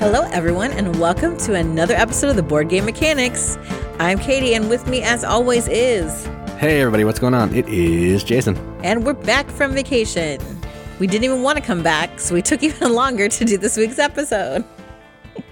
Hello, 0.00 0.22
everyone, 0.32 0.72
and 0.72 0.98
welcome 0.98 1.36
to 1.36 1.52
another 1.52 1.92
episode 1.92 2.30
of 2.30 2.36
the 2.36 2.42
Board 2.42 2.70
Game 2.70 2.86
Mechanics. 2.86 3.58
I'm 3.98 4.18
Katie, 4.18 4.54
and 4.54 4.70
with 4.70 4.86
me, 4.86 5.02
as 5.02 5.24
always, 5.24 5.68
is. 5.68 6.24
Hey, 6.56 6.80
everybody, 6.80 7.04
what's 7.04 7.18
going 7.18 7.34
on? 7.34 7.54
It 7.54 7.68
is 7.68 8.24
Jason. 8.24 8.56
And 8.82 9.04
we're 9.04 9.12
back 9.12 9.50
from 9.50 9.74
vacation. 9.74 10.40
We 11.00 11.06
didn't 11.06 11.24
even 11.24 11.42
want 11.42 11.58
to 11.58 11.62
come 11.62 11.82
back, 11.82 12.18
so 12.18 12.34
we 12.34 12.40
took 12.40 12.62
even 12.62 12.94
longer 12.94 13.28
to 13.28 13.44
do 13.44 13.58
this 13.58 13.76
week's 13.76 13.98
episode. 13.98 14.64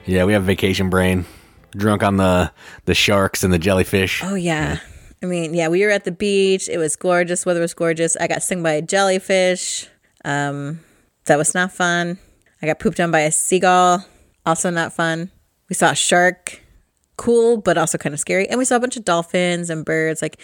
Yeah, 0.07 0.25
we 0.25 0.33
have 0.33 0.45
vacation 0.45 0.89
brain. 0.89 1.27
Drunk 1.73 2.03
on 2.03 2.17
the 2.17 2.51
the 2.87 2.95
sharks 2.95 3.45
and 3.45 3.53
the 3.53 3.59
jellyfish. 3.59 4.25
Oh 4.25 4.35
yeah. 4.35 4.79
I 5.23 5.27
mean, 5.27 5.53
yeah, 5.53 5.69
we 5.69 5.85
were 5.85 5.91
at 5.91 6.05
the 6.05 6.11
beach. 6.11 6.71
It 6.71 6.79
was 6.79 6.97
gorgeous. 6.97 7.45
Weather 7.45 7.61
was 7.61 7.75
gorgeous. 7.75 8.17
I 8.17 8.27
got 8.27 8.43
stung 8.43 8.63
by 8.63 8.73
a 8.73 8.81
jellyfish. 8.81 9.89
Um, 10.25 10.81
that 11.27 11.37
was 11.37 11.55
not 11.55 11.71
fun. 11.71 12.17
I 12.63 12.67
got 12.67 12.79
pooped 12.79 12.99
on 12.99 13.11
by 13.11 13.21
a 13.21 13.31
seagull. 13.31 14.07
Also 14.49 14.71
not 14.71 14.95
fun. 14.95 15.31
We 15.69 15.75
saw 15.75 15.91
a 15.91 15.95
shark. 15.95 16.63
Cool, 17.19 17.59
but 17.59 17.77
also 17.77 17.99
kind 17.99 18.15
of 18.15 18.19
scary. 18.19 18.49
And 18.49 18.57
we 18.59 18.65
saw 18.65 18.77
a 18.77 18.81
bunch 18.81 18.97
of 18.97 19.05
dolphins 19.05 19.69
and 19.69 19.85
birds. 19.85 20.23
Like, 20.23 20.41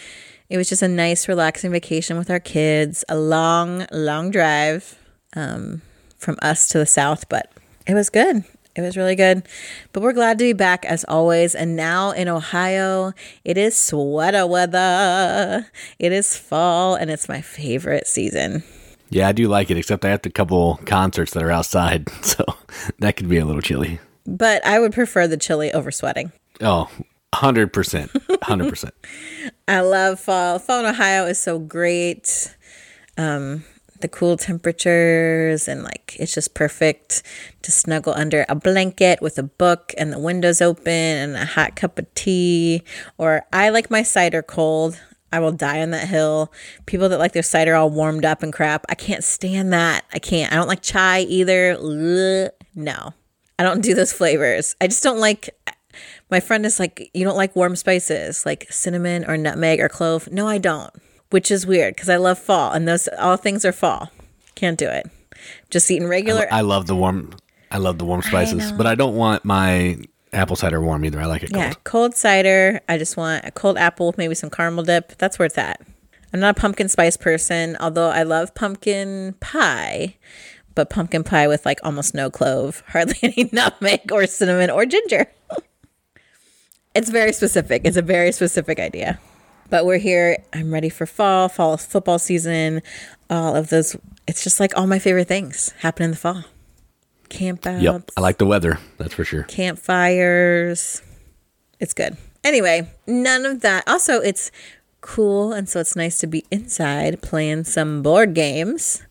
it 0.47 0.57
was 0.57 0.69
just 0.69 0.83
a 0.83 0.87
nice, 0.87 1.27
relaxing 1.27 1.71
vacation 1.71 2.15
with 2.15 2.29
our 2.29 2.39
kids. 2.39 3.03
A 3.09 3.17
long, 3.17 3.87
long 3.91 4.29
drive 4.29 4.99
um, 5.35 5.81
from 6.19 6.37
us 6.43 6.67
to 6.69 6.77
the 6.77 6.85
south, 6.85 7.27
but 7.29 7.51
it 7.87 7.95
was 7.95 8.11
good. 8.11 8.43
It 8.75 8.81
was 8.81 8.95
really 8.95 9.15
good. 9.15 9.47
But 9.91 10.03
we're 10.03 10.13
glad 10.13 10.37
to 10.37 10.43
be 10.43 10.53
back 10.53 10.85
as 10.85 11.03
always. 11.05 11.55
And 11.55 11.75
now 11.75 12.11
in 12.11 12.27
Ohio, 12.27 13.11
it 13.43 13.57
is 13.57 13.75
sweater 13.75 14.45
weather. 14.45 15.65
It 15.97 16.11
is 16.11 16.37
fall 16.37 16.93
and 16.93 17.09
it's 17.09 17.27
my 17.27 17.41
favorite 17.41 18.05
season. 18.05 18.61
Yeah, 19.15 19.29
I 19.29 19.31
do 19.31 19.47
like 19.47 19.71
it, 19.71 19.77
except 19.77 20.03
I 20.03 20.09
have 20.09 20.25
a 20.25 20.29
couple 20.29 20.75
concerts 20.85 21.31
that 21.35 21.41
are 21.41 21.49
outside, 21.49 22.09
so 22.21 22.43
that 22.99 23.15
could 23.15 23.29
be 23.29 23.37
a 23.37 23.45
little 23.45 23.61
chilly. 23.61 24.01
But 24.25 24.65
I 24.65 24.77
would 24.77 24.91
prefer 24.91 25.25
the 25.25 25.37
chilly 25.37 25.71
over 25.71 25.89
sweating. 25.89 26.33
Oh, 26.59 26.89
100%. 27.33 27.71
100%. 28.09 28.91
I 29.69 29.79
love 29.79 30.19
fall. 30.19 30.59
Fall 30.59 30.81
in 30.81 30.85
Ohio 30.87 31.27
is 31.27 31.39
so 31.39 31.59
great. 31.59 32.57
Um, 33.17 33.63
the 34.01 34.09
cool 34.09 34.35
temperatures 34.35 35.69
and 35.69 35.81
like 35.81 36.17
it's 36.19 36.33
just 36.33 36.53
perfect 36.53 37.23
to 37.61 37.71
snuggle 37.71 38.13
under 38.13 38.45
a 38.49 38.55
blanket 38.55 39.21
with 39.21 39.37
a 39.37 39.43
book 39.43 39.93
and 39.97 40.11
the 40.11 40.19
windows 40.19 40.61
open 40.61 40.91
and 40.91 41.35
a 41.37 41.45
hot 41.45 41.77
cup 41.77 41.97
of 41.97 42.13
tea 42.13 42.83
or 43.17 43.45
I 43.53 43.69
like 43.69 43.89
my 43.89 44.03
cider 44.03 44.43
cold. 44.43 44.99
I 45.35 45.39
will 45.39 45.51
die 45.51 45.81
on 45.81 45.91
that 45.91 46.07
hill. 46.07 46.51
People 46.85 47.09
that 47.09 47.19
like 47.19 47.33
their 47.33 47.43
cider 47.43 47.75
all 47.75 47.89
warmed 47.89 48.25
up 48.25 48.43
and 48.43 48.53
crap, 48.53 48.85
I 48.89 48.95
can't 48.95 49.23
stand 49.23 49.73
that. 49.73 50.05
I 50.13 50.19
can't. 50.19 50.51
I 50.51 50.55
don't 50.55 50.67
like 50.67 50.81
chai 50.81 51.21
either. 51.21 51.73
Ugh, 51.73 52.51
no. 52.73 53.13
I 53.57 53.63
don't 53.63 53.81
do 53.81 53.93
those 53.93 54.13
flavors. 54.13 54.75
I 54.81 54.87
just 54.87 55.03
don't 55.03 55.19
like 55.19 55.49
my 56.29 56.39
friend 56.39 56.65
is 56.65 56.79
like, 56.79 57.09
you 57.13 57.23
don't 57.23 57.37
like 57.37 57.55
warm 57.55 57.75
spices 57.75 58.45
like 58.45 58.67
cinnamon 58.69 59.23
or 59.25 59.37
nutmeg 59.37 59.79
or 59.79 59.87
clove. 59.87 60.29
No, 60.31 60.47
I 60.47 60.57
don't 60.57 60.91
which 61.35 61.51
is 61.51 61.65
weird 61.65 61.95
because 61.95 62.09
I 62.09 62.15
love 62.15 62.39
fall 62.39 62.71
and 62.71 62.87
those 62.87 63.09
all 63.19 63.37
things 63.37 63.65
are 63.65 63.71
fall. 63.71 64.09
Can't 64.55 64.77
do 64.77 64.87
it. 64.87 65.09
Just 65.69 65.91
eating 65.91 66.07
regular. 66.07 66.47
I, 66.51 66.59
I 66.59 66.61
love 66.61 66.87
the 66.87 66.95
warm. 66.95 67.33
I 67.71 67.77
love 67.77 67.97
the 67.97 68.05
warm 68.05 68.21
spices, 68.21 68.71
I 68.71 68.75
but 68.75 68.87
I 68.87 68.95
don't 68.95 69.15
want 69.15 69.43
my 69.43 69.97
apple 70.35 70.55
cider 70.55 70.81
warm 70.81 71.05
either. 71.05 71.19
I 71.19 71.25
like 71.25 71.43
it 71.43 71.51
cold. 71.51 71.63
Yeah, 71.63 71.73
cold 71.83 72.15
cider. 72.15 72.81
I 72.87 72.97
just 72.97 73.17
want 73.17 73.45
a 73.45 73.51
cold 73.51 73.77
apple 73.77 74.07
with 74.07 74.17
maybe 74.17 74.35
some 74.35 74.49
caramel 74.49 74.83
dip. 74.83 75.17
That's 75.17 75.39
where 75.39 75.45
it's 75.45 75.57
at. 75.57 75.81
I'm 76.33 76.39
not 76.39 76.57
a 76.57 76.59
pumpkin 76.59 76.89
spice 76.89 77.17
person, 77.17 77.77
although 77.79 78.09
I 78.09 78.23
love 78.23 78.53
pumpkin 78.55 79.35
pie, 79.39 80.17
but 80.73 80.89
pumpkin 80.89 81.23
pie 81.23 81.47
with 81.47 81.65
like 81.65 81.79
almost 81.83 82.13
no 82.13 82.29
clove, 82.29 82.83
hardly 82.89 83.17
any 83.23 83.49
nutmeg 83.51 84.11
or 84.11 84.27
cinnamon 84.27 84.69
or 84.69 84.85
ginger. 84.85 85.27
it's 86.95 87.09
very 87.09 87.31
specific. 87.31 87.83
It's 87.85 87.97
a 87.97 88.01
very 88.01 88.31
specific 88.31 88.79
idea. 88.79 89.19
But 89.69 89.85
we're 89.85 89.97
here. 89.97 90.43
I'm 90.53 90.71
ready 90.71 90.89
for 90.89 91.05
fall, 91.05 91.49
fall 91.49 91.77
football 91.77 92.19
season, 92.19 92.81
all 93.29 93.55
of 93.55 93.69
those. 93.69 93.95
It's 94.27 94.43
just 94.43 94.59
like 94.59 94.77
all 94.77 94.87
my 94.87 94.99
favorite 94.99 95.27
things 95.27 95.71
happen 95.79 96.03
in 96.03 96.11
the 96.11 96.17
fall. 96.17 96.43
Campouts. 97.29 97.81
Yep. 97.81 98.11
I 98.17 98.21
like 98.21 98.37
the 98.37 98.45
weather. 98.45 98.79
That's 98.97 99.13
for 99.13 99.23
sure. 99.23 99.43
Campfires. 99.43 101.01
It's 101.79 101.93
good. 101.93 102.17
Anyway, 102.43 102.89
none 103.07 103.45
of 103.45 103.61
that. 103.61 103.87
Also, 103.87 104.19
it's 104.21 104.51
cool. 105.01 105.53
And 105.53 105.67
so 105.67 105.79
it's 105.79 105.95
nice 105.95 106.17
to 106.19 106.27
be 106.27 106.45
inside 106.51 107.21
playing 107.21 107.63
some 107.65 108.01
board 108.01 108.33
games. 108.33 109.03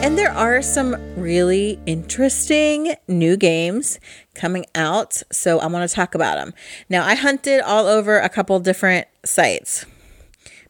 And 0.00 0.16
there 0.16 0.32
are 0.32 0.62
some 0.62 0.96
really 1.16 1.78
interesting 1.86 2.94
new 3.08 3.36
games 3.36 4.00
coming 4.34 4.64
out. 4.74 5.22
So 5.30 5.58
I 5.58 5.66
want 5.66 5.88
to 5.88 5.94
talk 5.94 6.14
about 6.14 6.36
them. 6.36 6.54
Now, 6.88 7.04
I 7.04 7.14
hunted 7.14 7.60
all 7.60 7.86
over 7.86 8.18
a 8.18 8.28
couple 8.28 8.58
different 8.60 9.06
sites 9.24 9.84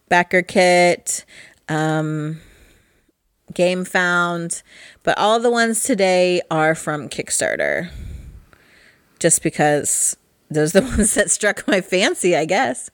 Backer 0.09 0.41
Kit, 0.41 1.23
um, 1.69 2.41
Game 3.53 3.85
Found, 3.85 4.61
but 5.03 5.17
all 5.17 5.39
the 5.39 5.51
ones 5.51 5.83
today 5.83 6.41
are 6.49 6.75
from 6.75 7.09
Kickstarter. 7.09 7.89
Just 9.19 9.43
because 9.43 10.15
those 10.49 10.75
are 10.75 10.81
the 10.81 10.87
ones 10.97 11.13
that 11.15 11.29
struck 11.31 11.67
my 11.67 11.81
fancy, 11.81 12.35
I 12.35 12.45
guess. 12.45 12.89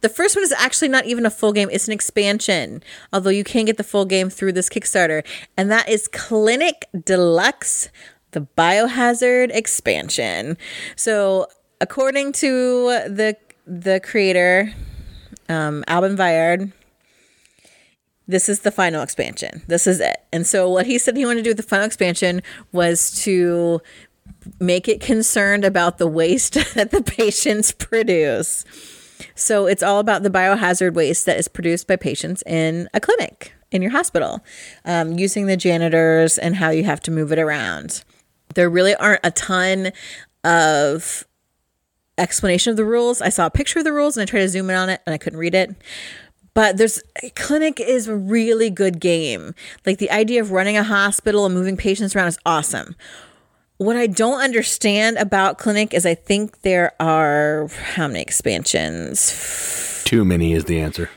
The 0.00 0.08
first 0.08 0.34
one 0.34 0.42
is 0.42 0.52
actually 0.52 0.88
not 0.88 1.04
even 1.04 1.26
a 1.26 1.30
full 1.30 1.52
game, 1.52 1.68
it's 1.70 1.86
an 1.86 1.92
expansion, 1.92 2.82
although 3.12 3.30
you 3.30 3.44
can 3.44 3.66
get 3.66 3.76
the 3.76 3.84
full 3.84 4.06
game 4.06 4.30
through 4.30 4.52
this 4.52 4.68
Kickstarter. 4.68 5.26
And 5.56 5.70
that 5.70 5.88
is 5.88 6.08
Clinic 6.08 6.88
Deluxe, 7.04 7.90
the 8.30 8.46
Biohazard 8.56 9.54
expansion. 9.54 10.56
So, 10.96 11.48
according 11.80 12.32
to 12.32 12.86
the 13.08 13.36
the 13.66 14.00
creator, 14.02 14.72
um, 15.48 15.84
Alban 15.86 16.16
Viard, 16.16 16.72
this 18.30 18.48
is 18.48 18.60
the 18.60 18.70
final 18.70 19.02
expansion. 19.02 19.62
This 19.66 19.86
is 19.86 20.00
it. 20.00 20.18
And 20.32 20.46
so, 20.46 20.68
what 20.68 20.86
he 20.86 20.98
said 20.98 21.16
he 21.16 21.26
wanted 21.26 21.40
to 21.40 21.44
do 21.44 21.50
with 21.50 21.56
the 21.56 21.62
final 21.62 21.86
expansion 21.86 22.42
was 22.72 23.10
to 23.22 23.80
make 24.58 24.88
it 24.88 25.00
concerned 25.00 25.64
about 25.64 25.98
the 25.98 26.06
waste 26.06 26.54
that 26.74 26.90
the 26.90 27.02
patients 27.02 27.72
produce. 27.72 28.64
So 29.34 29.66
it's 29.66 29.82
all 29.82 29.98
about 29.98 30.22
the 30.22 30.30
biohazard 30.30 30.94
waste 30.94 31.26
that 31.26 31.38
is 31.38 31.48
produced 31.48 31.86
by 31.86 31.96
patients 31.96 32.42
in 32.46 32.88
a 32.94 33.00
clinic 33.00 33.52
in 33.70 33.82
your 33.82 33.90
hospital, 33.90 34.44
um, 34.84 35.18
using 35.18 35.46
the 35.46 35.56
janitors 35.56 36.38
and 36.38 36.56
how 36.56 36.70
you 36.70 36.84
have 36.84 37.00
to 37.00 37.10
move 37.10 37.32
it 37.32 37.38
around. 37.38 38.02
There 38.54 38.68
really 38.68 38.94
aren't 38.96 39.20
a 39.22 39.30
ton 39.30 39.92
of 40.42 41.24
explanation 42.18 42.72
of 42.72 42.76
the 42.76 42.84
rules. 42.84 43.22
I 43.22 43.28
saw 43.28 43.46
a 43.46 43.50
picture 43.50 43.78
of 43.78 43.84
the 43.84 43.92
rules 43.92 44.16
and 44.16 44.22
I 44.22 44.26
tried 44.26 44.40
to 44.40 44.48
zoom 44.48 44.70
in 44.70 44.76
on 44.76 44.88
it 44.88 45.00
and 45.06 45.14
I 45.14 45.18
couldn't 45.18 45.38
read 45.38 45.54
it. 45.54 45.70
But 46.54 46.76
there's 46.76 47.02
clinic 47.34 47.80
is 47.80 48.08
a 48.08 48.16
really 48.16 48.70
good 48.70 49.00
game. 49.00 49.54
Like 49.86 49.98
the 49.98 50.10
idea 50.10 50.40
of 50.40 50.50
running 50.50 50.76
a 50.76 50.82
hospital 50.82 51.46
and 51.46 51.54
moving 51.54 51.76
patients 51.76 52.14
around 52.16 52.28
is 52.28 52.38
awesome. 52.44 52.96
What 53.78 53.96
I 53.96 54.08
don't 54.08 54.42
understand 54.42 55.16
about 55.16 55.56
Clinic 55.56 55.94
is 55.94 56.04
I 56.04 56.14
think 56.14 56.60
there 56.62 56.92
are 57.00 57.68
how 57.94 58.08
many 58.08 58.20
expansions? 58.20 60.02
Too 60.04 60.22
many 60.22 60.52
is 60.52 60.66
the 60.66 60.78
answer. 60.80 61.08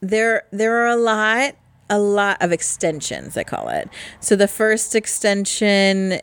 There 0.00 0.42
there 0.50 0.78
are 0.78 0.88
a 0.88 0.96
lot 0.96 1.54
a 1.90 1.98
lot 1.98 2.42
of 2.42 2.50
extensions, 2.50 3.36
I 3.36 3.44
call 3.44 3.68
it. 3.68 3.88
So 4.20 4.36
the 4.36 4.48
first 4.48 4.94
extension 4.94 6.18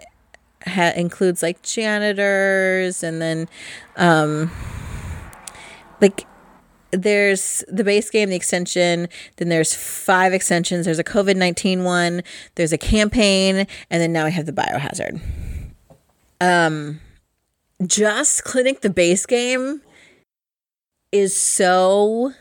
ha- 0.66 0.94
includes 0.96 1.42
like 1.42 1.62
janitors 1.62 3.04
and 3.04 3.22
then 3.22 3.48
um 3.96 4.52
like 6.02 6.26
there's 6.98 7.64
the 7.68 7.84
base 7.84 8.10
game, 8.10 8.30
the 8.30 8.36
extension, 8.36 9.08
then 9.38 9.50
there's 9.50 9.74
five 9.74 10.34
extensions. 10.34 10.86
There's 10.86 11.00
a 11.00 11.04
COVID 11.04 11.36
19 11.36 11.84
one, 11.84 12.24
there's 12.56 12.74
a 12.74 12.78
campaign, 12.78 13.68
and 13.90 14.02
then 14.02 14.14
now 14.14 14.26
we 14.26 14.32
have 14.32 14.46
the 14.46 14.54
biohazard. 14.54 15.22
Um, 16.42 17.00
just 17.86 18.44
Clinic 18.44 18.82
the 18.82 18.90
base 18.90 19.26
game 19.26 19.82
is 21.12 21.36
so 21.36 22.34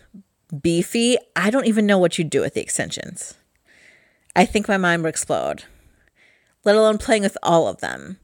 beefy. 0.62 1.16
I 1.36 1.50
don't 1.50 1.66
even 1.66 1.86
know 1.86 1.98
what 1.98 2.18
you'd 2.18 2.30
do 2.30 2.40
with 2.40 2.54
the 2.54 2.60
extensions. 2.60 3.34
I 4.36 4.44
think 4.44 4.68
my 4.68 4.76
mind 4.76 5.02
would 5.02 5.08
explode, 5.08 5.64
let 6.64 6.76
alone 6.76 6.98
playing 6.98 7.22
with 7.22 7.38
all 7.42 7.68
of 7.68 7.80
them. 7.80 8.18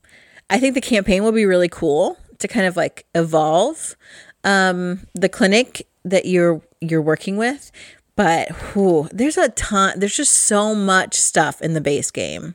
I 0.49 0.59
think 0.59 0.75
the 0.75 0.81
campaign 0.81 1.23
will 1.23 1.32
be 1.32 1.47
really 1.47 1.69
cool 1.69 2.19
to 2.38 2.49
kind 2.49 2.67
of 2.67 2.77
like 2.77 3.06
evolve 3.15 3.97
um, 4.45 5.07
the 5.15 5.29
clinic 5.29 5.87
that 6.05 6.27
you're 6.27 6.63
you're 6.81 7.03
working 7.03 7.37
with, 7.37 7.71
but 8.17 8.49
whew, 8.73 9.09
there's 9.13 9.37
a 9.37 9.51
ton. 9.51 9.99
There's 9.99 10.17
just 10.17 10.33
so 10.33 10.75
much 10.75 11.15
stuff 11.15 11.61
in 11.61 11.75
the 11.75 11.81
base 11.81 12.11
game 12.11 12.55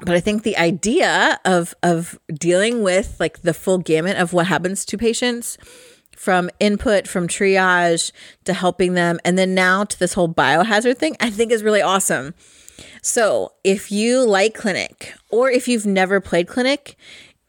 but 0.00 0.14
I 0.14 0.20
think 0.20 0.42
the 0.42 0.56
idea 0.56 1.40
of 1.44 1.74
of 1.82 2.18
dealing 2.32 2.82
with 2.82 3.16
like 3.18 3.42
the 3.42 3.54
full 3.54 3.78
gamut 3.78 4.16
of 4.16 4.32
what 4.32 4.46
happens 4.46 4.84
to 4.86 4.98
patients 4.98 5.58
from 6.14 6.50
input 6.60 7.06
from 7.06 7.28
triage 7.28 8.12
to 8.44 8.52
helping 8.52 8.94
them 8.94 9.18
and 9.24 9.38
then 9.38 9.54
now 9.54 9.84
to 9.84 9.98
this 9.98 10.14
whole 10.14 10.28
biohazard 10.28 10.98
thing 10.98 11.16
I 11.20 11.30
think 11.30 11.52
is 11.52 11.62
really 11.62 11.82
awesome. 11.82 12.34
So, 13.02 13.52
if 13.64 13.90
you 13.90 14.24
like 14.24 14.54
Clinic 14.54 15.14
or 15.30 15.50
if 15.50 15.66
you've 15.66 15.86
never 15.86 16.20
played 16.20 16.46
Clinic, 16.46 16.96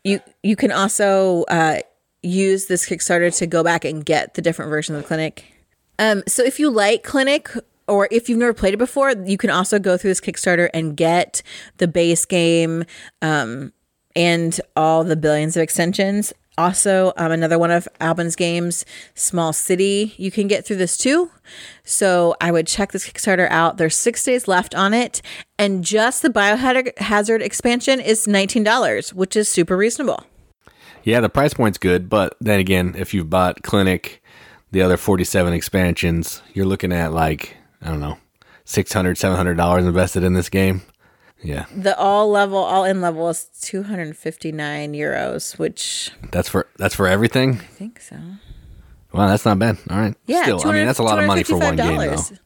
you 0.03 0.21
you 0.41 0.55
can 0.55 0.71
also 0.71 1.43
uh, 1.49 1.79
use 2.21 2.65
this 2.65 2.87
Kickstarter 2.87 3.35
to 3.37 3.47
go 3.47 3.63
back 3.63 3.85
and 3.85 4.05
get 4.05 4.33
the 4.33 4.41
different 4.41 4.69
versions 4.69 4.99
of 4.99 5.05
Clinic. 5.05 5.45
Um, 5.97 6.23
so, 6.27 6.43
if 6.43 6.59
you 6.59 6.69
like 6.69 7.03
Clinic 7.03 7.49
or 7.87 8.07
if 8.11 8.29
you've 8.29 8.37
never 8.37 8.53
played 8.53 8.73
it 8.73 8.77
before, 8.77 9.11
you 9.11 9.37
can 9.37 9.49
also 9.49 9.79
go 9.79 9.97
through 9.97 10.11
this 10.11 10.21
Kickstarter 10.21 10.69
and 10.73 10.95
get 10.95 11.41
the 11.77 11.87
base 11.87 12.25
game 12.25 12.85
um, 13.21 13.73
and 14.15 14.61
all 14.75 15.03
the 15.03 15.15
billions 15.15 15.57
of 15.57 15.63
extensions. 15.63 16.33
Also, 16.57 17.13
um, 17.15 17.31
another 17.31 17.57
one 17.57 17.71
of 17.71 17.87
Alban's 18.01 18.35
games, 18.35 18.85
Small 19.15 19.53
City, 19.53 20.13
you 20.17 20.29
can 20.29 20.45
get 20.47 20.65
through 20.65 20.75
this 20.75 20.97
too. 20.97 21.31
So 21.85 22.35
I 22.41 22.51
would 22.51 22.67
check 22.67 22.91
this 22.91 23.09
Kickstarter 23.09 23.49
out. 23.49 23.77
There's 23.77 23.95
six 23.95 24.23
days 24.25 24.45
left 24.45 24.75
on 24.75 24.93
it, 24.93 25.21
and 25.57 25.85
just 25.85 26.21
the 26.21 26.29
Biohazard 26.29 27.41
expansion 27.41 28.01
is 28.01 28.27
$19, 28.27 29.13
which 29.13 29.37
is 29.37 29.47
super 29.47 29.77
reasonable. 29.77 30.25
Yeah, 31.03 31.19
the 31.21 31.29
price 31.29 31.53
point's 31.53 31.77
good, 31.77 32.09
but 32.09 32.35
then 32.39 32.59
again, 32.59 32.95
if 32.97 33.13
you've 33.13 33.29
bought 33.29 33.63
Clinic, 33.63 34.21
the 34.71 34.81
other 34.81 34.97
47 34.97 35.53
expansions, 35.53 36.41
you're 36.53 36.65
looking 36.65 36.91
at 36.91 37.13
like, 37.13 37.55
I 37.81 37.87
don't 37.89 37.99
know, 37.99 38.17
$600, 38.65 38.85
$700 39.13 39.79
invested 39.79 40.23
in 40.23 40.33
this 40.33 40.49
game. 40.49 40.81
Yeah. 41.41 41.65
The 41.75 41.97
all 41.97 42.29
level, 42.29 42.57
all 42.57 42.83
in 42.83 43.01
level 43.01 43.29
is 43.29 43.45
259 43.61 44.93
euros, 44.93 45.57
which 45.57 46.11
That's 46.31 46.49
for 46.49 46.67
that's 46.77 46.93
for 46.95 47.07
everything. 47.07 47.53
I 47.53 47.57
think 47.63 48.01
so. 48.01 48.17
Wow, 49.13 49.27
that's 49.27 49.45
not 49.45 49.57
bad. 49.57 49.77
All 49.89 49.97
right. 49.97 50.15
Yeah, 50.27 50.43
Still, 50.43 50.61
I 50.67 50.73
mean, 50.73 50.85
that's 50.85 50.99
a 50.99 51.03
lot 51.03 51.17
of 51.17 51.25
money 51.25 51.43
for 51.43 51.57
one 51.57 51.75
game, 51.77 51.97
though. 51.97 52.15
$255 52.15 52.39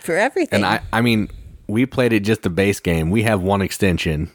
For 0.00 0.16
everything. 0.16 0.56
And 0.56 0.66
I, 0.66 0.82
I 0.92 1.00
mean, 1.00 1.30
we 1.68 1.86
played 1.86 2.12
it 2.12 2.20
just 2.20 2.42
the 2.42 2.50
base 2.50 2.80
game. 2.80 3.10
We 3.10 3.22
have 3.22 3.40
one 3.40 3.62
extension, 3.62 4.30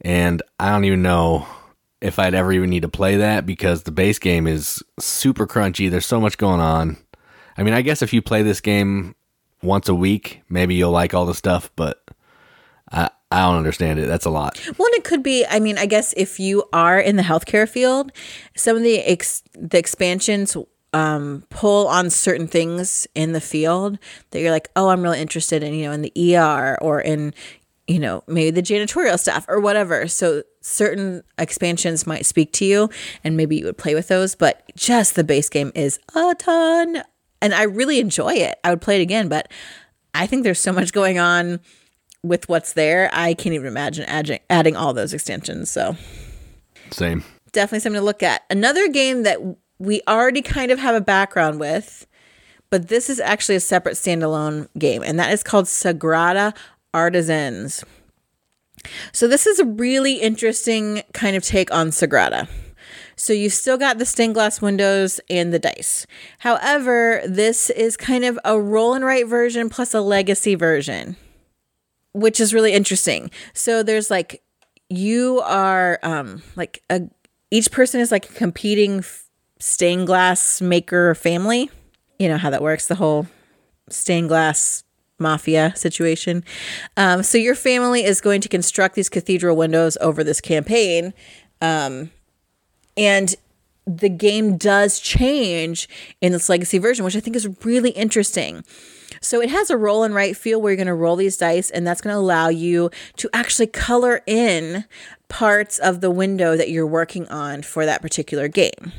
and 0.00 0.40
I 0.58 0.70
don't 0.70 0.84
even 0.84 1.02
know 1.02 1.46
if 2.00 2.18
I'd 2.18 2.34
ever 2.34 2.52
even 2.52 2.70
need 2.70 2.82
to 2.82 2.88
play 2.88 3.16
that 3.16 3.46
because 3.46 3.82
the 3.82 3.90
base 3.90 4.18
game 4.18 4.46
is 4.46 4.82
super 4.98 5.46
crunchy. 5.46 5.90
There's 5.90 6.06
so 6.06 6.20
much 6.20 6.38
going 6.38 6.60
on. 6.60 6.96
I 7.56 7.62
mean, 7.62 7.74
I 7.74 7.82
guess 7.82 8.02
if 8.02 8.12
you 8.12 8.22
play 8.22 8.42
this 8.42 8.60
game 8.60 9.14
once 9.62 9.88
a 9.88 9.94
week, 9.94 10.42
maybe 10.48 10.74
you'll 10.74 10.92
like 10.92 11.12
all 11.12 11.26
the 11.26 11.34
stuff, 11.34 11.70
but 11.76 12.02
I, 12.90 13.10
I 13.30 13.42
don't 13.42 13.56
understand 13.56 13.98
it. 13.98 14.06
That's 14.06 14.24
a 14.24 14.30
lot. 14.30 14.60
Well, 14.78 14.88
it 14.92 15.04
could 15.04 15.22
be. 15.22 15.44
I 15.48 15.60
mean, 15.60 15.76
I 15.76 15.86
guess 15.86 16.14
if 16.16 16.40
you 16.40 16.64
are 16.72 16.98
in 16.98 17.16
the 17.16 17.22
healthcare 17.22 17.68
field, 17.68 18.12
some 18.56 18.76
of 18.76 18.82
the 18.82 18.98
ex, 19.00 19.42
the 19.52 19.78
expansions 19.78 20.56
um, 20.92 21.44
pull 21.50 21.86
on 21.86 22.10
certain 22.10 22.48
things 22.48 23.06
in 23.14 23.32
the 23.32 23.40
field 23.40 23.98
that 24.30 24.40
you're 24.40 24.50
like, 24.50 24.70
oh, 24.74 24.88
I'm 24.88 25.02
really 25.02 25.20
interested 25.20 25.62
in, 25.62 25.74
you 25.74 25.86
know, 25.86 25.92
in 25.92 26.02
the 26.02 26.36
ER 26.36 26.78
or 26.80 27.00
in, 27.00 27.34
you 27.90 27.98
know, 27.98 28.22
maybe 28.28 28.52
the 28.52 28.62
janitorial 28.62 29.18
staff 29.18 29.44
or 29.48 29.58
whatever. 29.58 30.06
So 30.06 30.44
certain 30.60 31.24
expansions 31.38 32.06
might 32.06 32.24
speak 32.24 32.52
to 32.54 32.64
you, 32.64 32.88
and 33.24 33.36
maybe 33.36 33.56
you 33.56 33.64
would 33.64 33.78
play 33.78 33.94
with 33.94 34.06
those. 34.06 34.36
But 34.36 34.70
just 34.76 35.16
the 35.16 35.24
base 35.24 35.48
game 35.48 35.72
is 35.74 35.98
a 36.14 36.34
ton, 36.38 37.02
and 37.42 37.52
I 37.52 37.64
really 37.64 37.98
enjoy 37.98 38.34
it. 38.34 38.60
I 38.62 38.70
would 38.70 38.80
play 38.80 39.00
it 39.00 39.02
again, 39.02 39.28
but 39.28 39.50
I 40.14 40.28
think 40.28 40.44
there's 40.44 40.60
so 40.60 40.72
much 40.72 40.92
going 40.92 41.18
on 41.18 41.58
with 42.22 42.48
what's 42.48 42.74
there, 42.74 43.10
I 43.12 43.34
can't 43.34 43.54
even 43.54 43.66
imagine 43.66 44.04
adding, 44.04 44.40
adding 44.50 44.76
all 44.76 44.92
those 44.92 45.14
extensions. 45.14 45.70
So, 45.70 45.96
Same. 46.90 47.24
definitely 47.52 47.80
something 47.80 48.00
to 48.00 48.04
look 48.04 48.22
at. 48.22 48.42
Another 48.50 48.88
game 48.88 49.22
that 49.22 49.38
we 49.78 50.02
already 50.06 50.42
kind 50.42 50.70
of 50.70 50.78
have 50.78 50.94
a 50.94 51.00
background 51.00 51.58
with, 51.58 52.06
but 52.68 52.88
this 52.88 53.08
is 53.08 53.20
actually 53.20 53.56
a 53.56 53.60
separate 53.60 53.94
standalone 53.94 54.68
game, 54.78 55.02
and 55.02 55.18
that 55.18 55.32
is 55.32 55.42
called 55.42 55.64
Sagrada 55.64 56.54
Artisans. 56.94 57.84
So, 59.12 59.28
this 59.28 59.46
is 59.46 59.58
a 59.58 59.64
really 59.64 60.14
interesting 60.14 61.02
kind 61.12 61.36
of 61.36 61.44
take 61.44 61.72
on 61.72 61.88
Sagrada. 61.90 62.48
So, 63.16 63.32
you've 63.32 63.52
still 63.52 63.76
got 63.76 63.98
the 63.98 64.06
stained 64.06 64.34
glass 64.34 64.62
windows 64.62 65.20
and 65.28 65.52
the 65.52 65.58
dice. 65.58 66.06
However, 66.38 67.22
this 67.26 67.70
is 67.70 67.96
kind 67.96 68.24
of 68.24 68.38
a 68.44 68.60
roll 68.60 68.94
and 68.94 69.04
write 69.04 69.26
version 69.26 69.68
plus 69.68 69.92
a 69.94 70.00
legacy 70.00 70.54
version 70.54 71.16
which 72.12 72.40
is 72.40 72.54
really 72.54 72.72
interesting. 72.72 73.30
So 73.52 73.82
there's 73.82 74.10
like 74.10 74.42
you 74.88 75.40
are 75.44 75.98
um 76.02 76.42
like 76.56 76.82
a 76.90 77.02
each 77.50 77.70
person 77.70 78.00
is 78.00 78.10
like 78.10 78.28
a 78.30 78.32
competing 78.32 79.04
stained 79.58 80.06
glass 80.06 80.60
maker 80.60 81.14
family. 81.14 81.70
You 82.18 82.28
know 82.28 82.38
how 82.38 82.50
that 82.50 82.62
works, 82.62 82.86
the 82.86 82.96
whole 82.96 83.26
stained 83.88 84.28
glass 84.28 84.84
mafia 85.20 85.72
situation. 85.76 86.44
Um, 86.96 87.22
so 87.22 87.38
your 87.38 87.54
family 87.54 88.04
is 88.04 88.20
going 88.20 88.40
to 88.40 88.48
construct 88.48 88.94
these 88.94 89.08
cathedral 89.08 89.56
windows 89.56 89.96
over 90.00 90.24
this 90.24 90.40
campaign. 90.40 91.14
Um, 91.60 92.10
and 92.96 93.34
the 93.86 94.08
game 94.08 94.56
does 94.56 95.00
change 95.00 95.88
in 96.20 96.32
this 96.32 96.48
legacy 96.48 96.78
version, 96.78 97.04
which 97.04 97.16
I 97.16 97.20
think 97.20 97.36
is 97.36 97.48
really 97.64 97.90
interesting. 97.90 98.64
So 99.20 99.40
it 99.40 99.50
has 99.50 99.70
a 99.70 99.76
roll 99.76 100.02
and 100.02 100.14
write 100.14 100.36
feel 100.36 100.60
where 100.60 100.72
you're 100.72 100.76
going 100.76 100.86
to 100.86 100.94
roll 100.94 101.16
these 101.16 101.36
dice, 101.36 101.70
and 101.70 101.86
that's 101.86 102.00
going 102.00 102.14
to 102.14 102.18
allow 102.18 102.48
you 102.48 102.90
to 103.16 103.28
actually 103.32 103.66
color 103.66 104.22
in 104.26 104.84
parts 105.28 105.78
of 105.78 106.00
the 106.00 106.10
window 106.10 106.56
that 106.56 106.70
you're 106.70 106.86
working 106.86 107.28
on 107.28 107.62
for 107.62 107.84
that 107.84 108.00
particular 108.00 108.48
game. 108.48 108.92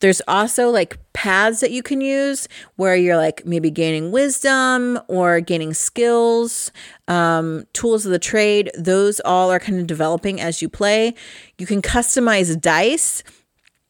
There's 0.00 0.22
also 0.28 0.70
like 0.70 0.98
paths 1.12 1.60
that 1.60 1.70
you 1.70 1.82
can 1.82 2.00
use 2.00 2.48
where 2.76 2.96
you're 2.96 3.16
like 3.16 3.44
maybe 3.44 3.70
gaining 3.70 4.12
wisdom 4.12 4.98
or 5.08 5.40
gaining 5.40 5.74
skills, 5.74 6.70
um, 7.08 7.64
tools 7.72 8.06
of 8.06 8.12
the 8.12 8.18
trade. 8.18 8.70
Those 8.76 9.20
all 9.20 9.50
are 9.50 9.58
kind 9.60 9.80
of 9.80 9.86
developing 9.86 10.40
as 10.40 10.62
you 10.62 10.68
play. 10.68 11.14
You 11.58 11.66
can 11.66 11.82
customize 11.82 12.60
dice 12.60 13.22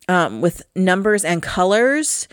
um, 0.08 0.40
with 0.40 0.62
numbers 0.74 1.24
and 1.24 1.42
colors 1.42 2.28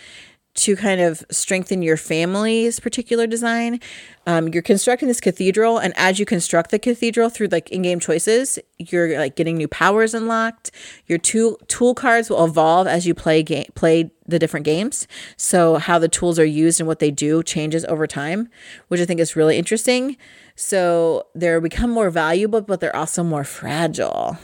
to 0.55 0.75
kind 0.75 1.01
of 1.01 1.23
strengthen 1.29 1.81
your 1.81 1.97
family's 1.97 2.79
particular 2.79 3.27
design. 3.27 3.79
Um, 4.27 4.47
you're 4.47 4.63
constructing 4.63 5.07
this 5.07 5.21
cathedral, 5.21 5.77
and 5.77 5.93
as 5.95 6.19
you 6.19 6.25
construct 6.25 6.71
the 6.71 6.79
cathedral 6.79 7.29
through 7.29 7.47
like 7.47 7.69
in-game 7.69 7.99
choices, 7.99 8.57
you're 8.77 9.19
like 9.19 9.35
getting 9.35 9.57
new 9.57 9.67
powers 9.67 10.13
unlocked. 10.13 10.71
Your 11.05 11.17
tool 11.17 11.57
tool 11.67 11.93
cards 11.93 12.29
will 12.29 12.43
evolve 12.43 12.87
as 12.87 13.05
you 13.05 13.13
play 13.13 13.43
game 13.43 13.65
play 13.75 14.11
the 14.27 14.39
different 14.39 14.65
games. 14.65 15.07
So 15.37 15.75
how 15.75 15.99
the 15.99 16.07
tools 16.07 16.39
are 16.39 16.45
used 16.45 16.79
and 16.79 16.87
what 16.87 16.99
they 16.99 17.11
do 17.11 17.43
changes 17.43 17.85
over 17.85 18.07
time, 18.07 18.49
which 18.87 18.99
I 18.99 19.05
think 19.05 19.19
is 19.19 19.35
really 19.35 19.57
interesting. 19.57 20.17
So 20.55 21.27
they're 21.35 21.61
become 21.61 21.91
more 21.91 22.09
valuable, 22.09 22.61
but 22.61 22.79
they're 22.79 22.95
also 22.95 23.23
more 23.23 23.43
fragile, 23.43 24.37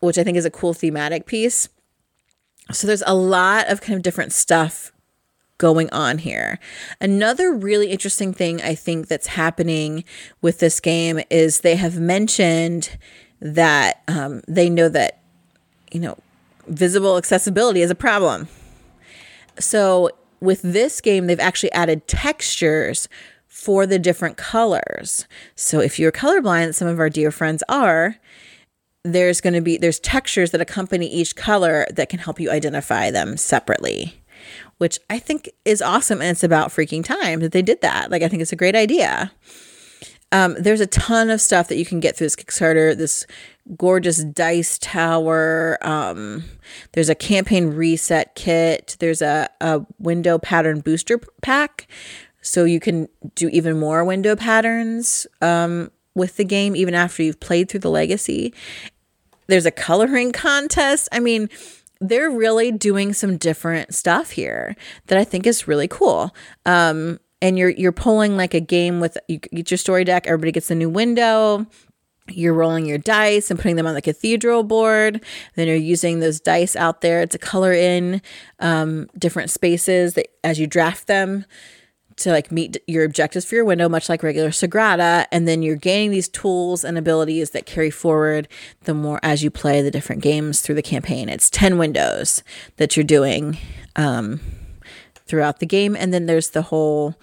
which 0.00 0.18
I 0.18 0.24
think 0.24 0.36
is 0.36 0.44
a 0.44 0.50
cool 0.50 0.74
thematic 0.74 1.26
piece. 1.26 1.68
So 2.72 2.86
there's 2.86 3.04
a 3.06 3.14
lot 3.14 3.68
of 3.68 3.80
kind 3.80 3.96
of 3.96 4.02
different 4.02 4.32
stuff 4.32 4.92
going 5.58 5.90
on 5.90 6.18
here. 6.18 6.58
Another 7.00 7.52
really 7.52 7.88
interesting 7.90 8.32
thing 8.32 8.62
I 8.62 8.74
think 8.74 9.08
that's 9.08 9.26
happening 9.26 10.04
with 10.40 10.60
this 10.60 10.80
game 10.80 11.20
is 11.30 11.60
they 11.60 11.76
have 11.76 11.98
mentioned 11.98 12.96
that 13.40 14.02
um, 14.08 14.42
they 14.48 14.70
know 14.70 14.88
that, 14.88 15.20
you 15.92 16.00
know, 16.00 16.16
visible 16.66 17.16
accessibility 17.16 17.82
is 17.82 17.90
a 17.90 17.94
problem. 17.94 18.48
So 19.58 20.10
with 20.40 20.62
this 20.62 21.00
game, 21.00 21.26
they've 21.26 21.40
actually 21.40 21.72
added 21.72 22.06
textures 22.06 23.08
for 23.46 23.86
the 23.86 23.98
different 23.98 24.36
colors. 24.36 25.26
So 25.56 25.80
if 25.80 25.98
you're 25.98 26.12
colorblind, 26.12 26.74
some 26.74 26.86
of 26.86 27.00
our 27.00 27.10
dear 27.10 27.30
friends 27.30 27.62
are, 27.68 28.16
there's 29.04 29.40
going 29.40 29.54
to 29.54 29.60
be 29.60 29.76
there's 29.78 30.00
textures 30.00 30.50
that 30.50 30.60
accompany 30.60 31.06
each 31.06 31.34
color 31.34 31.86
that 31.92 32.08
can 32.08 32.18
help 32.18 32.38
you 32.38 32.50
identify 32.50 33.10
them 33.10 33.36
separately 33.36 34.20
which 34.78 34.98
I 35.10 35.18
think 35.18 35.50
is 35.64 35.82
awesome. 35.82 36.20
And 36.20 36.30
it's 36.30 36.44
about 36.44 36.70
freaking 36.70 37.04
time 37.04 37.40
that 37.40 37.52
they 37.52 37.62
did 37.62 37.80
that. 37.82 38.10
Like, 38.10 38.22
I 38.22 38.28
think 38.28 38.42
it's 38.42 38.52
a 38.52 38.56
great 38.56 38.76
idea. 38.76 39.32
Um, 40.30 40.56
there's 40.58 40.80
a 40.80 40.86
ton 40.86 41.30
of 41.30 41.40
stuff 41.40 41.68
that 41.68 41.78
you 41.78 41.86
can 41.86 42.00
get 42.00 42.16
through 42.16 42.26
this 42.26 42.36
Kickstarter. 42.36 42.96
This 42.96 43.26
gorgeous 43.76 44.22
dice 44.22 44.78
tower. 44.78 45.78
Um, 45.80 46.44
there's 46.92 47.08
a 47.08 47.14
campaign 47.14 47.68
reset 47.68 48.34
kit. 48.34 48.96
There's 49.00 49.22
a, 49.22 49.48
a 49.60 49.84
window 49.98 50.38
pattern 50.38 50.80
booster 50.80 51.18
pack. 51.42 51.86
So 52.40 52.64
you 52.64 52.80
can 52.80 53.08
do 53.34 53.48
even 53.48 53.78
more 53.78 54.04
window 54.04 54.36
patterns 54.36 55.26
um, 55.42 55.90
with 56.14 56.36
the 56.36 56.44
game, 56.44 56.76
even 56.76 56.94
after 56.94 57.22
you've 57.22 57.40
played 57.40 57.68
through 57.68 57.80
the 57.80 57.90
legacy. 57.90 58.54
There's 59.48 59.66
a 59.66 59.70
coloring 59.70 60.32
contest. 60.32 61.08
I 61.10 61.20
mean, 61.20 61.48
they're 62.00 62.30
really 62.30 62.70
doing 62.70 63.12
some 63.12 63.36
different 63.36 63.94
stuff 63.94 64.30
here 64.30 64.76
that 65.06 65.18
I 65.18 65.24
think 65.24 65.46
is 65.46 65.66
really 65.66 65.88
cool. 65.88 66.34
Um, 66.64 67.18
and 67.40 67.58
you're 67.58 67.70
you're 67.70 67.92
pulling 67.92 68.36
like 68.36 68.54
a 68.54 68.60
game 68.60 69.00
with 69.00 69.16
you 69.28 69.38
get 69.38 69.70
your 69.70 69.78
story 69.78 70.04
deck. 70.04 70.26
Everybody 70.26 70.52
gets 70.52 70.70
a 70.70 70.74
new 70.74 70.88
window. 70.88 71.66
You're 72.30 72.54
rolling 72.54 72.84
your 72.84 72.98
dice 72.98 73.50
and 73.50 73.58
putting 73.58 73.76
them 73.76 73.86
on 73.86 73.94
the 73.94 74.02
cathedral 74.02 74.62
board. 74.62 75.24
Then 75.54 75.66
you're 75.66 75.76
using 75.76 76.20
those 76.20 76.40
dice 76.40 76.76
out 76.76 77.00
there 77.00 77.26
to 77.26 77.38
color 77.38 77.72
in 77.72 78.20
um, 78.58 79.08
different 79.16 79.50
spaces 79.50 80.14
that, 80.14 80.26
as 80.44 80.58
you 80.58 80.66
draft 80.66 81.06
them 81.06 81.46
to 82.18 82.30
like 82.30 82.52
meet 82.52 82.76
your 82.86 83.04
objectives 83.04 83.44
for 83.44 83.54
your 83.54 83.64
window, 83.64 83.88
much 83.88 84.08
like 84.08 84.22
regular 84.22 84.50
Sagrada, 84.50 85.26
and 85.32 85.48
then 85.48 85.62
you're 85.62 85.76
gaining 85.76 86.10
these 86.10 86.28
tools 86.28 86.84
and 86.84 86.98
abilities 86.98 87.50
that 87.50 87.66
carry 87.66 87.90
forward 87.90 88.48
the 88.84 88.94
more 88.94 89.20
as 89.22 89.42
you 89.42 89.50
play 89.50 89.82
the 89.82 89.90
different 89.90 90.22
games 90.22 90.60
through 90.60 90.74
the 90.74 90.82
campaign. 90.82 91.28
It's 91.28 91.50
ten 91.50 91.78
windows 91.78 92.42
that 92.76 92.96
you're 92.96 93.04
doing 93.04 93.56
um, 93.96 94.40
throughout 95.26 95.60
the 95.60 95.66
game, 95.66 95.96
and 95.96 96.12
then 96.12 96.26
there's 96.26 96.50
the 96.50 96.62
whole 96.62 97.14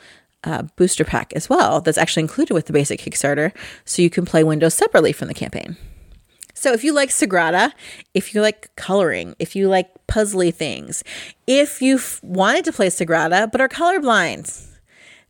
uh, 0.43 0.63
booster 0.75 1.03
pack 1.03 1.33
as 1.33 1.49
well 1.49 1.81
that's 1.81 1.97
actually 1.97 2.21
included 2.21 2.53
with 2.53 2.67
the 2.67 2.73
basic 2.73 2.99
Kickstarter, 3.01 3.51
so 3.83 4.01
you 4.01 4.09
can 4.09 4.25
play 4.25 4.43
windows 4.43 4.73
separately 4.73 5.11
from 5.11 5.27
the 5.27 5.33
campaign. 5.33 5.77
So 6.53 6.71
if 6.71 6.85
you 6.85 6.93
like 6.93 7.09
Sagrada, 7.09 7.73
if 8.13 8.33
you 8.33 8.41
like 8.41 8.73
coloring, 8.77 9.35
if 9.39 9.57
you 9.57 9.67
like 9.67 9.89
puzzly 10.07 10.53
things, 10.53 11.03
if 11.45 11.81
you 11.81 11.99
wanted 12.23 12.63
to 12.65 12.71
play 12.71 12.87
Sagrada 12.87 13.51
but 13.51 13.59
are 13.59 13.67
colorblind, 13.67 14.71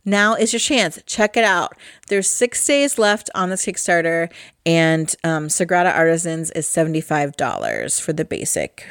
now 0.06 0.34
is 0.34 0.52
your 0.52 0.60
chance. 0.60 1.00
Check 1.04 1.36
it 1.36 1.44
out. 1.44 1.76
There's 2.08 2.28
six 2.30 2.64
days 2.64 2.98
left 2.98 3.28
on 3.34 3.50
this 3.50 3.66
Kickstarter, 3.66 4.32
and 4.64 5.14
um, 5.24 5.48
Sagrada 5.48 5.94
Artisans 5.94 6.50
is 6.52 6.66
$75 6.66 8.00
for 8.00 8.12
the 8.12 8.24
basic 8.24 8.86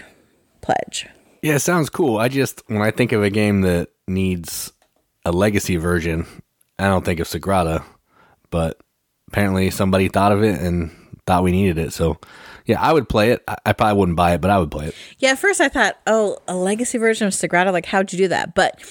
pledge. 0.62 1.08
Yeah, 1.42 1.58
sounds 1.58 1.90
cool. 1.90 2.18
I 2.18 2.28
just, 2.28 2.64
when 2.68 2.82
I 2.82 2.92
think 2.92 3.12
of 3.12 3.24
a 3.24 3.30
game 3.30 3.62
that 3.62 3.90
needs 4.08 4.74
a 5.24 5.32
legacy 5.32 5.78
version, 5.78 6.26
I 6.78 6.88
don't 6.88 7.06
think 7.06 7.20
of 7.20 7.28
Sagrada, 7.28 7.84
but 8.50 8.80
apparently 9.28 9.72
somebody 9.72 10.10
thought 10.10 10.32
of 10.32 10.44
it 10.44 10.60
and 10.60 10.92
thought 11.26 11.44
we 11.44 11.52
needed 11.52 11.78
it. 11.78 11.94
So, 11.94 12.18
yeah, 12.66 12.82
I 12.82 12.92
would 12.94 13.08
play 13.08 13.32
it. 13.32 13.44
I, 13.48 13.56
I 13.68 13.74
probably 13.74 14.00
wouldn't 14.00 14.18
buy 14.18 14.34
it, 14.34 14.42
but 14.42 14.52
I 14.52 14.58
would 14.58 14.72
play 14.72 14.88
it. 14.88 14.96
Yeah, 15.20 15.32
at 15.32 15.40
first 15.40 15.62
I 15.62 15.70
thought, 15.70 15.98
oh, 16.08 16.40
a 16.48 16.56
legacy 16.56 16.98
version 16.98 17.28
of 17.28 17.34
Sagrada, 17.34 17.72
like 17.72 17.86
how'd 17.86 18.12
you 18.12 18.18
do 18.18 18.28
that? 18.28 18.56
But 18.56 18.82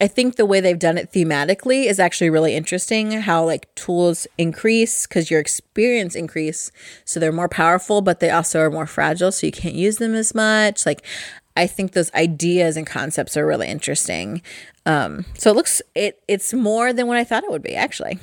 I 0.00 0.08
think 0.08 0.36
the 0.36 0.44
way 0.44 0.60
they've 0.60 0.78
done 0.78 0.98
it 0.98 1.12
thematically 1.12 1.86
is 1.86 1.98
actually 1.98 2.28
really 2.28 2.54
interesting. 2.54 3.12
How 3.12 3.44
like 3.44 3.74
tools 3.74 4.26
increase 4.36 5.06
because 5.06 5.30
your 5.30 5.40
experience 5.40 6.14
increase, 6.14 6.70
so 7.04 7.18
they're 7.18 7.32
more 7.32 7.48
powerful, 7.48 8.02
but 8.02 8.20
they 8.20 8.30
also 8.30 8.60
are 8.60 8.70
more 8.70 8.86
fragile, 8.86 9.32
so 9.32 9.46
you 9.46 9.52
can't 9.52 9.74
use 9.74 9.96
them 9.96 10.14
as 10.14 10.34
much. 10.34 10.84
Like 10.84 11.02
I 11.56 11.66
think 11.66 11.92
those 11.92 12.12
ideas 12.12 12.76
and 12.76 12.86
concepts 12.86 13.36
are 13.36 13.46
really 13.46 13.68
interesting. 13.68 14.42
Um, 14.84 15.24
so 15.38 15.50
it 15.50 15.56
looks 15.56 15.80
it 15.94 16.22
it's 16.28 16.52
more 16.52 16.92
than 16.92 17.06
what 17.06 17.16
I 17.16 17.24
thought 17.24 17.44
it 17.44 17.50
would 17.50 17.62
be 17.62 17.74
actually. 17.74 18.18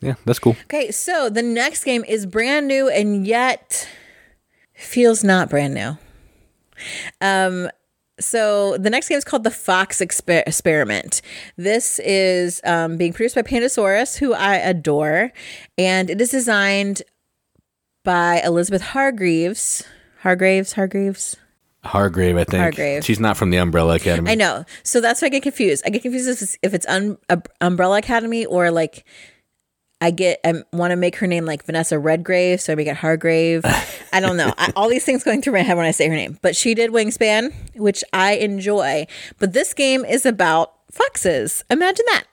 Yeah, 0.00 0.14
that's 0.24 0.40
cool. 0.40 0.56
Okay, 0.64 0.90
so 0.90 1.30
the 1.30 1.42
next 1.42 1.84
game 1.84 2.04
is 2.04 2.26
brand 2.26 2.66
new 2.66 2.88
and 2.88 3.26
yet 3.26 3.88
feels 4.74 5.24
not 5.24 5.48
brand 5.48 5.74
new. 5.74 5.96
Um, 7.20 7.70
so 8.18 8.76
the 8.78 8.90
next 8.90 9.08
game 9.08 9.18
is 9.18 9.24
called 9.24 9.44
the 9.44 9.50
Fox 9.50 10.00
Exper- 10.00 10.46
Experiment. 10.46 11.22
This 11.56 11.98
is 12.00 12.60
um, 12.64 12.96
being 12.96 13.12
produced 13.12 13.34
by 13.34 13.42
Pandasaurus, 13.42 14.18
who 14.18 14.32
I 14.32 14.56
adore, 14.56 15.32
and 15.76 16.10
it 16.10 16.20
is 16.20 16.30
designed 16.30 17.02
by 18.04 18.40
Elizabeth 18.44 18.82
Hargreaves. 18.82 19.84
Hargraves, 20.20 20.72
Hargreaves. 20.72 21.36
Hargrave, 21.84 22.36
I 22.36 22.44
think. 22.44 22.60
Hargrave. 22.60 23.04
She's 23.04 23.20
not 23.20 23.36
from 23.36 23.50
the 23.50 23.58
Umbrella 23.58 23.96
Academy. 23.96 24.30
I 24.30 24.34
know, 24.34 24.64
so 24.82 25.00
that's 25.00 25.22
why 25.22 25.26
I 25.26 25.28
get 25.28 25.42
confused. 25.42 25.84
I 25.86 25.90
get 25.90 26.02
confused 26.02 26.28
if 26.28 26.42
it's, 26.42 26.58
if 26.62 26.74
it's 26.74 26.86
un- 26.86 27.18
uh, 27.28 27.36
Umbrella 27.60 27.98
Academy 27.98 28.44
or 28.46 28.70
like 28.70 29.04
I 30.00 30.10
get 30.10 30.40
I 30.44 30.62
want 30.72 30.90
to 30.90 30.96
make 30.96 31.16
her 31.16 31.26
name 31.26 31.46
like 31.46 31.64
Vanessa 31.64 31.98
Redgrave, 31.98 32.60
so 32.60 32.72
I 32.72 32.76
make 32.76 32.86
it 32.86 32.96
Hargrave. 32.96 33.62
I 34.12 34.20
don't 34.20 34.36
know. 34.36 34.52
I, 34.58 34.72
all 34.76 34.88
these 34.88 35.04
things 35.04 35.24
going 35.24 35.40
through 35.40 35.54
my 35.54 35.60
head 35.62 35.76
when 35.76 35.86
I 35.86 35.90
say 35.90 36.08
her 36.08 36.14
name. 36.14 36.38
But 36.42 36.54
she 36.54 36.74
did 36.74 36.90
Wingspan, 36.90 37.52
which 37.76 38.04
I 38.12 38.34
enjoy. 38.34 39.06
But 39.38 39.52
this 39.52 39.72
game 39.72 40.04
is 40.04 40.26
about 40.26 40.74
foxes. 40.90 41.64
Imagine 41.70 42.04
that. 42.12 42.24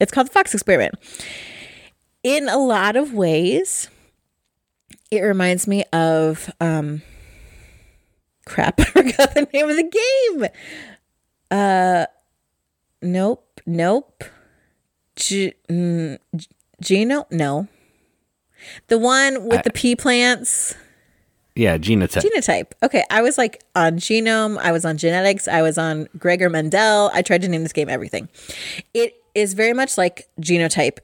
It's 0.00 0.10
called 0.10 0.26
the 0.28 0.32
Fox 0.32 0.52
Experiment. 0.52 0.94
In 2.24 2.48
a 2.48 2.58
lot 2.58 2.96
of 2.96 3.12
ways, 3.14 3.88
it 5.10 5.20
reminds 5.20 5.68
me 5.68 5.84
of 5.92 6.50
um 6.60 7.02
crap, 8.46 8.80
I 8.80 8.84
forgot 8.84 9.34
the 9.34 9.48
name 9.52 9.70
of 9.70 9.76
the 9.76 10.38
game. 10.40 10.48
Uh 11.52 12.06
nope, 13.00 13.60
nope. 13.64 14.24
G- 15.14 15.54
mm, 15.68 16.18
Geno? 16.82 17.26
No. 17.30 17.68
The 18.88 18.98
one 18.98 19.44
with 19.44 19.60
I- 19.60 19.62
the 19.62 19.70
pea 19.70 19.96
plants. 19.96 20.74
Yeah, 21.54 21.76
genotype. 21.76 22.22
Genotype. 22.22 22.72
Okay, 22.82 23.04
I 23.10 23.20
was 23.20 23.36
like 23.36 23.62
on 23.74 23.98
genome, 23.98 24.56
I 24.56 24.72
was 24.72 24.86
on 24.86 24.96
genetics, 24.96 25.46
I 25.46 25.60
was 25.60 25.76
on 25.76 26.08
Gregor 26.16 26.48
Mendel. 26.48 27.10
I 27.12 27.20
tried 27.20 27.42
to 27.42 27.48
name 27.48 27.62
this 27.62 27.74
game 27.74 27.90
everything. 27.90 28.30
It 28.94 29.14
is 29.34 29.52
very 29.52 29.74
much 29.74 29.98
like 29.98 30.28
genotype, 30.40 30.98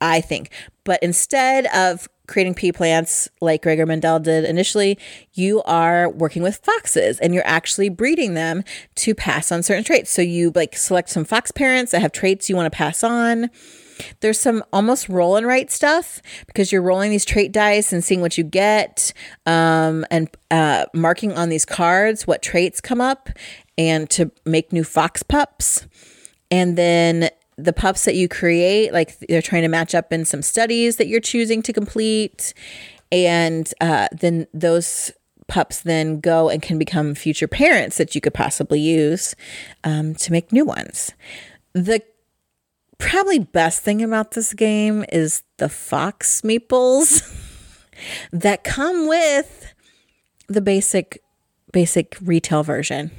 I 0.00 0.20
think. 0.20 0.50
But 0.84 1.02
instead 1.02 1.66
of 1.74 2.08
creating 2.28 2.54
pea 2.54 2.70
plants 2.70 3.28
like 3.40 3.62
Gregor 3.62 3.86
Mendel 3.86 4.20
did 4.20 4.44
initially, 4.44 4.98
you 5.32 5.62
are 5.62 6.08
working 6.08 6.42
with 6.44 6.58
foxes 6.58 7.18
and 7.18 7.34
you're 7.34 7.46
actually 7.46 7.88
breeding 7.88 8.34
them 8.34 8.62
to 8.96 9.16
pass 9.16 9.50
on 9.50 9.64
certain 9.64 9.82
traits. 9.82 10.12
So 10.12 10.22
you 10.22 10.52
like 10.54 10.76
select 10.76 11.08
some 11.08 11.24
fox 11.24 11.50
parents 11.50 11.90
that 11.90 12.02
have 12.02 12.12
traits 12.12 12.48
you 12.48 12.54
want 12.54 12.70
to 12.72 12.76
pass 12.76 13.02
on. 13.02 13.50
There's 14.20 14.40
some 14.40 14.62
almost 14.72 15.08
roll 15.08 15.36
and 15.36 15.46
write 15.46 15.70
stuff 15.70 16.20
because 16.46 16.72
you're 16.72 16.82
rolling 16.82 17.10
these 17.10 17.24
trait 17.24 17.52
dice 17.52 17.92
and 17.92 18.02
seeing 18.02 18.20
what 18.20 18.38
you 18.38 18.44
get, 18.44 19.12
um, 19.46 20.04
and 20.10 20.28
uh, 20.50 20.86
marking 20.94 21.36
on 21.36 21.48
these 21.48 21.64
cards 21.64 22.26
what 22.26 22.42
traits 22.42 22.80
come 22.80 23.00
up, 23.00 23.28
and 23.76 24.08
to 24.10 24.30
make 24.44 24.72
new 24.72 24.84
fox 24.84 25.22
pups. 25.22 25.86
And 26.50 26.76
then 26.76 27.30
the 27.56 27.72
pups 27.72 28.04
that 28.04 28.14
you 28.14 28.28
create, 28.28 28.92
like 28.92 29.18
they're 29.18 29.42
trying 29.42 29.62
to 29.62 29.68
match 29.68 29.94
up 29.94 30.12
in 30.12 30.24
some 30.24 30.42
studies 30.42 30.96
that 30.96 31.08
you're 31.08 31.20
choosing 31.20 31.60
to 31.62 31.72
complete. 31.72 32.54
And 33.10 33.72
uh, 33.80 34.08
then 34.12 34.46
those 34.54 35.12
pups 35.48 35.80
then 35.80 36.20
go 36.20 36.48
and 36.48 36.62
can 36.62 36.78
become 36.78 37.14
future 37.14 37.48
parents 37.48 37.96
that 37.96 38.14
you 38.14 38.20
could 38.20 38.34
possibly 38.34 38.80
use 38.80 39.34
um, 39.82 40.14
to 40.14 40.30
make 40.30 40.52
new 40.52 40.64
ones. 40.64 41.12
The 41.72 42.02
probably 42.98 43.38
best 43.38 43.82
thing 43.82 44.02
about 44.02 44.32
this 44.32 44.52
game 44.52 45.04
is 45.10 45.42
the 45.56 45.68
fox 45.68 46.42
meeples 46.42 47.22
that 48.32 48.64
come 48.64 49.08
with 49.08 49.72
the 50.48 50.60
basic 50.60 51.22
basic 51.72 52.16
retail 52.22 52.62
version. 52.62 53.10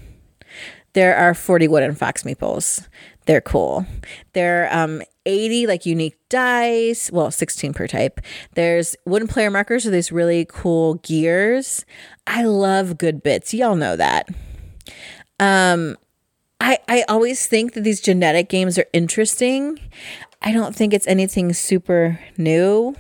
There 0.94 1.16
are 1.16 1.34
40 1.34 1.68
wooden 1.68 1.96
fox 1.96 2.24
meeples. 2.24 2.88
They're 3.26 3.42
cool. 3.42 3.86
They're 4.34 4.74
um 4.74 5.02
80 5.26 5.68
like 5.68 5.86
unique 5.86 6.18
dice, 6.30 7.12
well 7.12 7.30
16 7.30 7.74
per 7.74 7.88
type. 7.88 8.20
There's 8.56 8.96
wooden 9.06 9.28
player 9.28 9.52
markers 9.52 9.86
with 9.86 9.94
these 9.94 10.12
really 10.12 10.46
cool 10.50 10.96
gears. 10.96 11.86
I 12.26 12.44
love 12.44 12.98
good 12.98 13.22
bits. 13.22 13.54
Y'all 13.54 13.76
know 13.76 13.96
that. 13.96 14.28
Um 15.40 15.96
I, 16.62 16.80
I 16.88 17.04
always 17.08 17.46
think 17.48 17.74
that 17.74 17.84
these 17.84 18.02
genetic 18.02 18.50
games 18.50 18.78
are 18.78 18.86
interesting. 18.94 19.80
I 20.42 20.52
don't 20.52 20.76
think 20.76 20.94
it's 20.94 21.08
anything 21.08 21.54
super 21.54 22.20
new. 22.38 22.96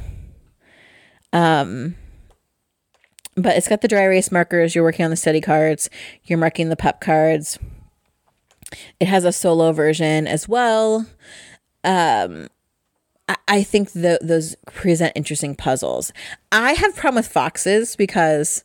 Um, 1.33 1.95
but 3.35 3.57
it's 3.57 3.67
got 3.67 3.81
the 3.81 3.87
dry 3.87 4.03
erase 4.03 4.31
markers. 4.31 4.75
You're 4.75 4.83
working 4.83 5.05
on 5.05 5.11
the 5.11 5.17
study 5.17 5.41
cards. 5.41 5.89
You're 6.23 6.39
marking 6.39 6.69
the 6.69 6.75
pup 6.75 7.01
cards. 7.01 7.59
It 8.99 9.07
has 9.07 9.25
a 9.25 9.31
solo 9.31 9.71
version 9.71 10.27
as 10.27 10.47
well. 10.47 11.05
Um, 11.83 12.49
I, 13.27 13.35
I 13.47 13.63
think 13.63 13.91
the, 13.91 14.19
those 14.21 14.55
present 14.65 15.13
interesting 15.15 15.55
puzzles. 15.55 16.11
I 16.51 16.73
have 16.73 16.95
problem 16.95 17.15
with 17.15 17.27
foxes 17.27 17.95
because 17.95 18.63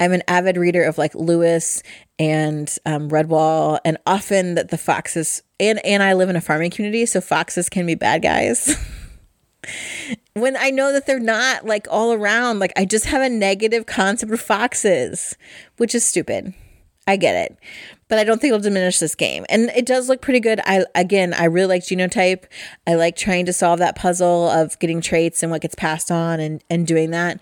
I'm 0.00 0.12
an 0.12 0.22
avid 0.26 0.56
reader 0.56 0.82
of 0.82 0.98
like 0.98 1.14
Lewis 1.14 1.82
and 2.18 2.76
um, 2.84 3.08
Redwall, 3.08 3.78
and 3.84 3.96
often 4.06 4.54
that 4.54 4.70
the 4.70 4.78
foxes 4.78 5.42
and 5.60 5.84
and 5.84 6.02
I 6.02 6.14
live 6.14 6.28
in 6.28 6.36
a 6.36 6.40
farming 6.40 6.70
community, 6.70 7.06
so 7.06 7.20
foxes 7.20 7.68
can 7.68 7.86
be 7.86 7.94
bad 7.94 8.22
guys. 8.22 8.76
when 10.34 10.56
I 10.56 10.70
know 10.70 10.92
that 10.92 11.06
they're 11.06 11.20
not 11.20 11.64
like 11.64 11.86
all 11.90 12.12
around, 12.12 12.58
like 12.58 12.72
I 12.76 12.84
just 12.84 13.06
have 13.06 13.22
a 13.22 13.28
negative 13.28 13.86
concept 13.86 14.32
of 14.32 14.40
foxes, 14.40 15.36
which 15.76 15.94
is 15.94 16.04
stupid. 16.04 16.54
I 17.06 17.16
get 17.16 17.34
it, 17.34 17.58
but 18.08 18.18
I 18.18 18.24
don't 18.24 18.40
think 18.40 18.48
it'll 18.52 18.62
diminish 18.62 18.98
this 18.98 19.14
game. 19.14 19.44
And 19.50 19.68
it 19.76 19.84
does 19.84 20.08
look 20.08 20.22
pretty 20.22 20.40
good. 20.40 20.60
I 20.64 20.86
again, 20.94 21.34
I 21.34 21.44
really 21.44 21.68
like 21.68 21.82
genotype. 21.82 22.44
I 22.86 22.94
like 22.94 23.14
trying 23.14 23.46
to 23.46 23.52
solve 23.52 23.78
that 23.80 23.94
puzzle 23.94 24.48
of 24.48 24.78
getting 24.78 25.00
traits 25.00 25.42
and 25.42 25.52
what 25.52 25.62
gets 25.62 25.74
passed 25.74 26.10
on 26.10 26.40
and 26.40 26.64
and 26.70 26.86
doing 26.86 27.10
that. 27.10 27.40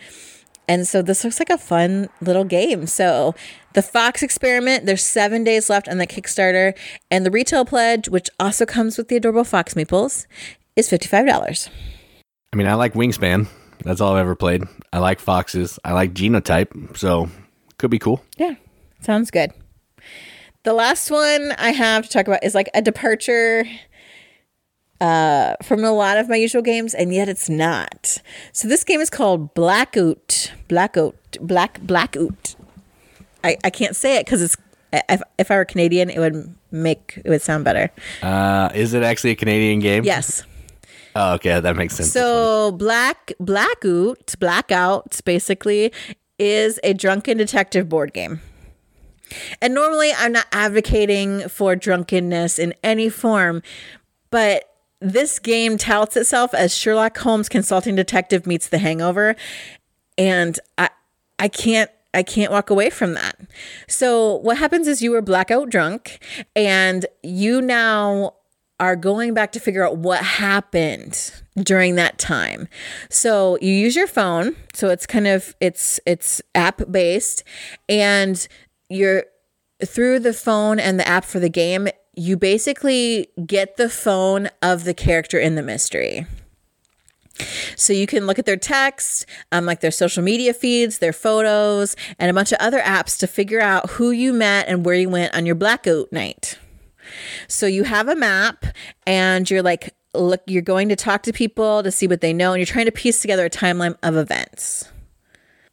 And 0.69 0.87
so 0.87 1.03
this 1.03 1.25
looks 1.25 1.39
like 1.39 1.51
a 1.51 1.59
fun 1.59 2.09
little 2.21 2.45
game. 2.45 2.87
So 2.87 3.35
the 3.75 3.83
Fox 3.83 4.23
experiment, 4.23 4.87
there's 4.87 5.03
seven 5.03 5.45
days 5.45 5.69
left 5.69 5.89
on 5.89 5.99
the 5.99 6.07
Kickstarter, 6.07 6.77
and 7.11 7.27
the 7.27 7.31
retail 7.31 7.65
pledge, 7.65 8.09
which 8.09 8.29
also 8.39 8.65
comes 8.65 8.97
with 8.97 9.09
the 9.09 9.17
adorable 9.17 9.45
Fox 9.45 9.75
Meeples, 9.75 10.27
is 10.77 10.89
$55. 10.89 11.69
I 12.53 12.57
mean, 12.57 12.67
I 12.67 12.75
like 12.75 12.95
Wingspan. 12.95 13.49
That's 13.85 14.01
all 14.01 14.13
I've 14.13 14.21
ever 14.21 14.37
played. 14.37 14.63
I 14.93 14.99
like 14.99 15.21
foxes. 15.21 15.79
I 15.85 15.93
like 15.93 16.15
genotype. 16.15 16.97
So 16.97 17.29
could 17.79 17.91
be 17.91 17.99
cool. 17.99 18.23
Yeah, 18.37 18.55
sounds 19.01 19.31
good. 19.31 19.53
The 20.65 20.73
last 20.73 21.11
one 21.11 21.53
I 21.59 21.71
have 21.71 22.05
to 22.05 22.09
talk 22.09 22.29
about 22.29 22.45
is 22.45 22.55
like 22.55 22.71
a 22.75 22.83
departure 22.83 23.65
uh, 25.03 25.57
from 25.65 25.85
a 25.85 25.91
lot 25.91 26.17
of 26.17 26.29
my 26.29 26.37
usual 26.37 26.63
games, 26.63 26.95
and 26.95 27.13
yet 27.13 27.29
it's 27.29 27.49
not. 27.49 28.19
So 28.53 28.69
this 28.69 28.85
game 28.85 29.01
is 29.01 29.11
called 29.11 29.53
Blackout. 29.53 30.53
Blackout. 30.69 31.17
Black 31.41 31.81
Blackout. 31.81 32.55
I, 33.43 33.57
I 33.65 33.71
can't 33.71 33.97
say 33.97 34.19
it 34.19 34.27
because 34.27 34.41
it's 34.41 34.57
if, 34.93 35.21
if 35.39 35.51
I 35.51 35.57
were 35.57 35.65
Canadian, 35.65 36.09
it 36.09 36.21
would 36.21 36.55
make 36.71 37.21
it 37.25 37.29
would 37.29 37.43
sound 37.43 37.65
better. 37.65 37.91
Uh, 38.23 38.71
is 38.75 38.95
it 38.95 39.03
actually 39.03 39.31
a 39.31 39.35
Canadian 39.35 39.81
game? 39.81 40.05
Yes. 40.05 40.45
Oh, 41.17 41.35
okay, 41.35 41.59
that 41.59 41.77
makes 41.77 41.97
sense. 41.97 42.13
So 42.13 42.71
black 42.73 43.33
blackout 43.41 44.35
blackout 44.39 45.21
basically 45.25 45.93
is 46.39 46.79
a 46.85 46.95
drunken 46.95 47.39
detective 47.39 47.89
board 47.89 48.13
game. 48.13 48.41
And 49.61 49.75
normally 49.75 50.13
I'm 50.17 50.33
not 50.33 50.47
advocating 50.53 51.49
for 51.49 51.75
drunkenness 51.75 52.59
in 52.59 52.75
any 52.85 53.09
form, 53.09 53.63
but 54.31 54.72
this 55.03 55.39
game 55.39 55.77
touts 55.77 56.17
itself 56.17 56.55
as 56.55 56.75
Sherlock 56.75 57.19
Holmes 57.19 57.49
consulting 57.49 57.95
detective 57.97 58.47
meets 58.47 58.69
the 58.69 58.79
hangover. 58.79 59.37
And 60.17 60.59
I 60.79 60.91
I 61.39 61.49
can't 61.49 61.91
I 62.15 62.23
can't 62.23 62.53
walk 62.53 62.71
away 62.71 62.91
from 62.91 63.15
that. 63.15 63.37
So 63.89 64.37
what 64.37 64.59
happens 64.59 64.87
is 64.87 65.03
you 65.03 65.11
were 65.11 65.23
blackout 65.23 65.71
drunk 65.71 66.23
and 66.55 67.07
you 67.23 67.61
now 67.61 68.35
are 68.79 68.97
going 68.97 69.33
back 69.33 69.53
to 69.53 69.61
figure 69.61 69.87
out 69.87 69.97
what 69.97 70.23
happened 70.23 71.33
during 71.57 71.95
that 71.95 72.19
time. 72.19 72.69
So 73.11 73.57
you 73.61 73.73
use 73.73 73.95
your 73.95 74.07
phone, 74.07 74.57
so 74.75 74.89
it's 74.89 75.07
kind 75.07 75.27
of 75.27 75.55
it's 75.61 76.01
it's 76.05 76.43
app 76.55 76.83
based 76.91 77.45
and 77.89 78.47
you're 78.89 79.25
through 79.85 80.19
the 80.21 80.33
phone 80.33 80.79
and 80.79 80.99
the 80.99 81.07
app 81.07 81.25
for 81.25 81.39
the 81.39 81.49
game, 81.49 81.89
you 82.15 82.37
basically 82.37 83.29
get 83.47 83.77
the 83.77 83.89
phone 83.89 84.49
of 84.61 84.85
the 84.85 84.95
character 84.95 85.39
in 85.39 85.55
the 85.55 85.63
mystery. 85.63 86.27
So 87.77 87.93
you 87.93 88.07
can 88.07 88.27
look 88.27 88.39
at 88.39 88.45
their 88.45 88.59
text, 88.59 89.27
um, 89.51 89.65
like 89.65 89.81
their 89.81 89.91
social 89.91 90.23
media 90.23 90.53
feeds, 90.53 90.99
their 90.99 91.15
photos, 91.15 91.97
and 92.19 92.31
a 92.31 92.35
bunch 92.35 92.53
of 92.53 92.59
other 92.61 92.81
apps 92.81 93.19
to 93.21 93.27
figure 93.27 93.61
out 93.61 93.91
who 93.91 94.11
you 94.11 94.33
met 94.33 94.69
and 94.69 94.85
where 94.85 94.95
you 94.95 95.09
went 95.09 95.35
on 95.35 95.47
your 95.47 95.55
blackout 95.55 96.13
night. 96.13 96.59
So 97.49 97.67
you 97.67 97.85
have 97.85 98.09
a 98.09 98.15
map 98.15 98.67
and 99.07 99.51
you're 99.51 99.63
like, 99.63 99.95
look, 100.15 100.43
you're 100.47 100.63
going 100.63 100.91
to 100.91 100.97
talk 100.97 101.23
to 101.23 101.33
people 101.33 101.83
to 101.83 101.91
see 101.91 102.07
what 102.07 102.21
they 102.21 102.35
know, 102.35 102.53
and 102.53 102.61
you're 102.61 102.67
trying 102.67 102.85
to 102.85 102.93
piece 102.93 103.23
together 103.23 103.47
a 103.47 103.51
timeline 103.51 103.97
of 104.03 104.17
events. 104.17 104.91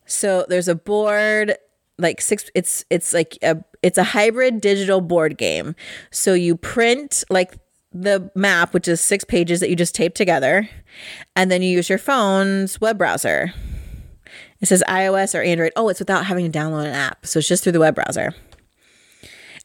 So 0.05 0.46
there's 0.48 0.69
a 0.69 0.75
board 0.75 1.58
like 2.00 2.22
six 2.22 2.50
it's 2.55 2.86
it's 2.89 3.13
like 3.13 3.38
a 3.43 3.62
it's 3.81 3.98
a 3.98 4.03
hybrid 4.03 4.62
digital 4.62 5.01
board 5.01 5.38
game. 5.38 5.75
So 6.12 6.33
you 6.33 6.55
print 6.55 7.24
like 7.29 7.57
the 7.91 8.31
map, 8.36 8.74
which 8.74 8.88
is 8.88 9.01
six 9.01 9.24
pages 9.24 9.59
that 9.59 9.69
you 9.69 9.75
just 9.75 9.95
tape 9.95 10.13
together, 10.13 10.69
and 11.36 11.50
then 11.50 11.62
you 11.62 11.69
use 11.69 11.89
your 11.89 11.98
phone's 11.98 12.79
web 12.79 12.98
browser. 12.98 13.53
It 14.62 14.67
says 14.67 14.83
iOS 14.88 15.38
or 15.38 15.41
Android. 15.41 15.71
Oh, 15.75 15.89
it's 15.89 16.00
without 16.00 16.25
having 16.25 16.50
to 16.50 16.59
download 16.59 16.86
an 16.86 16.93
app. 16.93 17.25
So 17.25 17.39
it's 17.39 17.48
just 17.48 17.63
through 17.63 17.71
the 17.71 17.79
web 17.79 17.95
browser. 17.95 18.33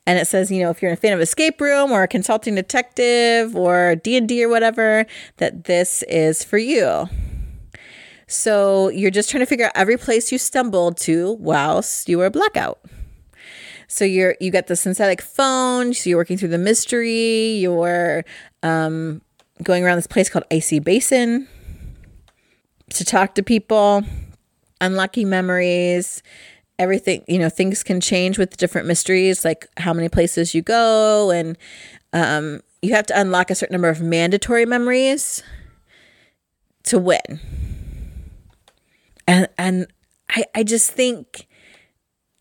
And 0.07 0.19
it 0.19 0.27
says, 0.27 0.51
you 0.51 0.63
know, 0.63 0.71
if 0.71 0.83
you're 0.83 0.93
a 0.93 0.97
fan 0.97 1.15
of 1.15 1.21
escape 1.21 1.61
room 1.61 1.91
or 1.91 2.03
a 2.03 2.09
consulting 2.09 2.55
detective 2.55 3.57
or 3.57 3.97
D&D 3.97 4.45
or 4.45 4.49
whatever, 4.49 5.07
that 5.39 5.65
this 5.65 6.03
is 6.05 6.45
for 6.45 6.59
you. 6.59 7.09
So 8.27 8.89
you're 8.89 9.11
just 9.11 9.31
trying 9.31 9.41
to 9.41 9.47
figure 9.47 9.67
out 9.67 9.73
every 9.75 9.97
place 9.97 10.31
you 10.31 10.39
stumbled 10.39 10.99
to 10.99 11.33
whilst 11.33 12.09
you 12.09 12.19
were 12.19 12.31
blackout. 12.31 12.79
So 13.95 14.05
you're 14.05 14.35
you 14.41 14.51
got 14.51 14.67
the 14.67 14.75
synthetic 14.75 15.23
phone. 15.23 15.95
So 15.95 16.11
you're 16.11 16.19
working 16.19 16.37
through 16.37 16.49
the 16.49 16.59
mystery. 16.59 17.53
You're 17.53 18.25
um, 18.65 19.23
going 19.63 19.85
around 19.85 19.99
this 19.99 20.09
place 20.09 20.29
called 20.29 20.45
Icy 20.51 20.81
Basin 20.81 21.47
to 22.91 23.05
talk 23.05 23.37
to 23.37 23.43
people, 23.45 24.03
unlucky 24.81 25.25
memories. 25.25 26.25
Everything 26.77 27.23
you 27.29 27.39
know, 27.39 27.49
things 27.49 27.85
can 27.85 28.01
change 28.01 28.37
with 28.37 28.57
different 28.57 28.89
mysteries, 28.89 29.45
like 29.45 29.69
how 29.77 29.93
many 29.93 30.09
places 30.09 30.57
you 30.57 30.63
go, 30.63 31.31
and 31.31 31.57
um, 32.13 32.63
you 32.83 32.95
have 32.95 33.07
to 33.07 33.21
unlock 33.21 33.49
a 33.49 33.55
certain 33.55 33.75
number 33.75 33.89
of 33.89 34.01
mandatory 34.01 34.67
memories 34.67 35.41
to 36.83 36.99
win. 36.99 37.39
And 39.29 39.49
and 39.57 39.87
I 40.31 40.47
I 40.53 40.65
just 40.65 40.91
think 40.91 41.47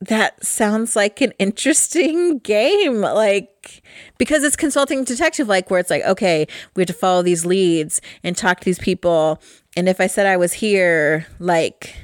that 0.08 0.44
sounds 0.44 0.96
like 0.96 1.22
an 1.22 1.32
interesting 1.40 2.38
game 2.44 3.02
like 3.02 3.82
because 4.18 4.44
it's 4.44 4.56
consulting 4.56 5.04
detective 5.04 5.48
like 5.48 5.70
where 5.70 5.80
it's 5.80 5.90
like 5.90 6.04
okay 6.04 6.46
we 6.76 6.82
have 6.82 6.88
to 6.88 6.94
follow 6.94 7.22
these 7.22 7.46
leads 7.46 8.02
and 8.24 8.36
talk 8.36 8.60
to 8.60 8.66
these 8.66 8.80
people. 8.80 9.42
And 9.76 9.88
if 9.90 10.00
i 10.02 10.08
said 10.08 10.26
i 10.26 10.38
was 10.38 10.54
here 10.54 11.26
like 11.40 11.96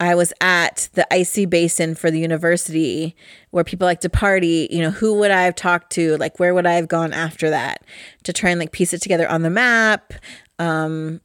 i 0.00 0.14
was 0.14 0.32
at 0.40 0.88
the 0.94 1.12
icy 1.12 1.46
basin 1.46 1.94
for 1.94 2.10
the 2.10 2.18
university 2.18 3.14
where 3.50 3.64
people 3.64 3.86
like 3.86 4.00
to 4.00 4.08
party 4.08 4.68
you 4.70 4.80
know 4.80 4.90
who 4.90 5.14
would 5.18 5.30
i 5.30 5.42
have 5.42 5.54
talked 5.54 5.90
to? 5.92 6.16
Like 6.18 6.38
where 6.38 6.54
would 6.54 6.66
i 6.66 6.74
have 6.74 6.88
gone 6.88 7.12
after 7.12 7.50
that? 7.50 7.84
To 8.24 8.32
try 8.32 8.50
and 8.50 8.60
like 8.60 8.72
piece 8.72 8.92
it 8.92 9.02
together 9.02 9.28
on 9.28 9.42
the 9.42 9.50
map 9.50 10.12
um 10.58 11.20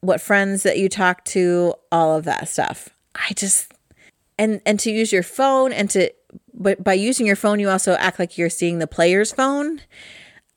what 0.00 0.20
friends 0.20 0.62
that 0.62 0.78
you 0.78 0.88
talk 0.88 1.24
to 1.24 1.74
all 1.90 2.16
of 2.16 2.24
that 2.24 2.48
stuff. 2.48 2.90
I 3.14 3.32
just 3.34 3.72
and 4.38 4.60
and 4.64 4.78
to 4.80 4.90
use 4.90 5.12
your 5.12 5.22
phone 5.22 5.72
and 5.72 5.90
to 5.90 6.10
but 6.54 6.82
by 6.82 6.94
using 6.94 7.26
your 7.26 7.36
phone 7.36 7.60
you 7.60 7.68
also 7.68 7.92
act 7.94 8.18
like 8.18 8.38
you're 8.38 8.50
seeing 8.50 8.78
the 8.78 8.86
player's 8.86 9.32
phone. 9.32 9.80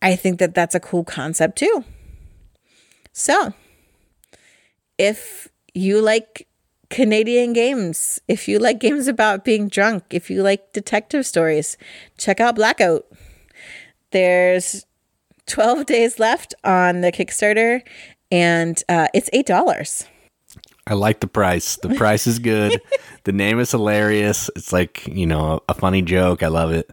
I 0.02 0.16
think 0.16 0.40
that 0.40 0.56
that's 0.56 0.74
a 0.76 0.80
cool 0.80 1.04
concept 1.04 1.58
too. 1.58 1.84
So 3.14 3.54
if 4.98 5.48
you 5.74 6.02
like 6.02 6.48
canadian 6.90 7.54
games 7.54 8.20
if 8.28 8.48
you 8.48 8.60
like 8.60 8.80
games 8.80 9.08
about 9.08 9.46
being 9.46 9.70
drunk 9.70 10.04
if 10.10 10.30
you 10.30 10.44
like 10.44 10.74
detective 10.74 11.26
stories 11.26 11.78
check 12.18 12.40
out 12.40 12.56
blackout. 12.56 13.06
There's 14.12 14.86
12 15.48 15.86
days 15.86 16.20
left 16.20 16.54
on 16.64 17.02
the 17.02 17.12
kickstarter 17.12 17.82
and 18.32 18.82
uh, 18.90 19.08
it's 19.14 19.30
eight 19.34 19.46
dollars 19.46 20.06
I 20.88 20.94
like 20.96 21.20
the 21.20 21.28
price. 21.28 21.78
The 21.78 21.90
price 21.96 22.28
is 22.28 22.40
good. 22.40 22.82
the 23.24 23.32
name 23.32 23.60
is 23.60 23.72
hilarious. 23.72 24.50
It's 24.56 24.74
like, 24.74 25.08
you 25.08 25.26
know, 25.28 25.62
a 25.70 25.74
funny 25.74 26.02
joke. 26.02 26.44
I 26.44 26.48
love 26.48 26.72
it. 26.72 26.90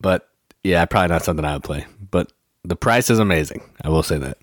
But 0.00 0.28
yeah, 0.64 0.84
probably 0.86 1.08
not 1.08 1.22
something 1.24 1.44
I 1.44 1.54
would 1.54 1.64
play. 1.64 1.86
But 2.10 2.32
the 2.64 2.76
price 2.76 3.10
is 3.10 3.18
amazing. 3.18 3.62
I 3.84 3.88
will 3.90 4.02
say 4.02 4.18
that. 4.18 4.38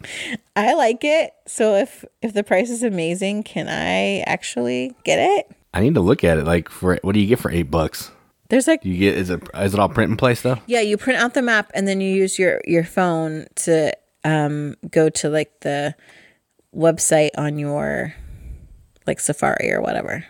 I 0.56 0.74
like 0.76 1.04
it. 1.04 1.32
So 1.46 1.76
if 1.76 2.06
if 2.22 2.34
the 2.34 2.44
price 2.44 2.70
is 2.70 2.84
amazing, 2.84 3.44
can 3.44 3.68
I 3.68 4.20
actually 4.22 4.96
get 5.04 5.20
it? 5.20 5.52
I 5.74 5.82
need 5.82 5.96
to 5.96 6.02
look 6.02 6.24
at 6.24 6.38
it. 6.38 6.46
Like 6.46 6.70
for 6.70 7.00
what 7.02 7.14
do 7.14 7.20
you 7.20 7.28
get 7.28 7.40
for 7.40 7.52
eight 7.52 7.70
bucks? 7.70 8.12
There's 8.50 8.68
like 8.68 8.86
You 8.86 8.98
get 8.98 9.18
is 9.18 9.30
it 9.30 9.42
is 9.56 9.74
it 9.74 9.80
all 9.80 9.90
print 9.90 10.10
and 10.12 10.18
place 10.20 10.40
stuff? 10.40 10.62
yeah, 10.68 10.80
you 10.80 10.96
print 10.96 11.20
out 11.20 11.34
the 11.34 11.42
map 11.42 11.70
and 11.74 11.88
then 11.88 12.00
you 12.00 12.14
use 12.14 12.40
your 12.40 12.62
your 12.66 12.84
phone 12.86 13.48
to 13.56 13.92
um 14.24 14.76
go 14.90 15.10
to 15.10 15.30
like 15.30 15.52
the 15.62 15.94
website 16.76 17.32
on 17.38 17.58
your 17.60 18.14
like 19.08 19.20
Safari 19.20 19.72
or 19.72 19.82
whatever. 19.82 20.26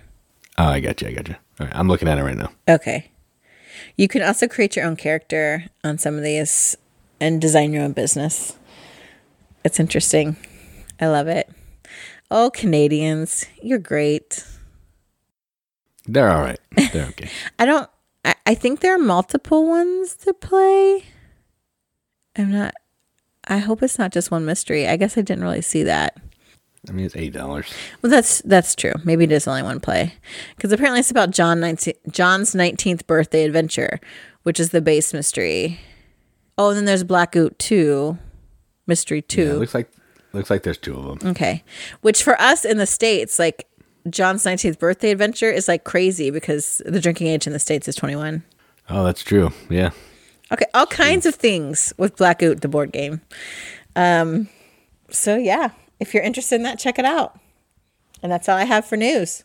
Oh, 0.58 0.66
I 0.66 0.80
got 0.80 1.02
you. 1.02 1.08
I 1.08 1.14
got 1.14 1.28
you. 1.28 1.36
All 1.60 1.68
right, 1.68 1.76
I'm 1.76 1.88
looking 1.88 2.08
at 2.08 2.18
it 2.18 2.24
right 2.24 2.38
now. 2.38 2.52
Okay. 2.68 3.12
You 3.96 4.08
can 4.08 4.24
also 4.24 4.48
create 4.48 4.76
your 4.76 4.86
own 4.86 4.96
character 4.96 5.66
on 5.84 5.98
some 5.98 6.16
of 6.16 6.24
these 6.24 6.76
and 7.20 7.40
design 7.40 7.74
your 7.74 7.84
own 7.84 7.94
business. 7.94 8.58
It's 9.64 9.80
interesting. 9.80 10.36
I 11.00 11.08
love 11.08 11.28
it. 11.28 11.50
Oh, 12.30 12.50
Canadians, 12.50 13.46
you're 13.62 13.80
great. 13.80 14.46
They're 16.06 16.30
all 16.30 16.42
right. 16.42 16.60
They're 16.92 17.08
okay. 17.08 17.30
I 17.60 17.66
don't, 17.66 17.90
I, 18.26 18.36
I 18.46 18.56
think 18.56 18.80
there 18.80 18.96
are 18.96 19.00
multiple 19.00 19.68
ones 19.68 20.16
to 20.18 20.34
play. 20.34 21.06
I'm 22.36 22.52
not, 22.52 22.74
I 23.48 23.60
hope 23.60 23.84
it's 23.84 24.00
not 24.00 24.12
just 24.12 24.32
one 24.32 24.46
mystery. 24.46 24.88
I 24.88 24.98
guess 24.98 25.18
I 25.18 25.22
didn't 25.22 25.44
really 25.44 25.62
see 25.62 25.84
that. 25.84 26.18
I 26.90 26.92
mean, 26.92 27.06
it's 27.06 27.16
eight 27.16 27.34
dollars. 27.34 27.74
Well, 28.02 28.10
that's 28.10 28.42
that's 28.42 28.76
true. 28.76 28.94
Maybe 29.06 29.24
it 29.24 29.32
is 29.32 29.48
only 29.48 29.64
one 29.64 29.80
play, 29.80 30.16
because 30.56 30.72
apparently 30.72 31.00
it's 31.00 31.12
about 31.12 31.32
John 31.32 31.60
19, 31.60 31.94
John's 32.10 32.54
nineteenth 32.54 33.08
birthday 33.08 33.46
adventure, 33.46 34.00
which 34.44 34.60
is 34.60 34.72
the 34.72 34.82
base 34.82 35.14
mystery. 35.14 35.80
Oh, 36.58 36.70
and 36.70 36.78
then 36.78 36.86
there's 36.86 37.04
Black 37.04 37.32
Blackout 37.32 37.58
Two, 37.58 38.18
Mystery 38.86 39.22
Two. 39.22 39.46
Yeah, 39.46 39.52
it 39.52 39.60
looks 39.60 39.74
like 39.74 39.92
looks 40.34 40.50
like 40.50 40.64
there's 40.64 40.78
two 40.78 40.96
of 40.96 41.20
them. 41.20 41.32
Okay, 41.32 41.64
which 42.02 42.22
for 42.22 42.40
us 42.42 42.66
in 42.66 42.78
the 42.78 42.86
states, 42.86 43.40
like 43.40 43.68
John's 44.10 44.44
nineteenth 44.44 44.78
birthday 44.78 45.12
adventure, 45.12 45.50
is 45.50 45.70
like 45.70 45.86
crazy 45.86 46.32
because 46.32 46.82
the 46.86 47.00
drinking 47.00 47.28
age 47.28 47.48
in 47.48 47.54
the 47.54 47.60
states 47.60 47.88
is 47.88 47.96
twenty 47.96 48.18
one. 48.18 48.44
Oh, 48.90 49.06
that's 49.06 49.24
true. 49.24 49.54
Yeah. 49.70 49.92
Okay, 50.52 50.66
all 50.74 50.86
kinds 50.86 51.26
of 51.26 51.36
things 51.36 51.94
with 51.98 52.18
Black 52.18 52.40
Blackout, 52.40 52.62
the 52.62 52.68
board 52.68 52.92
game. 52.92 53.22
Um, 53.96 54.50
so 55.10 55.38
yeah, 55.38 55.70
if 56.04 56.14
you're 56.14 56.22
interested 56.24 56.56
in 56.56 56.64
that, 56.64 56.78
check 56.78 57.00
it 57.00 57.06
out. 57.06 57.40
And 58.22 58.32
that's 58.32 58.48
all 58.48 58.58
I 58.58 58.66
have 58.66 58.86
for 58.86 58.98
news. 58.98 59.44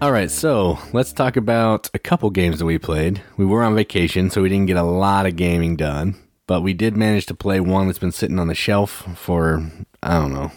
All 0.00 0.10
right, 0.10 0.30
so 0.32 0.78
let's 0.92 1.12
talk 1.12 1.36
about 1.36 1.88
a 1.94 1.98
couple 1.98 2.28
games 2.30 2.58
that 2.58 2.64
we 2.64 2.76
played. 2.76 3.22
We 3.36 3.44
were 3.46 3.62
on 3.62 3.76
vacation, 3.76 4.30
so 4.30 4.42
we 4.42 4.48
didn't 4.48 4.66
get 4.66 4.76
a 4.76 4.82
lot 4.82 5.26
of 5.26 5.36
gaming 5.36 5.76
done, 5.76 6.16
but 6.48 6.62
we 6.62 6.74
did 6.74 6.96
manage 6.96 7.26
to 7.26 7.36
play 7.36 7.60
one 7.60 7.86
that's 7.86 8.00
been 8.00 8.10
sitting 8.10 8.40
on 8.40 8.48
the 8.48 8.54
shelf 8.54 8.90
for, 9.16 9.70
I 10.02 10.14
don't 10.14 10.32
know, 10.32 10.50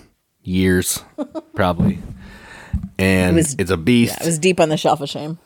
years, 0.43 1.03
probably. 1.53 1.99
And 2.97 3.35
was- 3.35 3.55
it's 3.59 3.71
a 3.71 3.77
beast. 3.77 4.19
It 4.21 4.25
was 4.25 4.39
deep 4.39 4.59
on 4.59 4.69
the 4.69 4.77
shelf 4.77 4.99
of 5.01 5.09
shame. 5.09 5.37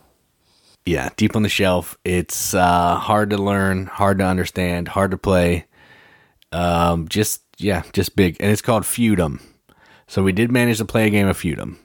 Yeah, 0.90 1.10
deep 1.18 1.36
on 1.36 1.44
the 1.44 1.50
shelf. 1.50 1.98
It's 2.04 2.56
uh, 2.56 2.96
hard 2.96 3.30
to 3.30 3.38
learn, 3.38 3.86
hard 3.86 4.18
to 4.18 4.26
understand, 4.26 4.88
hard 4.88 5.12
to 5.12 5.18
play. 5.18 5.66
Um, 6.52 7.08
just 7.08 7.44
yeah, 7.58 7.84
just 7.94 8.16
big, 8.16 8.38
and 8.40 8.52
it's 8.52 8.64
called 8.64 8.84
Feudum. 8.84 9.40
So 10.08 10.24
we 10.24 10.32
did 10.32 10.52
manage 10.52 10.80
to 10.80 10.86
play 10.86 11.06
a 11.06 11.10
game 11.12 11.28
of 11.28 11.38
Feudum, 11.38 11.78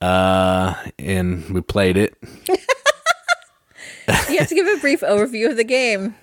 uh, 0.00 0.74
and 0.98 1.50
we 1.50 1.60
played 1.60 1.96
it. 1.96 2.16
You 4.28 4.38
have 4.38 4.48
to 4.48 4.56
give 4.56 4.66
a 4.66 4.80
brief 4.80 5.00
overview 5.02 5.48
of 5.48 5.56
the 5.56 5.64
game. 5.64 6.16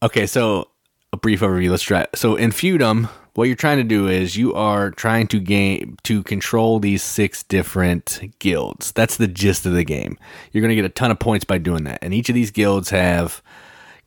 Okay, 0.00 0.26
so 0.26 0.68
a 1.12 1.16
brief 1.16 1.40
overview. 1.40 1.68
Let's 1.68 1.82
try. 1.82 2.06
So 2.14 2.36
in 2.36 2.50
Feudum, 2.50 3.08
what 3.34 3.44
you're 3.44 3.56
trying 3.56 3.78
to 3.78 3.84
do 3.84 4.08
is 4.08 4.36
you 4.36 4.54
are 4.54 4.90
trying 4.90 5.26
to 5.28 5.40
gain 5.40 5.96
to 6.04 6.22
control 6.22 6.78
these 6.78 7.02
six 7.02 7.42
different 7.42 8.34
guilds. 8.38 8.92
That's 8.92 9.16
the 9.16 9.28
gist 9.28 9.66
of 9.66 9.72
the 9.72 9.84
game. 9.84 10.18
You're 10.52 10.62
going 10.62 10.70
to 10.70 10.76
get 10.76 10.84
a 10.84 10.88
ton 10.88 11.10
of 11.10 11.18
points 11.18 11.44
by 11.44 11.58
doing 11.58 11.84
that, 11.84 11.98
and 12.02 12.12
each 12.12 12.28
of 12.28 12.34
these 12.34 12.50
guilds 12.50 12.90
have 12.90 13.42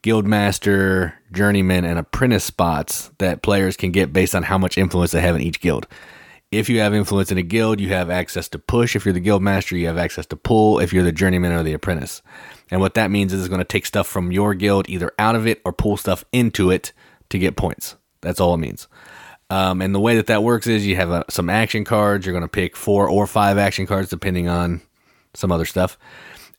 guild 0.02 0.28
master, 0.28 1.18
journeyman, 1.32 1.86
and 1.86 1.98
apprentice 1.98 2.44
spots 2.44 3.10
that 3.18 3.42
players 3.42 3.78
can 3.78 3.92
get 3.92 4.14
based 4.14 4.36
on 4.36 4.44
how 4.44 4.58
much 4.58 4.78
influence 4.78 5.12
they 5.12 5.22
have 5.22 5.36
in 5.36 5.42
each 5.42 5.62
guild. 5.62 5.88
If 6.52 6.70
you 6.70 6.82
have 6.82 6.94
influence 6.94 7.32
in 7.32 7.40
a 7.40 7.44
guild, 7.44 7.80
you 7.80 7.90
have 7.90 8.12
access 8.12 8.48
to 8.50 8.60
push. 8.60 8.96
If 8.96 9.06
you're 9.06 9.14
the 9.14 9.20
guild 9.20 9.42
master, 9.42 9.76
you 9.76 9.88
have 9.88 9.98
access 9.98 10.28
to 10.28 10.36
pull. 10.36 10.78
If 10.78 10.94
you're 10.94 11.04
the 11.04 11.12
journeyman 11.12 11.52
or 11.52 11.64
the 11.64 11.74
apprentice. 11.74 12.22
And 12.70 12.80
what 12.80 12.94
that 12.94 13.10
means 13.10 13.34
is 13.34 13.40
it's 13.40 13.50
going 13.50 13.58
to 13.58 13.66
take 13.66 13.88
stuff 13.88 14.06
from 14.06 14.32
your 14.32 14.54
guild 14.54 14.88
either 14.88 15.12
out 15.18 15.36
of 15.36 15.48
it 15.48 15.62
or 15.66 15.74
pull 15.74 15.98
stuff 15.98 16.24
into 16.32 16.70
it 16.70 16.92
to 17.30 17.40
get 17.40 17.56
points. 17.56 17.96
That's 18.22 18.40
all 18.40 18.54
it 18.54 18.58
means. 18.58 18.88
Um, 19.50 19.82
and 19.82 19.94
the 19.94 20.00
way 20.00 20.16
that 20.16 20.28
that 20.28 20.44
works 20.44 20.68
is 20.68 20.86
you 20.86 20.96
have 20.96 21.12
uh, 21.12 21.24
some 21.30 21.50
action 21.50 21.84
cards. 21.84 22.26
You're 22.26 22.34
going 22.34 22.44
to 22.44 22.48
pick 22.48 22.76
four 22.76 23.10
or 23.10 23.28
five 23.28 23.58
action 23.58 23.86
cards 23.86 24.10
depending 24.10 24.48
on 24.48 24.82
some 25.34 25.52
other 25.52 25.66
stuff. 25.66 25.98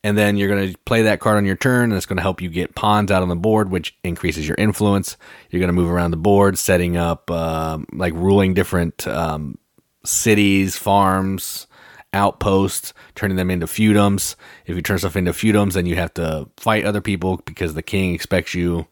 And 0.03 0.19
then 0.19 0.37
you're 0.37 0.49
going 0.49 0.71
to 0.71 0.79
play 0.81 1.03
that 1.03 1.21
card 1.21 1.39
on 1.39 1.47
your 1.47 1.57
turn, 1.57 1.85
and 1.85 1.95
it's 1.95 2.05
going 2.05 2.19
to 2.19 2.23
help 2.23 2.43
you 2.43 2.51
get 2.51 2.75
pawns 2.75 3.11
out 3.11 3.23
on 3.23 3.31
the 3.31 3.37
board, 3.37 3.71
which 3.71 3.97
increases 4.05 4.47
your 4.47 4.57
influence. 4.59 5.17
You're 5.49 5.61
going 5.61 5.69
to 5.69 5.73
move 5.73 5.91
around 5.91 6.11
the 6.11 6.19
board, 6.19 6.59
setting 6.59 6.99
up, 6.99 7.31
um, 7.31 7.87
like 7.91 8.13
ruling 8.13 8.53
different 8.53 9.09
um, 9.09 9.57
cities, 10.05 10.77
farms, 10.77 11.67
outposts, 12.13 12.93
turning 13.15 13.39
them 13.39 13.51
into 13.51 13.65
feudums. 13.65 14.37
If 14.67 14.77
you 14.77 14.83
turn 14.83 14.99
stuff 14.99 15.17
into 15.17 15.33
feudums, 15.33 15.73
then 15.73 15.87
you 15.87 15.97
have 15.97 16.13
to 16.15 16.49
fight 16.59 16.85
other 16.85 17.01
people 17.01 17.41
because 17.47 17.73
the 17.73 17.83
king 17.83 18.15
expects 18.15 18.55
you 18.55 18.87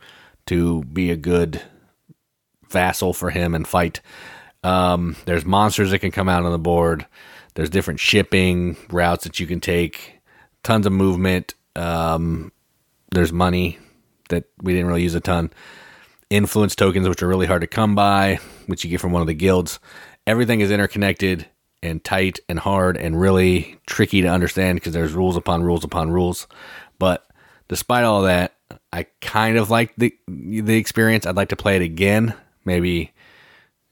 to 0.46 0.82
be 0.84 1.10
a 1.10 1.16
good 1.16 1.62
vassal 2.72 3.12
for 3.12 3.30
him 3.30 3.54
and 3.54 3.66
fight. 3.66 4.00
Um, 4.64 5.16
there's 5.24 5.44
monsters 5.44 5.90
that 5.90 5.98
can 5.98 6.10
come 6.10 6.28
out 6.28 6.44
on 6.44 6.52
the 6.52 6.58
board. 6.58 7.06
There's 7.54 7.70
different 7.70 8.00
shipping 8.00 8.76
routes 8.90 9.24
that 9.24 9.38
you 9.38 9.46
can 9.46 9.60
take. 9.60 10.20
Tons 10.62 10.86
of 10.86 10.92
movement. 10.92 11.54
Um, 11.76 12.52
there's 13.10 13.32
money 13.32 13.78
that 14.28 14.44
we 14.62 14.72
didn't 14.72 14.88
really 14.88 15.02
use 15.02 15.14
a 15.14 15.20
ton. 15.20 15.50
Influence 16.30 16.74
tokens, 16.74 17.08
which 17.08 17.22
are 17.22 17.28
really 17.28 17.46
hard 17.46 17.60
to 17.60 17.66
come 17.66 17.94
by, 17.94 18.40
which 18.66 18.84
you 18.84 18.90
get 18.90 19.00
from 19.00 19.12
one 19.12 19.20
of 19.20 19.28
the 19.28 19.34
guilds. 19.34 19.78
Everything 20.26 20.60
is 20.60 20.70
interconnected 20.70 21.46
and 21.82 22.02
tight 22.02 22.38
and 22.48 22.58
hard 22.58 22.96
and 22.96 23.20
really 23.20 23.78
tricky 23.86 24.22
to 24.22 24.28
understand 24.28 24.76
because 24.76 24.92
there's 24.92 25.12
rules 25.12 25.36
upon 25.36 25.62
rules 25.62 25.84
upon 25.84 26.10
rules. 26.10 26.46
But 26.98 27.26
despite 27.68 28.04
all 28.04 28.22
that, 28.22 28.54
I 28.92 29.06
kind 29.20 29.58
of 29.58 29.68
like 29.70 29.94
the 29.96 30.14
the 30.28 30.76
experience. 30.76 31.26
I'd 31.26 31.36
like 31.36 31.50
to 31.50 31.56
play 31.56 31.76
it 31.76 31.82
again. 31.82 32.34
Maybe 32.64 33.12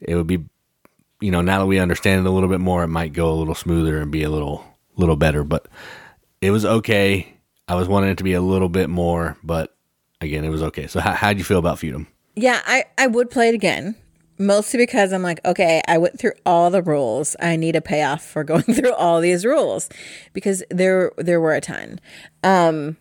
it 0.01 0.15
would 0.15 0.27
be, 0.27 0.45
you 1.21 1.31
know, 1.31 1.41
now 1.41 1.59
that 1.61 1.67
we 1.67 1.79
understand 1.79 2.25
it 2.25 2.29
a 2.29 2.33
little 2.33 2.49
bit 2.49 2.61
more, 2.61 2.83
it 2.83 2.89
might 2.89 3.13
go 3.13 3.31
a 3.31 3.35
little 3.35 3.55
smoother 3.55 4.01
and 4.01 4.11
be 4.11 4.23
a 4.23 4.31
little 4.31 4.65
little 4.97 5.17
better. 5.17 5.45
But 5.45 5.67
it 6.41 6.51
was 6.51 6.65
okay. 6.65 7.35
I 7.69 7.75
was 7.75 7.89
wanting 7.89 8.11
it 8.11 8.19
to 8.19 8.25
be 8.25 8.33
a 8.33 8.41
little 8.41 8.69
bit 8.69 8.91
more, 8.91 9.37
but 9.43 9.77
again, 10.21 10.45
it 10.45 10.51
was 10.51 10.63
okay. 10.63 10.87
So 10.87 11.01
how 11.01 11.13
how'd 11.13 11.39
you 11.39 11.45
feel 11.45 11.59
about 11.59 11.79
Feudum? 11.79 12.07
Yeah, 12.37 12.61
I, 12.65 12.85
I 12.97 13.07
would 13.07 13.31
play 13.31 13.49
it 13.49 13.55
again. 13.55 13.97
Mostly 14.39 14.79
because 14.79 15.13
I'm 15.13 15.23
like, 15.23 15.45
okay, 15.45 15.83
I 15.87 15.99
went 15.99 16.19
through 16.19 16.33
all 16.47 16.71
the 16.71 16.83
rules. 16.83 17.37
I 17.41 17.57
need 17.57 17.77
a 17.77 17.83
payoff 17.83 18.25
for 18.25 18.43
going 18.53 18.63
through 18.63 18.95
all 18.95 19.21
these 19.21 19.45
rules 19.45 19.91
because 20.33 20.63
there 20.71 21.13
there 21.19 21.41
were 21.41 21.55
a 21.55 21.61
ton. 21.61 22.01
Um 22.43 22.97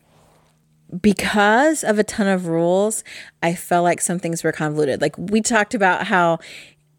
because 1.01 1.83
of 1.83 1.99
a 1.99 2.03
ton 2.03 2.27
of 2.27 2.47
rules, 2.47 3.03
I 3.43 3.53
felt 3.55 3.83
like 3.83 4.01
some 4.01 4.19
things 4.19 4.43
were 4.43 4.51
convoluted. 4.51 5.01
Like 5.01 5.17
we 5.17 5.41
talked 5.41 5.73
about 5.73 6.07
how 6.07 6.39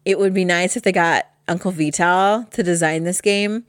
it 0.05 0.17
would 0.19 0.33
be 0.33 0.45
nice 0.45 0.77
if 0.77 0.83
they 0.83 0.91
got 0.91 1.27
Uncle 1.47 1.71
Vital 1.71 2.45
to 2.51 2.63
design 2.63 3.03
this 3.03 3.21
game. 3.21 3.65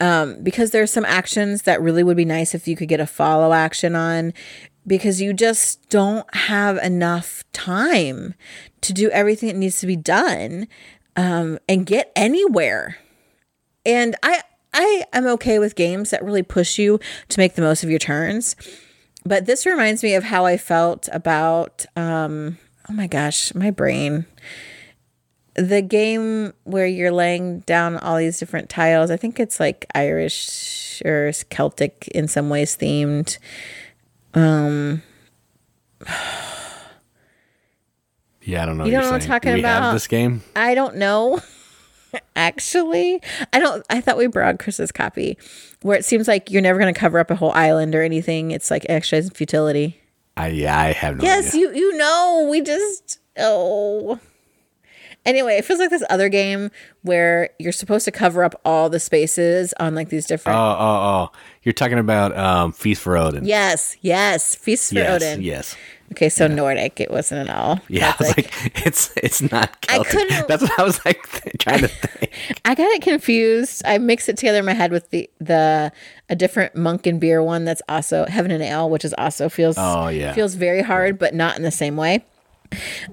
Um, 0.00 0.42
because 0.42 0.72
there's 0.72 0.92
some 0.92 1.04
actions 1.04 1.62
that 1.62 1.80
really 1.80 2.02
would 2.02 2.16
be 2.16 2.24
nice 2.24 2.54
if 2.54 2.66
you 2.66 2.74
could 2.74 2.88
get 2.88 2.98
a 2.98 3.06
follow 3.06 3.52
action 3.52 3.94
on 3.94 4.34
because 4.86 5.20
you 5.20 5.32
just 5.32 5.88
don't 5.88 6.26
have 6.34 6.76
enough 6.78 7.44
time 7.52 8.34
to 8.80 8.92
do 8.92 9.08
everything 9.10 9.48
that 9.48 9.56
needs 9.56 9.78
to 9.78 9.86
be 9.86 9.96
done 9.96 10.66
um, 11.16 11.58
and 11.68 11.86
get 11.86 12.12
anywhere. 12.16 12.98
And 13.86 14.16
I 14.22 14.42
I 14.72 15.04
am 15.12 15.26
okay 15.28 15.60
with 15.60 15.76
games 15.76 16.10
that 16.10 16.24
really 16.24 16.42
push 16.42 16.78
you 16.78 16.98
to 17.28 17.38
make 17.38 17.54
the 17.54 17.62
most 17.62 17.84
of 17.84 17.90
your 17.90 18.00
turns. 18.00 18.56
But 19.24 19.46
this 19.46 19.64
reminds 19.66 20.02
me 20.02 20.14
of 20.14 20.24
how 20.24 20.44
I 20.44 20.56
felt 20.56 21.08
about 21.12 21.86
um 21.96 22.58
oh 22.88 22.92
my 22.92 23.06
gosh, 23.06 23.54
my 23.54 23.70
brain. 23.70 24.26
The 25.56 25.82
game 25.82 26.52
where 26.64 26.86
you're 26.86 27.12
laying 27.12 27.60
down 27.60 27.96
all 27.98 28.16
these 28.16 28.38
different 28.40 28.68
tiles. 28.68 29.10
I 29.10 29.16
think 29.16 29.38
it's 29.38 29.60
like 29.60 29.86
Irish 29.94 31.00
or 31.04 31.32
Celtic 31.48 32.08
in 32.08 32.26
some 32.26 32.48
ways 32.48 32.76
themed. 32.76 33.38
Yeah, 38.46 38.62
I 38.62 38.66
don't 38.66 38.76
know. 38.76 38.84
You 38.84 38.90
don't 38.90 39.00
you're 39.00 39.02
know 39.02 39.10
what 39.12 39.22
I'm 39.22 39.28
talking 39.28 39.54
Do 39.54 39.60
about? 39.60 39.82
Have 39.84 39.94
this 39.94 40.06
game? 40.06 40.42
I 40.54 40.74
don't 40.74 40.96
know. 40.96 41.40
Actually, 42.36 43.20
I 43.52 43.60
don't. 43.60 43.84
I 43.90 44.00
thought 44.00 44.16
we 44.16 44.26
brought 44.26 44.58
Chris's 44.58 44.92
copy, 44.92 45.38
where 45.82 45.96
it 45.96 46.04
seems 46.04 46.26
like 46.28 46.50
you're 46.50 46.62
never 46.62 46.78
going 46.78 46.92
to 46.92 46.98
cover 46.98 47.18
up 47.18 47.30
a 47.30 47.34
whole 47.36 47.52
island 47.52 47.94
or 47.94 48.02
anything. 48.02 48.50
It's 48.50 48.70
like 48.70 48.84
exercise 48.88 49.26
in 49.26 49.34
futility. 49.34 50.00
I 50.36 50.48
yeah, 50.48 50.78
I 50.78 50.92
have 50.92 51.16
no 51.18 51.24
Yes, 51.24 51.48
idea. 51.50 51.60
you 51.68 51.74
you 51.74 51.96
know. 51.96 52.48
We 52.50 52.60
just 52.60 53.18
oh. 53.38 54.18
Anyway, 55.26 55.56
it 55.56 55.64
feels 55.64 55.80
like 55.80 55.90
this 55.90 56.04
other 56.10 56.28
game 56.28 56.70
where 57.02 57.50
you're 57.58 57.72
supposed 57.72 58.04
to 58.04 58.10
cover 58.10 58.44
up 58.44 58.60
all 58.64 58.90
the 58.90 59.00
spaces 59.00 59.72
on 59.80 59.94
like 59.94 60.08
these 60.10 60.26
different. 60.26 60.58
Oh, 60.58 60.76
oh, 60.78 61.30
oh! 61.32 61.38
You're 61.62 61.72
talking 61.72 61.98
about 61.98 62.36
um, 62.36 62.72
Feast 62.72 63.00
for 63.02 63.16
Odin. 63.16 63.44
yes, 63.44 63.96
yes, 64.02 64.54
feast 64.54 64.90
for 64.90 64.96
yes, 64.96 65.22
Odin. 65.22 65.42
yes. 65.42 65.76
Okay, 66.12 66.28
so 66.28 66.46
Nordic, 66.46 67.00
it 67.00 67.10
wasn't 67.10 67.48
at 67.48 67.56
all. 67.56 67.80
Yeah, 67.88 68.10
I 68.10 68.16
was 68.22 68.36
like, 68.36 68.52
it's 68.86 69.10
it's 69.16 69.40
not 69.50 69.74
I 69.88 70.04
couldn't- 70.04 70.46
That's 70.46 70.62
what 70.62 70.78
I 70.78 70.82
was 70.84 71.02
like 71.06 71.22
trying 71.58 71.80
to 71.80 71.88
think. 71.88 72.30
I 72.66 72.74
got 72.74 72.90
it 72.92 73.00
confused. 73.02 73.82
I 73.86 73.96
mixed 73.98 74.28
it 74.28 74.36
together 74.36 74.58
in 74.58 74.66
my 74.66 74.74
head 74.74 74.92
with 74.92 75.08
the 75.10 75.28
the 75.40 75.90
a 76.28 76.36
different 76.36 76.76
monk 76.76 77.06
and 77.06 77.18
beer 77.18 77.42
one 77.42 77.64
that's 77.64 77.82
also 77.88 78.26
heaven 78.26 78.50
and 78.50 78.62
ale, 78.62 78.90
which 78.90 79.04
is 79.04 79.14
also 79.16 79.48
feels 79.48 79.76
Oh, 79.78 80.08
yeah. 80.08 80.34
feels 80.34 80.54
very 80.54 80.82
hard, 80.82 81.18
but 81.18 81.34
not 81.34 81.56
in 81.56 81.62
the 81.62 81.70
same 81.70 81.96
way. 81.96 82.24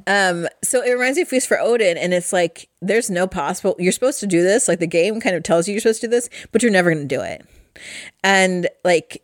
Um, 0.07 0.47
so 0.63 0.81
it 0.81 0.91
reminds 0.91 1.17
me 1.17 1.23
of 1.23 1.27
Feast 1.27 1.47
for 1.47 1.59
Odin, 1.59 1.97
and 1.97 2.13
it's 2.13 2.33
like 2.33 2.69
there's 2.81 3.09
no 3.09 3.27
possible 3.27 3.75
you're 3.79 3.91
supposed 3.91 4.19
to 4.21 4.27
do 4.27 4.41
this. 4.41 4.67
Like 4.67 4.79
the 4.79 4.87
game 4.87 5.19
kind 5.19 5.35
of 5.35 5.43
tells 5.43 5.67
you 5.67 5.73
you're 5.73 5.81
supposed 5.81 6.01
to 6.01 6.07
do 6.07 6.11
this, 6.11 6.29
but 6.51 6.63
you're 6.63 6.71
never 6.71 6.93
gonna 6.93 7.05
do 7.05 7.21
it. 7.21 7.45
And 8.23 8.67
like 8.83 9.23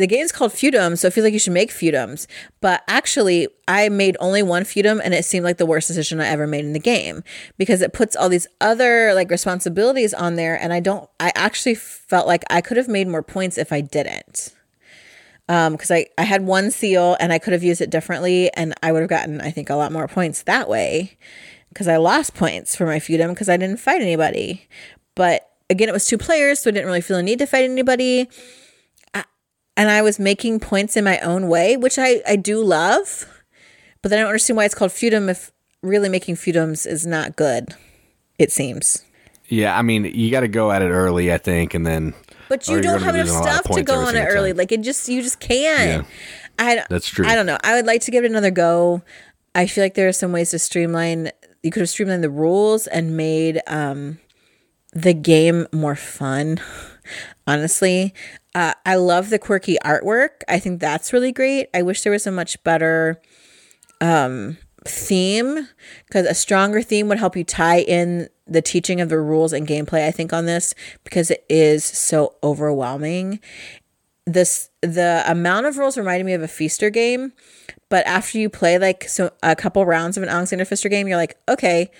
the 0.00 0.06
game's 0.06 0.32
called 0.32 0.52
Feudum, 0.52 0.96
so 0.96 1.08
it 1.08 1.12
feels 1.12 1.24
like 1.24 1.32
you 1.32 1.38
should 1.38 1.52
make 1.52 1.70
Feudums. 1.70 2.26
But 2.60 2.82
actually, 2.88 3.48
I 3.68 3.88
made 3.90 4.16
only 4.18 4.42
one 4.42 4.64
Feudum, 4.64 5.00
and 5.02 5.12
it 5.12 5.24
seemed 5.24 5.44
like 5.44 5.58
the 5.58 5.66
worst 5.66 5.88
decision 5.88 6.20
I 6.20 6.28
ever 6.28 6.46
made 6.46 6.64
in 6.64 6.72
the 6.72 6.78
game 6.78 7.22
because 7.58 7.82
it 7.82 7.92
puts 7.92 8.16
all 8.16 8.28
these 8.28 8.46
other 8.60 9.12
like 9.14 9.30
responsibilities 9.30 10.14
on 10.14 10.36
there, 10.36 10.60
and 10.60 10.72
I 10.72 10.80
don't. 10.80 11.08
I 11.20 11.32
actually 11.34 11.74
felt 11.74 12.26
like 12.26 12.44
I 12.50 12.60
could 12.60 12.78
have 12.78 12.88
made 12.88 13.08
more 13.08 13.22
points 13.22 13.58
if 13.58 13.72
I 13.72 13.82
didn't. 13.82 14.54
Um, 15.50 15.72
because 15.72 15.90
I 15.90 16.06
I 16.16 16.22
had 16.22 16.46
one 16.46 16.70
seal 16.70 17.16
and 17.18 17.32
I 17.32 17.38
could 17.38 17.52
have 17.52 17.62
used 17.62 17.80
it 17.80 17.90
differently, 17.90 18.50
and 18.54 18.72
I 18.82 18.92
would 18.92 19.00
have 19.00 19.10
gotten 19.10 19.40
I 19.40 19.50
think 19.50 19.68
a 19.68 19.74
lot 19.74 19.92
more 19.92 20.08
points 20.08 20.42
that 20.44 20.68
way. 20.68 21.18
Because 21.68 21.88
I 21.88 21.98
lost 21.98 22.34
points 22.34 22.74
for 22.74 22.86
my 22.86 22.98
Feudum 22.98 23.28
because 23.28 23.48
I 23.48 23.56
didn't 23.56 23.78
fight 23.78 24.00
anybody. 24.00 24.66
But 25.14 25.48
again, 25.68 25.88
it 25.88 25.92
was 25.92 26.06
two 26.06 26.18
players, 26.18 26.60
so 26.60 26.70
I 26.70 26.72
didn't 26.72 26.86
really 26.86 27.00
feel 27.00 27.18
a 27.18 27.22
need 27.22 27.38
to 27.40 27.46
fight 27.46 27.64
anybody 27.64 28.28
and 29.80 29.88
I 29.88 30.02
was 30.02 30.18
making 30.18 30.60
points 30.60 30.94
in 30.94 31.04
my 31.04 31.18
own 31.20 31.48
way, 31.48 31.78
which 31.78 31.98
I, 31.98 32.20
I 32.28 32.36
do 32.36 32.62
love, 32.62 33.26
but 34.02 34.10
then 34.10 34.18
I 34.18 34.22
don't 34.22 34.28
understand 34.28 34.58
why 34.58 34.66
it's 34.66 34.74
called 34.74 34.90
feudum 34.90 35.30
if 35.30 35.52
really 35.82 36.10
making 36.10 36.34
feudums 36.34 36.86
is 36.86 37.06
not 37.06 37.34
good, 37.34 37.74
it 38.38 38.52
seems. 38.52 39.02
Yeah, 39.48 39.78
I 39.78 39.80
mean, 39.80 40.04
you 40.04 40.30
got 40.30 40.40
to 40.40 40.48
go 40.48 40.70
at 40.70 40.82
it 40.82 40.90
early, 40.90 41.32
I 41.32 41.38
think, 41.38 41.72
and 41.72 41.86
then. 41.86 42.12
But 42.50 42.66
you 42.66 42.78
or 42.78 42.80
don't 42.80 43.00
have 43.00 43.14
enough 43.14 43.28
losing 43.28 43.36
a 43.36 43.44
lot 43.44 43.48
of 43.48 43.60
stuff 43.60 43.76
to 43.76 43.82
go 43.84 43.94
on 43.94 44.16
it 44.16 44.24
early. 44.24 44.50
time. 44.50 44.56
Like 44.56 44.72
it 44.72 44.80
just 44.80 45.08
you 45.08 45.22
just 45.22 45.38
can't. 45.38 46.04
I 46.58 46.84
That's 46.90 47.08
true. 47.08 47.24
I 47.24 47.36
don't 47.36 47.46
know. 47.46 47.58
I 47.62 47.76
would 47.76 47.86
like 47.86 48.00
to 48.02 48.10
give 48.10 48.24
it 48.24 48.30
another 48.30 48.50
go. 48.50 49.02
I 49.54 49.68
feel 49.68 49.84
like 49.84 49.94
there 49.94 50.08
are 50.08 50.12
some 50.12 50.32
ways 50.32 50.50
to 50.50 50.58
streamline. 50.58 51.30
You 51.62 51.70
could 51.70 51.78
have 51.78 51.88
streamlined 51.88 52.24
the 52.24 52.28
rules 52.28 52.88
and 52.88 53.16
made 53.16 53.62
um, 53.68 54.18
the 54.92 55.14
game 55.14 55.68
more 55.72 55.94
fun. 55.94 56.60
Honestly, 57.46 58.14
uh, 58.56 58.74
I 58.84 58.96
love 58.96 59.30
the 59.30 59.38
quirky 59.38 59.78
artwork. 59.84 60.42
I 60.48 60.58
think 60.58 60.80
that's 60.80 61.12
really 61.12 61.30
great. 61.30 61.68
I 61.72 61.82
wish 61.82 62.02
there 62.02 62.10
was 62.10 62.26
a 62.26 62.32
much 62.32 62.60
better 62.64 63.22
um, 64.00 64.58
theme 64.84 65.68
because 66.06 66.26
a 66.26 66.34
stronger 66.34 66.82
theme 66.82 67.08
would 67.08 67.18
help 67.18 67.36
you 67.36 67.44
tie 67.44 67.80
in 67.80 68.28
the 68.46 68.62
teaching 68.62 69.00
of 69.00 69.08
the 69.08 69.20
rules 69.20 69.52
and 69.52 69.66
gameplay. 69.66 70.06
I 70.06 70.10
think 70.10 70.32
on 70.32 70.46
this 70.46 70.74
because 71.04 71.30
it 71.30 71.44
is 71.48 71.84
so 71.84 72.34
overwhelming. 72.42 73.40
This 74.26 74.70
the 74.82 75.24
amount 75.26 75.66
of 75.66 75.76
rules 75.76 75.98
reminded 75.98 76.24
me 76.24 76.34
of 76.34 76.42
a 76.42 76.48
Pfister 76.48 76.90
game, 76.90 77.32
but 77.88 78.06
after 78.06 78.38
you 78.38 78.48
play 78.48 78.78
like 78.78 79.08
so 79.08 79.32
a 79.42 79.56
couple 79.56 79.84
rounds 79.84 80.16
of 80.16 80.22
an 80.22 80.28
Alexander 80.28 80.64
Pfister 80.64 80.88
game, 80.88 81.08
you're 81.08 81.16
like, 81.16 81.36
okay, 81.48 81.90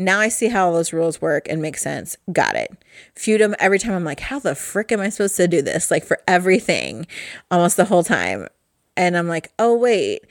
now 0.00 0.18
I 0.18 0.28
see 0.28 0.48
how 0.48 0.66
all 0.66 0.72
those 0.72 0.94
rules 0.94 1.20
work 1.20 1.46
and 1.48 1.60
make 1.60 1.76
sense. 1.76 2.16
Got 2.32 2.56
it. 2.56 2.70
Feudum, 3.14 3.54
every 3.58 3.78
time 3.78 3.92
I'm 3.92 4.04
like, 4.04 4.20
how 4.20 4.38
the 4.38 4.54
frick 4.54 4.92
am 4.92 5.00
I 5.00 5.10
supposed 5.10 5.36
to 5.36 5.46
do 5.46 5.60
this? 5.60 5.90
Like 5.90 6.04
for 6.04 6.18
everything, 6.26 7.06
almost 7.50 7.76
the 7.76 7.84
whole 7.84 8.02
time. 8.02 8.48
And 8.96 9.16
I'm 9.16 9.28
like, 9.28 9.52
oh, 9.58 9.76
wait, 9.76 10.22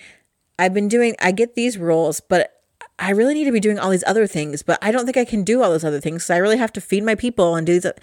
I've 0.60 0.74
been 0.74 0.89
doing, 0.89 1.15
I 1.19 1.32
get 1.32 1.56
these 1.56 1.78
roles, 1.78 2.19
but 2.19 2.62
I 3.00 3.12
really 3.12 3.34
need 3.34 3.45
to 3.45 3.52
be 3.52 3.62
doing 3.62 3.80
all 3.80 3.89
these 3.89 4.04
other 4.06 4.28
things, 4.28 4.62
but 4.62 4.78
I 4.82 4.91
don't 4.91 5.06
think 5.06 5.15
I 5.17 5.24
can 5.24 5.43
do 5.43 5.63
all 5.63 5.69
those 5.69 5.86
other 5.86 6.02
things. 6.02 6.26
So 6.26 6.36
I 6.36 6.38
really 6.38 6.58
have 6.58 6.74
to 6.74 6.82
feed 6.82 7.04
my 7.04 7.15
people 7.15 7.56
and 7.56 7.65
do 7.65 7.80
these. 7.80 7.91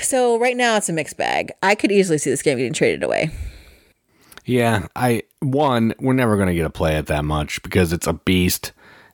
So 0.00 0.38
right 0.38 0.56
now 0.56 0.76
it's 0.76 0.88
a 0.88 0.94
mixed 0.94 1.16
bag. 1.16 1.52
I 1.62 1.74
could 1.74 1.92
easily 1.92 2.16
see 2.16 2.30
this 2.30 2.42
game 2.42 2.56
getting 2.56 2.72
traded 2.72 3.02
away. 3.02 3.30
Yeah, 4.44 4.88
I 4.96 5.22
one 5.40 5.94
we're 6.00 6.14
never 6.14 6.36
gonna 6.36 6.54
get 6.54 6.62
to 6.62 6.70
play 6.70 6.96
it 6.96 7.06
that 7.06 7.24
much 7.24 7.62
because 7.62 7.92
it's 7.92 8.06
a 8.06 8.14
beast. 8.14 8.72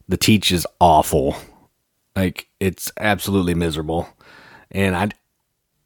The 0.08 0.16
teach 0.16 0.50
is 0.50 0.66
awful, 0.80 1.36
like 2.16 2.48
it's 2.60 2.90
absolutely 2.98 3.54
miserable, 3.54 4.08
and 4.70 4.96
I, 4.96 5.10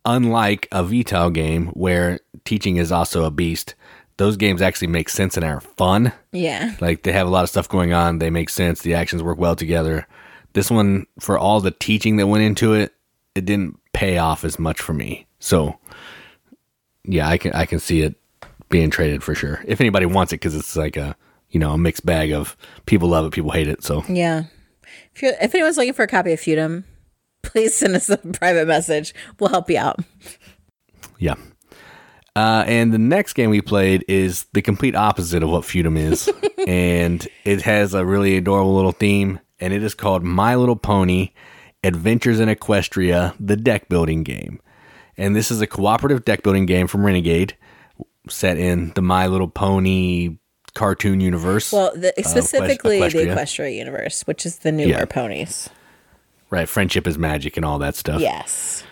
unlike 0.04 0.68
a 0.70 0.84
Vital 0.84 1.30
game 1.30 1.68
where 1.68 2.20
teaching 2.44 2.76
is 2.76 2.92
also 2.92 3.24
a 3.24 3.30
beast, 3.30 3.74
those 4.16 4.36
games 4.36 4.62
actually 4.62 4.88
make 4.88 5.08
sense 5.08 5.36
and 5.36 5.44
are 5.44 5.60
fun. 5.60 6.12
Yeah. 6.32 6.74
Like 6.80 7.02
they 7.02 7.12
have 7.12 7.26
a 7.26 7.30
lot 7.30 7.44
of 7.44 7.50
stuff 7.50 7.68
going 7.68 7.92
on. 7.92 8.18
They 8.18 8.30
make 8.30 8.50
sense. 8.50 8.82
The 8.82 8.94
actions 8.94 9.22
work 9.22 9.38
well 9.38 9.56
together. 9.56 10.06
This 10.52 10.70
one, 10.70 11.06
for 11.18 11.38
all 11.38 11.60
the 11.60 11.70
teaching 11.70 12.16
that 12.16 12.26
went 12.26 12.44
into 12.44 12.74
it, 12.74 12.94
it 13.34 13.44
didn't 13.44 13.80
pay 13.92 14.18
off 14.18 14.44
as 14.44 14.58
much 14.58 14.80
for 14.80 14.92
me. 14.92 15.26
So, 15.38 15.78
yeah, 17.04 17.28
I 17.28 17.38
can 17.38 17.52
I 17.52 17.64
can 17.66 17.78
see 17.78 18.02
it 18.02 18.14
being 18.68 18.90
traded 18.90 19.22
for 19.22 19.34
sure. 19.34 19.64
If 19.66 19.80
anybody 19.80 20.06
wants 20.06 20.32
it, 20.32 20.36
because 20.36 20.54
it's 20.54 20.76
like 20.76 20.96
a 20.96 21.16
you 21.50 21.58
know 21.58 21.72
a 21.72 21.78
mixed 21.78 22.04
bag 22.04 22.32
of 22.32 22.56
people 22.86 23.08
love 23.08 23.26
it, 23.26 23.32
people 23.32 23.50
hate 23.50 23.68
it. 23.68 23.82
So 23.82 24.04
Yeah. 24.08 24.44
If, 25.14 25.22
you're, 25.22 25.32
if 25.40 25.54
anyone's 25.54 25.76
looking 25.76 25.92
for 25.92 26.02
a 26.02 26.08
copy 26.08 26.32
of 26.32 26.40
Feudum, 26.40 26.84
please 27.42 27.74
send 27.74 27.94
us 27.96 28.08
a 28.08 28.18
private 28.18 28.66
message. 28.66 29.14
We'll 29.38 29.50
help 29.50 29.70
you 29.70 29.78
out. 29.78 30.00
yeah. 31.18 31.34
Uh, 32.34 32.64
and 32.66 32.92
the 32.94 32.98
next 32.98 33.34
game 33.34 33.50
we 33.50 33.60
played 33.60 34.04
is 34.08 34.46
the 34.54 34.62
complete 34.62 34.94
opposite 34.96 35.42
of 35.42 35.50
what 35.50 35.64
Feudum 35.64 35.98
is, 35.98 36.30
and 36.66 37.26
it 37.44 37.62
has 37.62 37.92
a 37.92 38.04
really 38.06 38.36
adorable 38.36 38.74
little 38.74 38.92
theme, 38.92 39.38
and 39.60 39.72
it 39.72 39.82
is 39.82 39.94
called 39.94 40.22
My 40.22 40.54
Little 40.56 40.76
Pony: 40.76 41.32
Adventures 41.84 42.40
in 42.40 42.48
Equestria, 42.48 43.34
the 43.38 43.56
deck 43.56 43.88
building 43.88 44.22
game. 44.22 44.60
And 45.18 45.36
this 45.36 45.50
is 45.50 45.60
a 45.60 45.66
cooperative 45.66 46.24
deck 46.24 46.42
building 46.42 46.64
game 46.64 46.86
from 46.86 47.04
Renegade, 47.04 47.54
set 48.30 48.56
in 48.56 48.92
the 48.94 49.02
My 49.02 49.26
Little 49.26 49.48
Pony 49.48 50.38
cartoon 50.74 51.20
universe. 51.20 51.70
Well, 51.70 51.92
the, 51.94 52.14
specifically 52.22 52.98
the 52.98 53.06
Equestria. 53.06 53.34
Equestria 53.36 53.76
universe, 53.76 54.22
which 54.22 54.46
is 54.46 54.58
the 54.60 54.72
newer 54.72 54.88
Yeah. 54.88 55.04
ponies. 55.04 55.68
right, 56.48 56.66
friendship 56.68 57.06
is 57.06 57.18
magic 57.18 57.56
and 57.58 57.64
all 57.66 57.78
that 57.80 57.94
stuff. 57.94 58.22
Yes. 58.22 58.84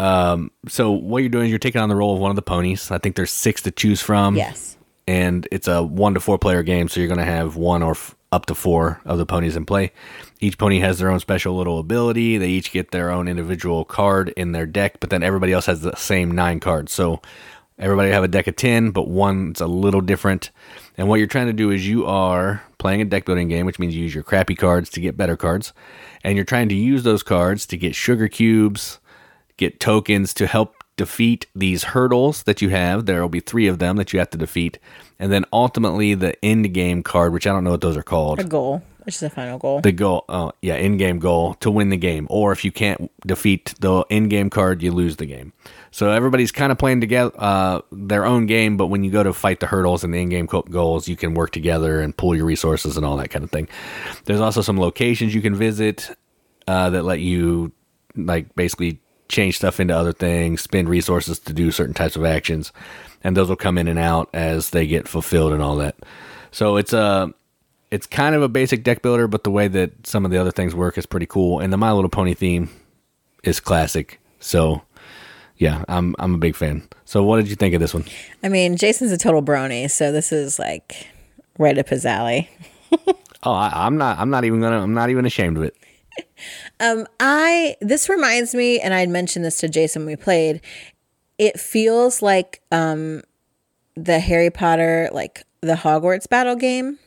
Um, 0.00 0.50
so 0.68 0.90
what 0.92 1.18
you're 1.18 1.28
doing 1.28 1.46
is 1.46 1.50
you're 1.50 1.58
taking 1.58 1.80
on 1.80 1.88
the 1.88 1.96
role 1.96 2.14
of 2.14 2.20
one 2.20 2.30
of 2.30 2.36
the 2.36 2.42
ponies. 2.42 2.90
I 2.90 2.98
think 2.98 3.16
there's 3.16 3.32
six 3.32 3.62
to 3.62 3.70
choose 3.70 4.00
from. 4.00 4.36
Yes. 4.36 4.76
and 5.06 5.48
it's 5.50 5.66
a 5.68 5.82
one 5.82 6.14
to 6.14 6.20
four 6.20 6.38
player 6.38 6.62
game, 6.62 6.88
so 6.88 7.00
you're 7.00 7.08
going 7.08 7.18
to 7.18 7.24
have 7.24 7.56
one 7.56 7.82
or 7.82 7.92
f- 7.92 8.14
up 8.30 8.44
to 8.46 8.54
four 8.54 9.00
of 9.06 9.16
the 9.18 9.24
ponies 9.26 9.56
in 9.56 9.64
play. 9.64 9.90
Each 10.38 10.58
pony 10.58 10.80
has 10.80 10.98
their 10.98 11.10
own 11.10 11.18
special 11.18 11.56
little 11.56 11.78
ability. 11.78 12.36
They 12.38 12.48
each 12.50 12.70
get 12.72 12.90
their 12.90 13.10
own 13.10 13.26
individual 13.26 13.84
card 13.86 14.28
in 14.36 14.52
their 14.52 14.66
deck, 14.66 15.00
but 15.00 15.08
then 15.10 15.22
everybody 15.22 15.52
else 15.52 15.64
has 15.66 15.80
the 15.80 15.96
same 15.96 16.30
nine 16.32 16.60
cards. 16.60 16.92
So 16.92 17.22
everybody 17.78 18.10
have 18.10 18.22
a 18.24 18.28
deck 18.28 18.46
of 18.46 18.54
10, 18.56 18.90
but 18.90 19.08
one's 19.08 19.60
a 19.62 19.66
little 19.66 20.02
different. 20.02 20.50
And 20.98 21.08
what 21.08 21.16
you're 21.16 21.26
trying 21.26 21.46
to 21.46 21.52
do 21.54 21.70
is 21.70 21.88
you 21.88 22.04
are 22.06 22.62
playing 22.76 23.00
a 23.00 23.04
deck 23.06 23.24
building 23.24 23.48
game, 23.48 23.64
which 23.66 23.78
means 23.78 23.96
you 23.96 24.02
use 24.02 24.14
your 24.14 24.24
crappy 24.24 24.54
cards 24.54 24.90
to 24.90 25.00
get 25.00 25.16
better 25.16 25.36
cards. 25.36 25.72
And 26.22 26.36
you're 26.36 26.44
trying 26.44 26.68
to 26.68 26.74
use 26.74 27.04
those 27.04 27.22
cards 27.22 27.64
to 27.66 27.76
get 27.78 27.94
sugar 27.94 28.28
cubes, 28.28 28.98
get 29.58 29.80
tokens 29.80 30.32
to 30.34 30.46
help 30.46 30.82
defeat 30.96 31.46
these 31.54 31.84
hurdles 31.84 32.42
that 32.44 32.60
you 32.60 32.70
have. 32.70 33.06
There 33.06 33.22
will 33.22 33.28
be 33.28 33.40
three 33.40 33.66
of 33.68 33.78
them 33.78 33.96
that 33.96 34.12
you 34.12 34.18
have 34.18 34.30
to 34.30 34.38
defeat. 34.38 34.78
And 35.18 35.30
then 35.30 35.44
ultimately 35.52 36.14
the 36.14 36.42
end 36.44 36.72
game 36.74 37.02
card, 37.02 37.32
which 37.32 37.46
I 37.46 37.52
don't 37.52 37.64
know 37.64 37.70
what 37.70 37.80
those 37.80 37.96
are 37.96 38.02
called. 38.02 38.40
A 38.40 38.44
goal, 38.44 38.82
which 39.04 39.14
is 39.14 39.20
the 39.20 39.30
final 39.30 39.58
goal. 39.58 39.80
The 39.80 39.92
goal, 39.92 40.24
oh, 40.28 40.52
yeah, 40.60 40.74
in 40.74 40.96
game 40.96 41.18
goal 41.18 41.54
to 41.54 41.70
win 41.70 41.90
the 41.90 41.96
game. 41.96 42.26
Or 42.30 42.52
if 42.52 42.64
you 42.64 42.72
can't 42.72 43.10
defeat 43.26 43.74
the 43.80 44.04
in 44.10 44.28
game 44.28 44.50
card, 44.50 44.82
you 44.82 44.90
lose 44.90 45.16
the 45.16 45.26
game. 45.26 45.52
So 45.90 46.10
everybody's 46.10 46.52
kind 46.52 46.72
of 46.72 46.78
playing 46.78 47.00
together 47.00 47.32
uh, 47.38 47.80
their 47.90 48.26
own 48.26 48.46
game, 48.46 48.76
but 48.76 48.88
when 48.88 49.04
you 49.04 49.10
go 49.10 49.22
to 49.22 49.32
fight 49.32 49.60
the 49.60 49.66
hurdles 49.66 50.04
and 50.04 50.12
the 50.12 50.18
in 50.18 50.28
game 50.28 50.46
goals, 50.46 51.08
you 51.08 51.16
can 51.16 51.34
work 51.34 51.52
together 51.52 52.00
and 52.00 52.16
pool 52.16 52.34
your 52.34 52.44
resources 52.44 52.96
and 52.96 53.06
all 53.06 53.16
that 53.16 53.30
kind 53.30 53.44
of 53.44 53.50
thing. 53.50 53.68
There's 54.24 54.40
also 54.40 54.60
some 54.62 54.78
locations 54.78 55.34
you 55.34 55.42
can 55.42 55.54
visit 55.54 56.10
uh, 56.66 56.90
that 56.90 57.04
let 57.04 57.20
you 57.20 57.72
like 58.16 58.54
basically 58.54 59.00
change 59.28 59.56
stuff 59.56 59.80
into 59.80 59.96
other 59.96 60.12
things, 60.12 60.60
spend 60.60 60.88
resources 60.88 61.38
to 61.40 61.52
do 61.52 61.70
certain 61.70 61.94
types 61.94 62.16
of 62.16 62.24
actions, 62.24 62.72
and 63.22 63.36
those 63.36 63.48
will 63.48 63.56
come 63.56 63.78
in 63.78 63.88
and 63.88 63.98
out 63.98 64.28
as 64.32 64.70
they 64.70 64.86
get 64.86 65.08
fulfilled 65.08 65.52
and 65.52 65.62
all 65.62 65.76
that. 65.76 65.96
So 66.50 66.76
it's 66.76 66.92
a 66.92 67.32
it's 67.90 68.06
kind 68.06 68.34
of 68.34 68.42
a 68.42 68.48
basic 68.48 68.84
deck 68.84 69.02
builder, 69.02 69.28
but 69.28 69.44
the 69.44 69.50
way 69.50 69.68
that 69.68 70.06
some 70.06 70.24
of 70.24 70.30
the 70.30 70.38
other 70.38 70.50
things 70.50 70.74
work 70.74 70.98
is 70.98 71.06
pretty 71.06 71.26
cool. 71.26 71.60
And 71.60 71.72
the 71.72 71.76
My 71.78 71.92
Little 71.92 72.10
Pony 72.10 72.34
theme 72.34 72.68
is 73.42 73.60
classic. 73.60 74.20
So 74.40 74.82
yeah, 75.56 75.84
I'm 75.88 76.14
I'm 76.18 76.34
a 76.34 76.38
big 76.38 76.56
fan. 76.56 76.88
So 77.04 77.22
what 77.22 77.36
did 77.36 77.48
you 77.48 77.56
think 77.56 77.74
of 77.74 77.80
this 77.80 77.94
one? 77.94 78.04
I 78.42 78.48
mean, 78.48 78.76
Jason's 78.76 79.12
a 79.12 79.18
total 79.18 79.42
brony, 79.42 79.90
so 79.90 80.12
this 80.12 80.32
is 80.32 80.58
like 80.58 81.08
right 81.58 81.78
up 81.78 81.88
his 81.88 82.04
alley. 82.06 82.50
Oh, 83.44 83.52
I, 83.52 83.70
I'm 83.72 83.96
not 83.96 84.18
I'm 84.18 84.30
not 84.30 84.44
even 84.44 84.60
gonna 84.60 84.82
I'm 84.82 84.94
not 84.94 85.10
even 85.10 85.24
ashamed 85.24 85.56
of 85.56 85.62
it. 85.62 85.76
I 86.80 87.76
this 87.80 88.08
reminds 88.08 88.54
me, 88.54 88.80
and 88.80 88.94
I 88.94 89.00
had 89.00 89.08
mentioned 89.08 89.44
this 89.44 89.58
to 89.58 89.68
Jason 89.68 90.02
when 90.02 90.12
we 90.12 90.16
played. 90.16 90.60
It 91.38 91.58
feels 91.58 92.22
like 92.22 92.62
um 92.72 93.22
the 93.94 94.20
Harry 94.20 94.50
Potter, 94.50 95.10
like 95.12 95.44
the 95.60 95.74
Hogwarts 95.74 96.28
battle 96.28 96.56
game. 96.56 96.98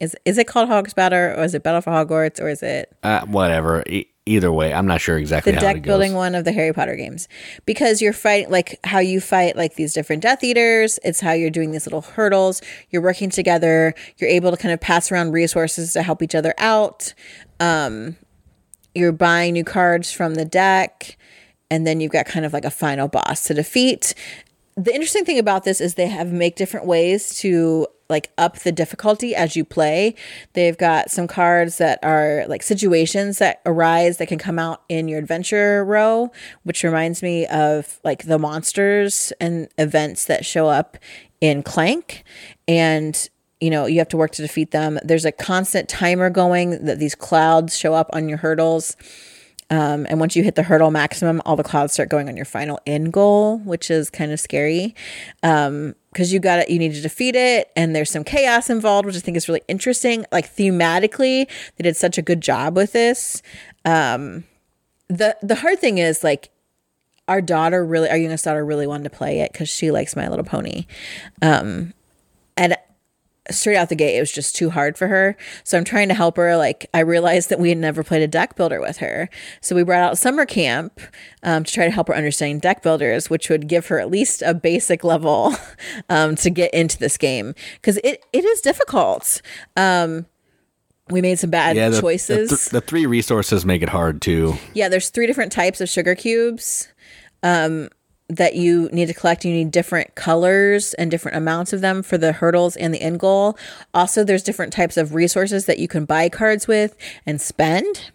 Is 0.00 0.16
is 0.24 0.38
it 0.38 0.46
called 0.46 0.68
Hogwarts 0.68 0.94
Battle, 0.94 1.18
or 1.18 1.44
is 1.44 1.54
it 1.54 1.62
Battle 1.62 1.80
for 1.80 1.90
Hogwarts, 1.90 2.40
or 2.40 2.48
is 2.48 2.62
it 2.62 2.94
Uh, 3.02 3.24
whatever. 3.26 3.82
E- 3.88 4.06
either 4.26 4.52
way, 4.52 4.72
I'm 4.72 4.86
not 4.86 5.00
sure 5.00 5.16
exactly 5.18 5.52
the 5.52 5.58
how 5.58 5.72
deck 5.72 5.82
building 5.82 6.12
one 6.14 6.34
of 6.36 6.44
the 6.44 6.52
Harry 6.52 6.72
Potter 6.72 6.94
games? 6.94 7.26
Because 7.66 8.00
you're 8.00 8.12
fighting 8.12 8.50
like 8.50 8.78
how 8.84 9.00
you 9.00 9.20
fight 9.20 9.56
like 9.56 9.74
these 9.74 9.92
different 9.92 10.22
Death 10.22 10.44
Eaters. 10.44 11.00
It's 11.02 11.20
how 11.20 11.32
you're 11.32 11.50
doing 11.50 11.72
these 11.72 11.86
little 11.86 12.02
hurdles. 12.02 12.62
You're 12.90 13.02
working 13.02 13.30
together. 13.30 13.94
You're 14.18 14.30
able 14.30 14.52
to 14.52 14.56
kind 14.56 14.72
of 14.72 14.80
pass 14.80 15.10
around 15.10 15.32
resources 15.32 15.92
to 15.94 16.02
help 16.02 16.22
each 16.22 16.34
other 16.36 16.54
out. 16.58 17.12
Um, 17.58 18.16
you're 18.98 19.12
buying 19.12 19.54
new 19.54 19.64
cards 19.64 20.12
from 20.12 20.34
the 20.34 20.44
deck, 20.44 21.16
and 21.70 21.86
then 21.86 22.00
you've 22.00 22.12
got 22.12 22.26
kind 22.26 22.44
of 22.44 22.52
like 22.52 22.64
a 22.64 22.70
final 22.70 23.08
boss 23.08 23.44
to 23.44 23.54
defeat. 23.54 24.14
The 24.76 24.94
interesting 24.94 25.24
thing 25.24 25.38
about 25.38 25.64
this 25.64 25.80
is 25.80 25.94
they 25.94 26.06
have 26.06 26.32
make 26.32 26.56
different 26.56 26.86
ways 26.86 27.38
to 27.40 27.86
like 28.08 28.30
up 28.38 28.58
the 28.60 28.72
difficulty 28.72 29.34
as 29.34 29.54
you 29.54 29.64
play. 29.64 30.14
They've 30.54 30.78
got 30.78 31.10
some 31.10 31.26
cards 31.26 31.78
that 31.78 31.98
are 32.02 32.44
like 32.48 32.62
situations 32.62 33.38
that 33.38 33.60
arise 33.66 34.16
that 34.16 34.28
can 34.28 34.38
come 34.38 34.58
out 34.58 34.82
in 34.88 35.08
your 35.08 35.18
adventure 35.18 35.84
row, 35.84 36.30
which 36.62 36.84
reminds 36.84 37.22
me 37.22 37.46
of 37.46 38.00
like 38.04 38.24
the 38.24 38.38
monsters 38.38 39.32
and 39.40 39.68
events 39.76 40.24
that 40.24 40.46
show 40.46 40.68
up 40.68 40.96
in 41.40 41.62
Clank. 41.62 42.24
And 42.66 43.28
you 43.60 43.70
know, 43.70 43.86
you 43.86 43.98
have 43.98 44.08
to 44.08 44.16
work 44.16 44.32
to 44.32 44.42
defeat 44.42 44.70
them. 44.70 44.98
There's 45.02 45.24
a 45.24 45.32
constant 45.32 45.88
timer 45.88 46.30
going 46.30 46.84
that 46.84 46.98
these 46.98 47.14
clouds 47.14 47.76
show 47.76 47.94
up 47.94 48.08
on 48.12 48.28
your 48.28 48.38
hurdles. 48.38 48.96
Um, 49.70 50.06
and 50.08 50.18
once 50.18 50.34
you 50.34 50.42
hit 50.42 50.54
the 50.54 50.62
hurdle 50.62 50.90
maximum, 50.90 51.42
all 51.44 51.56
the 51.56 51.62
clouds 51.62 51.92
start 51.92 52.08
going 52.08 52.28
on 52.28 52.36
your 52.36 52.46
final 52.46 52.80
end 52.86 53.12
goal, 53.12 53.58
which 53.58 53.90
is 53.90 54.08
kind 54.08 54.32
of 54.32 54.40
scary. 54.40 54.94
Um, 55.42 55.94
because 56.12 56.32
you 56.32 56.40
got 56.40 56.58
it, 56.58 56.70
you 56.70 56.78
need 56.78 56.94
to 56.94 57.00
defeat 57.00 57.36
it, 57.36 57.70
and 57.76 57.94
there's 57.94 58.10
some 58.10 58.24
chaos 58.24 58.70
involved, 58.70 59.06
which 59.06 59.14
I 59.14 59.20
think 59.20 59.36
is 59.36 59.46
really 59.46 59.60
interesting. 59.68 60.24
Like 60.32 60.52
thematically, 60.52 61.46
they 61.76 61.82
did 61.82 61.96
such 61.96 62.18
a 62.18 62.22
good 62.22 62.40
job 62.40 62.74
with 62.74 62.92
this. 62.92 63.42
Um, 63.84 64.44
the 65.08 65.36
the 65.42 65.54
hard 65.56 65.78
thing 65.78 65.98
is 65.98 66.24
like 66.24 66.50
our 67.28 67.40
daughter 67.40 67.84
really, 67.84 68.08
our 68.08 68.16
youngest 68.16 68.46
daughter 68.46 68.64
really 68.64 68.86
wanted 68.86 69.04
to 69.04 69.10
play 69.10 69.40
it 69.40 69.52
because 69.52 69.68
she 69.68 69.90
likes 69.90 70.16
My 70.16 70.28
Little 70.28 70.46
Pony. 70.46 70.86
Um, 71.42 71.92
and 72.56 72.76
straight 73.50 73.76
out 73.76 73.88
the 73.88 73.94
gate, 73.94 74.16
it 74.16 74.20
was 74.20 74.32
just 74.32 74.56
too 74.56 74.70
hard 74.70 74.96
for 74.96 75.08
her. 75.08 75.36
So 75.64 75.78
I'm 75.78 75.84
trying 75.84 76.08
to 76.08 76.14
help 76.14 76.36
her. 76.36 76.56
Like, 76.56 76.88
I 76.92 77.00
realized 77.00 77.50
that 77.50 77.58
we 77.58 77.68
had 77.68 77.78
never 77.78 78.02
played 78.02 78.22
a 78.22 78.26
deck 78.26 78.56
builder 78.56 78.80
with 78.80 78.98
her. 78.98 79.28
So 79.60 79.74
we 79.74 79.84
brought 79.84 80.02
out 80.02 80.18
summer 80.18 80.46
camp 80.46 81.00
um, 81.42 81.64
to 81.64 81.72
try 81.72 81.84
to 81.84 81.90
help 81.90 82.08
her 82.08 82.16
understand 82.16 82.60
deck 82.60 82.82
builders, 82.82 83.30
which 83.30 83.48
would 83.48 83.68
give 83.68 83.86
her 83.88 83.98
at 83.98 84.10
least 84.10 84.42
a 84.42 84.54
basic 84.54 85.04
level 85.04 85.54
um, 86.08 86.36
to 86.36 86.50
get 86.50 86.72
into 86.74 86.98
this 86.98 87.16
game 87.16 87.54
because 87.74 87.98
it, 87.98 88.24
it 88.32 88.44
is 88.44 88.60
difficult. 88.60 89.40
Um, 89.76 90.26
we 91.10 91.22
made 91.22 91.38
some 91.38 91.50
bad 91.50 91.76
Yeah, 91.76 91.88
the, 91.88 92.00
choices. 92.00 92.50
The, 92.50 92.56
th- 92.56 92.68
the 92.70 92.80
three 92.80 93.06
resources 93.06 93.64
make 93.64 93.82
it 93.82 93.88
hard 93.88 94.20
too. 94.20 94.56
Yeah, 94.74 94.88
there's 94.88 95.08
three 95.08 95.26
different 95.26 95.52
types 95.52 95.80
of 95.80 95.88
sugar 95.88 96.14
cubes 96.14 96.88
um, 97.42 97.88
that 98.28 98.54
you 98.54 98.88
need 98.92 99.06
to 99.06 99.14
collect. 99.14 99.44
You 99.44 99.52
need 99.52 99.70
different 99.70 100.14
colors 100.14 100.94
and 100.94 101.10
different 101.10 101.36
amounts 101.36 101.72
of 101.72 101.80
them 101.80 102.02
for 102.02 102.18
the 102.18 102.32
hurdles 102.32 102.76
and 102.76 102.92
the 102.92 103.00
end 103.00 103.20
goal. 103.20 103.58
Also, 103.94 104.22
there's 104.22 104.42
different 104.42 104.72
types 104.72 104.96
of 104.96 105.14
resources 105.14 105.66
that 105.66 105.78
you 105.78 105.88
can 105.88 106.04
buy 106.04 106.28
cards 106.28 106.68
with 106.68 106.96
and 107.24 107.40
spend. 107.40 108.10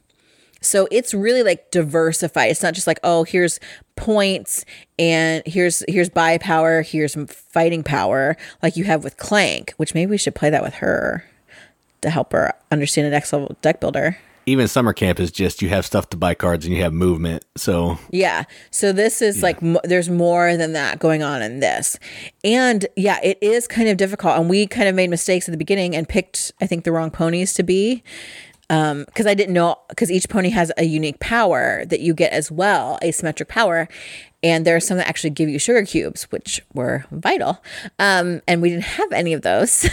So 0.62 0.88
it's 0.92 1.14
really 1.14 1.44
like 1.44 1.72
diversified. 1.72 2.46
It's 2.46 2.64
not 2.64 2.74
just 2.74 2.88
like, 2.88 3.00
oh, 3.04 3.24
here's 3.24 3.60
points 3.96 4.66
and 4.98 5.44
here's 5.46 5.84
here's 5.88 6.10
buy 6.10 6.38
power, 6.38 6.82
here's 6.84 7.16
fighting 7.28 7.84
power, 7.84 8.38
like 8.62 8.78
you 8.78 8.86
have 8.86 9.04
with 9.04 9.18
Clank, 9.18 9.74
which 9.78 9.94
maybe 9.94 10.12
we 10.12 10.18
should 10.18 10.36
play 10.36 10.50
that 10.50 10.64
with 10.64 10.76
her 10.76 11.26
to 12.02 12.10
help 12.10 12.32
her 12.32 12.54
understand 12.72 13.08
an 13.08 13.12
next 13.12 13.34
level 13.34 13.58
deck 13.62 13.80
builder. 13.80 14.18
Even 14.46 14.68
summer 14.68 14.94
camp 14.94 15.20
is 15.20 15.32
just 15.32 15.62
you 15.62 15.70
have 15.70 15.86
stuff 15.86 16.10
to 16.10 16.18
buy 16.18 16.34
cards 16.34 16.66
and 16.66 16.76
you 16.76 16.82
have 16.84 16.94
movement. 16.94 17.46
So 17.56 17.98
Yeah. 18.10 18.44
So 18.72 18.92
this 18.92 19.22
is 19.22 19.42
like 19.42 19.62
m- 19.64 19.78
there's 19.84 20.10
more 20.10 20.58
than 20.58 20.74
that 20.74 21.00
going 21.00 21.24
on 21.24 21.42
in 21.42 21.60
this. 21.60 21.98
And 22.44 22.86
yeah, 22.96 23.20
it 23.24 23.38
is 23.42 23.68
kind 23.68 23.88
of 23.90 23.98
difficult 23.98 24.38
and 24.38 24.50
we 24.50 24.68
kind 24.68 24.90
of 24.90 24.96
made 24.96 25.10
mistakes 25.10 25.48
at 25.48 25.52
the 25.52 25.58
beginning 25.58 25.96
and 25.96 26.08
picked 26.08 26.52
I 26.62 26.68
think 26.68 26.84
the 26.84 26.92
wrong 26.92 27.10
ponies 27.12 27.54
to 27.54 27.64
be 27.64 28.04
um 28.70 29.06
cuz 29.16 29.26
I 29.26 29.34
didn't 29.34 29.54
know 29.54 29.78
cuz 29.96 30.12
each 30.12 30.30
pony 30.30 30.50
has 30.50 30.72
a 30.78 30.84
unique 30.84 31.20
power 31.20 31.86
that 31.86 32.00
you 32.00 32.14
get 32.14 32.32
as 32.32 32.52
well, 32.52 33.00
asymmetric 33.04 33.48
power. 33.48 33.88
And 34.44 34.66
there 34.66 34.76
are 34.76 34.82
some 34.82 34.98
that 34.98 35.08
actually 35.08 35.30
give 35.30 35.48
you 35.48 35.58
sugar 35.58 35.86
cubes, 35.86 36.24
which 36.24 36.62
were 36.74 37.06
vital. 37.12 37.64
Um, 37.98 38.42
and 38.46 38.62
we 38.62 38.70
didn't 38.70 38.84
have 38.84 39.12
any 39.14 39.32
of 39.32 39.42
those. 39.42 39.90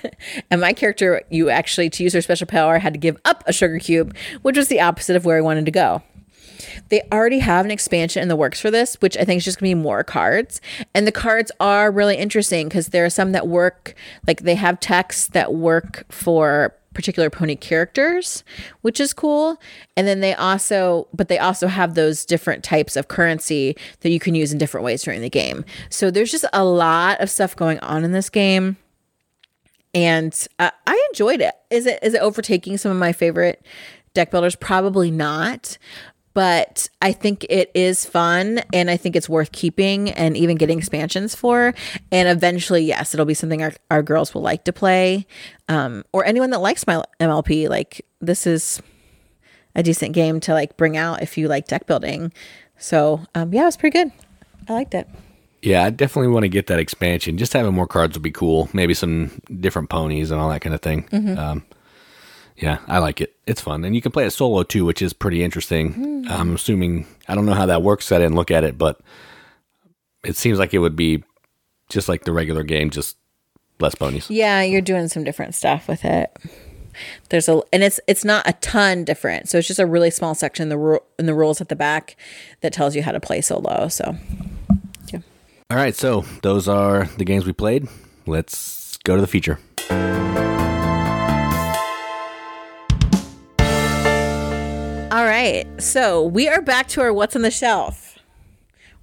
and 0.50 0.60
my 0.60 0.72
character, 0.72 1.22
you 1.30 1.50
actually, 1.50 1.90
to 1.90 2.04
use 2.04 2.12
her 2.12 2.22
special 2.22 2.46
power, 2.46 2.78
had 2.78 2.94
to 2.94 2.98
give 3.00 3.16
up 3.24 3.42
a 3.48 3.52
sugar 3.52 3.80
cube, 3.80 4.14
which 4.42 4.56
was 4.56 4.68
the 4.68 4.80
opposite 4.80 5.16
of 5.16 5.24
where 5.24 5.36
I 5.36 5.40
wanted 5.40 5.64
to 5.64 5.72
go. 5.72 6.02
They 6.90 7.02
already 7.12 7.40
have 7.40 7.64
an 7.64 7.70
expansion 7.70 8.22
in 8.22 8.28
the 8.28 8.36
works 8.36 8.60
for 8.60 8.70
this, 8.70 8.94
which 9.00 9.16
I 9.16 9.24
think 9.24 9.38
is 9.38 9.44
just 9.44 9.58
gonna 9.58 9.70
be 9.70 9.74
more 9.74 10.04
cards. 10.04 10.60
And 10.94 11.06
the 11.06 11.12
cards 11.12 11.50
are 11.58 11.90
really 11.90 12.16
interesting 12.16 12.68
because 12.68 12.88
there 12.88 13.04
are 13.04 13.10
some 13.10 13.32
that 13.32 13.48
work, 13.48 13.94
like 14.26 14.42
they 14.42 14.54
have 14.54 14.78
texts 14.80 15.28
that 15.28 15.54
work 15.54 16.04
for 16.08 16.74
particular 16.98 17.30
pony 17.30 17.54
characters, 17.54 18.42
which 18.80 18.98
is 18.98 19.12
cool. 19.12 19.56
And 19.96 20.04
then 20.04 20.18
they 20.18 20.34
also, 20.34 21.06
but 21.14 21.28
they 21.28 21.38
also 21.38 21.68
have 21.68 21.94
those 21.94 22.24
different 22.24 22.64
types 22.64 22.96
of 22.96 23.06
currency 23.06 23.76
that 24.00 24.10
you 24.10 24.18
can 24.18 24.34
use 24.34 24.50
in 24.50 24.58
different 24.58 24.84
ways 24.84 25.04
during 25.04 25.20
the 25.20 25.30
game. 25.30 25.64
So 25.90 26.10
there's 26.10 26.32
just 26.32 26.44
a 26.52 26.64
lot 26.64 27.20
of 27.20 27.30
stuff 27.30 27.54
going 27.54 27.78
on 27.78 28.02
in 28.02 28.10
this 28.10 28.28
game 28.28 28.78
and 29.94 30.48
uh, 30.58 30.72
I 30.88 31.06
enjoyed 31.10 31.40
it. 31.40 31.54
Is 31.70 31.86
it 31.86 32.00
is 32.02 32.14
it 32.14 32.20
overtaking 32.20 32.78
some 32.78 32.90
of 32.90 32.98
my 32.98 33.12
favorite 33.12 33.64
deck 34.12 34.32
builders? 34.32 34.56
Probably 34.56 35.12
not, 35.12 35.78
but 36.34 36.88
I 37.02 37.12
think 37.12 37.44
it 37.48 37.70
is 37.74 38.04
fun, 38.06 38.60
and 38.72 38.90
I 38.90 38.96
think 38.96 39.16
it's 39.16 39.28
worth 39.28 39.50
keeping 39.52 40.10
and 40.10 40.36
even 40.36 40.56
getting 40.56 40.78
expansions 40.78 41.34
for. 41.34 41.74
And 42.12 42.28
eventually, 42.28 42.84
yes, 42.84 43.14
it'll 43.14 43.26
be 43.26 43.34
something 43.34 43.62
our, 43.62 43.72
our 43.90 44.02
girls 44.02 44.34
will 44.34 44.42
like 44.42 44.64
to 44.64 44.72
play, 44.72 45.26
um, 45.68 46.04
or 46.12 46.24
anyone 46.24 46.50
that 46.50 46.60
likes 46.60 46.86
my 46.86 47.02
MLP. 47.20 47.68
Like 47.68 48.04
this 48.20 48.46
is 48.46 48.80
a 49.74 49.82
decent 49.82 50.12
game 50.12 50.40
to 50.40 50.52
like 50.52 50.76
bring 50.76 50.96
out 50.96 51.22
if 51.22 51.36
you 51.38 51.48
like 51.48 51.66
deck 51.66 51.86
building. 51.86 52.32
So 52.78 53.20
um, 53.34 53.52
yeah, 53.52 53.62
it 53.62 53.66
was 53.66 53.76
pretty 53.76 53.98
good. 53.98 54.12
I 54.68 54.72
liked 54.74 54.94
it. 54.94 55.08
yeah, 55.62 55.82
I 55.82 55.90
definitely 55.90 56.28
want 56.32 56.44
to 56.44 56.48
get 56.48 56.66
that 56.68 56.78
expansion. 56.78 57.36
Just 57.38 57.52
having 57.52 57.74
more 57.74 57.86
cards 57.86 58.16
would 58.16 58.22
be 58.22 58.30
cool. 58.30 58.68
Maybe 58.72 58.94
some 58.94 59.40
different 59.60 59.88
ponies 59.88 60.30
and 60.30 60.40
all 60.40 60.48
that 60.50 60.60
kind 60.60 60.74
of 60.74 60.82
thing. 60.82 61.08
Um, 61.38 61.64
yeah, 62.58 62.78
I 62.88 62.98
like 62.98 63.20
it. 63.20 63.36
It's 63.46 63.60
fun, 63.60 63.84
and 63.84 63.94
you 63.94 64.02
can 64.02 64.10
play 64.10 64.26
it 64.26 64.30
solo 64.30 64.64
too, 64.64 64.84
which 64.84 65.00
is 65.00 65.12
pretty 65.12 65.44
interesting. 65.44 66.26
I'm 66.28 66.56
assuming 66.56 67.06
I 67.28 67.34
don't 67.34 67.46
know 67.46 67.54
how 67.54 67.66
that 67.66 67.82
works. 67.82 68.10
I 68.10 68.18
didn't 68.18 68.34
look 68.34 68.50
at 68.50 68.64
it, 68.64 68.76
but 68.76 69.00
it 70.24 70.36
seems 70.36 70.58
like 70.58 70.74
it 70.74 70.78
would 70.78 70.96
be 70.96 71.22
just 71.88 72.08
like 72.08 72.24
the 72.24 72.32
regular 72.32 72.64
game, 72.64 72.90
just 72.90 73.16
less 73.78 73.94
ponies. 73.94 74.28
Yeah, 74.28 74.62
you're 74.62 74.80
doing 74.80 75.08
some 75.08 75.22
different 75.22 75.54
stuff 75.54 75.86
with 75.86 76.04
it. 76.04 76.36
There's 77.28 77.48
a 77.48 77.62
and 77.72 77.84
it's 77.84 78.00
it's 78.08 78.24
not 78.24 78.48
a 78.48 78.54
ton 78.54 79.04
different. 79.04 79.48
So 79.48 79.58
it's 79.58 79.68
just 79.68 79.78
a 79.78 79.86
really 79.86 80.10
small 80.10 80.34
section 80.34 80.64
in 80.64 80.68
the 80.68 80.78
ru- 80.78 81.02
in 81.16 81.26
the 81.26 81.34
rules 81.34 81.60
at 81.60 81.68
the 81.68 81.76
back 81.76 82.16
that 82.60 82.72
tells 82.72 82.96
you 82.96 83.04
how 83.04 83.12
to 83.12 83.20
play 83.20 83.40
solo. 83.40 83.86
So 83.86 84.16
yeah. 85.12 85.20
All 85.70 85.76
right, 85.76 85.94
so 85.94 86.24
those 86.42 86.66
are 86.66 87.04
the 87.18 87.24
games 87.24 87.46
we 87.46 87.52
played. 87.52 87.86
Let's 88.26 88.96
go 89.04 89.14
to 89.14 89.20
the 89.20 89.28
feature. 89.28 89.60
All 95.18 95.24
right. 95.24 95.66
So 95.82 96.22
we 96.22 96.46
are 96.46 96.62
back 96.62 96.86
to 96.90 97.00
our 97.00 97.12
what's 97.12 97.34
on 97.34 97.42
the 97.42 97.50
shelf. 97.50 98.20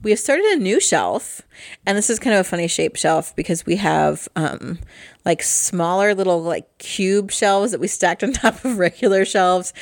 We 0.02 0.12
have 0.12 0.20
started 0.20 0.46
a 0.46 0.56
new 0.56 0.80
shelf, 0.80 1.42
and 1.86 1.98
this 1.98 2.10
is 2.10 2.20
kind 2.20 2.34
of 2.34 2.40
a 2.40 2.50
funny 2.50 2.70
shape 2.70 2.96
shelf 2.96 3.36
because 3.36 3.66
we 3.66 3.76
have 3.76 4.30
um 4.38 4.80
like 5.26 5.44
smaller 5.44 6.16
little 6.16 6.42
like 6.42 6.78
cube 6.78 7.32
shelves 7.32 7.74
that 7.74 7.82
we 7.82 7.88
stacked 7.88 8.24
on 8.24 8.32
top 8.32 8.64
of 8.64 8.78
regular 8.78 9.26
shelves. 9.26 9.74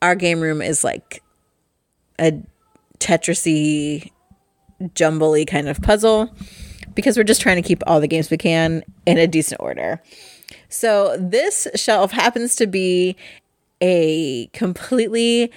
Our 0.00 0.14
game 0.14 0.38
room 0.38 0.62
is 0.62 0.84
like 0.84 1.24
a 2.20 2.40
Tetrisy 3.00 4.12
jumbly 4.94 5.44
kind 5.44 5.68
of 5.68 5.82
puzzle 5.82 6.32
because 6.94 7.16
we're 7.16 7.24
just 7.24 7.40
trying 7.40 7.60
to 7.60 7.66
keep 7.66 7.82
all 7.88 7.98
the 7.98 8.06
games 8.06 8.30
we 8.30 8.36
can 8.36 8.84
in 9.06 9.18
a 9.18 9.26
decent 9.26 9.60
order. 9.60 10.00
So 10.68 11.16
this 11.18 11.66
shelf 11.74 12.12
happens 12.12 12.54
to 12.56 12.68
be 12.68 13.16
a 13.80 14.46
completely 14.52 15.50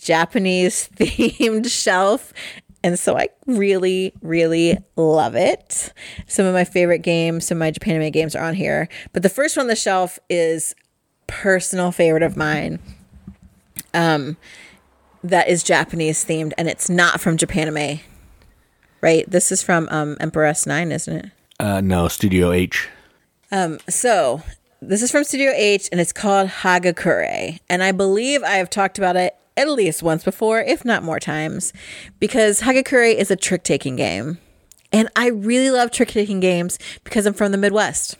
Japanese 0.00 0.88
themed 0.96 1.70
shelf. 1.70 2.32
And 2.82 2.98
so 2.98 3.16
I 3.16 3.28
really, 3.46 4.14
really 4.22 4.78
love 4.96 5.34
it. 5.36 5.92
Some 6.26 6.46
of 6.46 6.54
my 6.54 6.64
favorite 6.64 7.00
games, 7.00 7.46
some 7.46 7.58
of 7.58 7.60
my 7.60 7.70
Japan 7.70 7.96
anime 7.96 8.10
games 8.10 8.34
are 8.34 8.42
on 8.42 8.54
here. 8.54 8.88
But 9.12 9.22
the 9.22 9.28
first 9.28 9.56
one 9.56 9.64
on 9.64 9.68
the 9.68 9.76
shelf 9.76 10.18
is 10.30 10.74
personal 11.26 11.92
favorite 11.92 12.22
of 12.22 12.36
mine. 12.36 12.78
Um 13.94 14.36
that 15.22 15.48
is 15.48 15.62
Japanese 15.62 16.24
themed 16.24 16.52
and 16.56 16.68
it's 16.68 16.88
not 16.88 17.20
from 17.20 17.36
Japan 17.36 17.68
anime. 17.68 18.00
Right? 19.02 19.30
This 19.30 19.52
is 19.52 19.62
from 19.62 19.88
um 19.90 20.16
Emperor 20.20 20.50
S9, 20.50 20.90
isn't 20.92 21.16
it? 21.16 21.30
Uh, 21.58 21.80
no, 21.82 22.08
Studio 22.08 22.52
H. 22.52 22.88
Um, 23.52 23.78
So 23.88 24.42
this 24.80 25.02
is 25.02 25.10
from 25.10 25.24
Studio 25.24 25.52
H 25.54 25.88
and 25.92 26.00
it's 26.00 26.12
called 26.12 26.48
Hagakure. 26.48 27.58
And 27.68 27.82
I 27.82 27.92
believe 27.92 28.42
I 28.42 28.52
have 28.54 28.70
talked 28.70 28.96
about 28.96 29.16
it 29.16 29.36
at 29.56 29.68
least 29.68 30.02
once 30.02 30.24
before, 30.24 30.60
if 30.60 30.84
not 30.84 31.02
more 31.02 31.20
times, 31.20 31.72
because 32.18 32.60
Hagakure 32.60 33.14
is 33.14 33.30
a 33.30 33.36
trick 33.36 33.64
taking 33.64 33.96
game. 33.96 34.38
And 34.92 35.08
I 35.14 35.28
really 35.28 35.70
love 35.70 35.90
trick 35.90 36.08
taking 36.08 36.40
games 36.40 36.78
because 37.04 37.26
I'm 37.26 37.34
from 37.34 37.52
the 37.52 37.58
Midwest. 37.58 38.16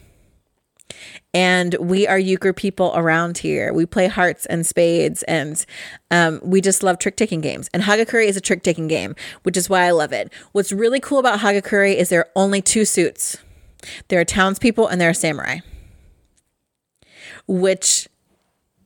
And 1.32 1.74
we 1.80 2.06
are 2.06 2.18
euchre 2.18 2.52
people 2.52 2.92
around 2.94 3.38
here. 3.38 3.72
We 3.72 3.86
play 3.86 4.08
hearts 4.08 4.46
and 4.46 4.66
spades, 4.66 5.22
and 5.24 5.64
um, 6.10 6.40
we 6.42 6.60
just 6.60 6.82
love 6.82 6.98
trick 6.98 7.16
taking 7.16 7.40
games. 7.40 7.70
And 7.72 7.84
Hagakure 7.84 8.24
is 8.24 8.36
a 8.36 8.40
trick 8.40 8.62
taking 8.62 8.88
game, 8.88 9.14
which 9.44 9.56
is 9.56 9.70
why 9.70 9.84
I 9.84 9.92
love 9.92 10.12
it. 10.12 10.32
What's 10.52 10.72
really 10.72 10.98
cool 10.98 11.18
about 11.18 11.40
Hagakure 11.40 11.94
is 11.94 12.08
there 12.08 12.20
are 12.20 12.30
only 12.34 12.60
two 12.60 12.84
suits 12.84 13.38
there 14.08 14.20
are 14.20 14.24
townspeople 14.24 14.86
and 14.86 15.00
there 15.00 15.10
are 15.10 15.14
samurai 15.14 15.58
which 17.46 18.08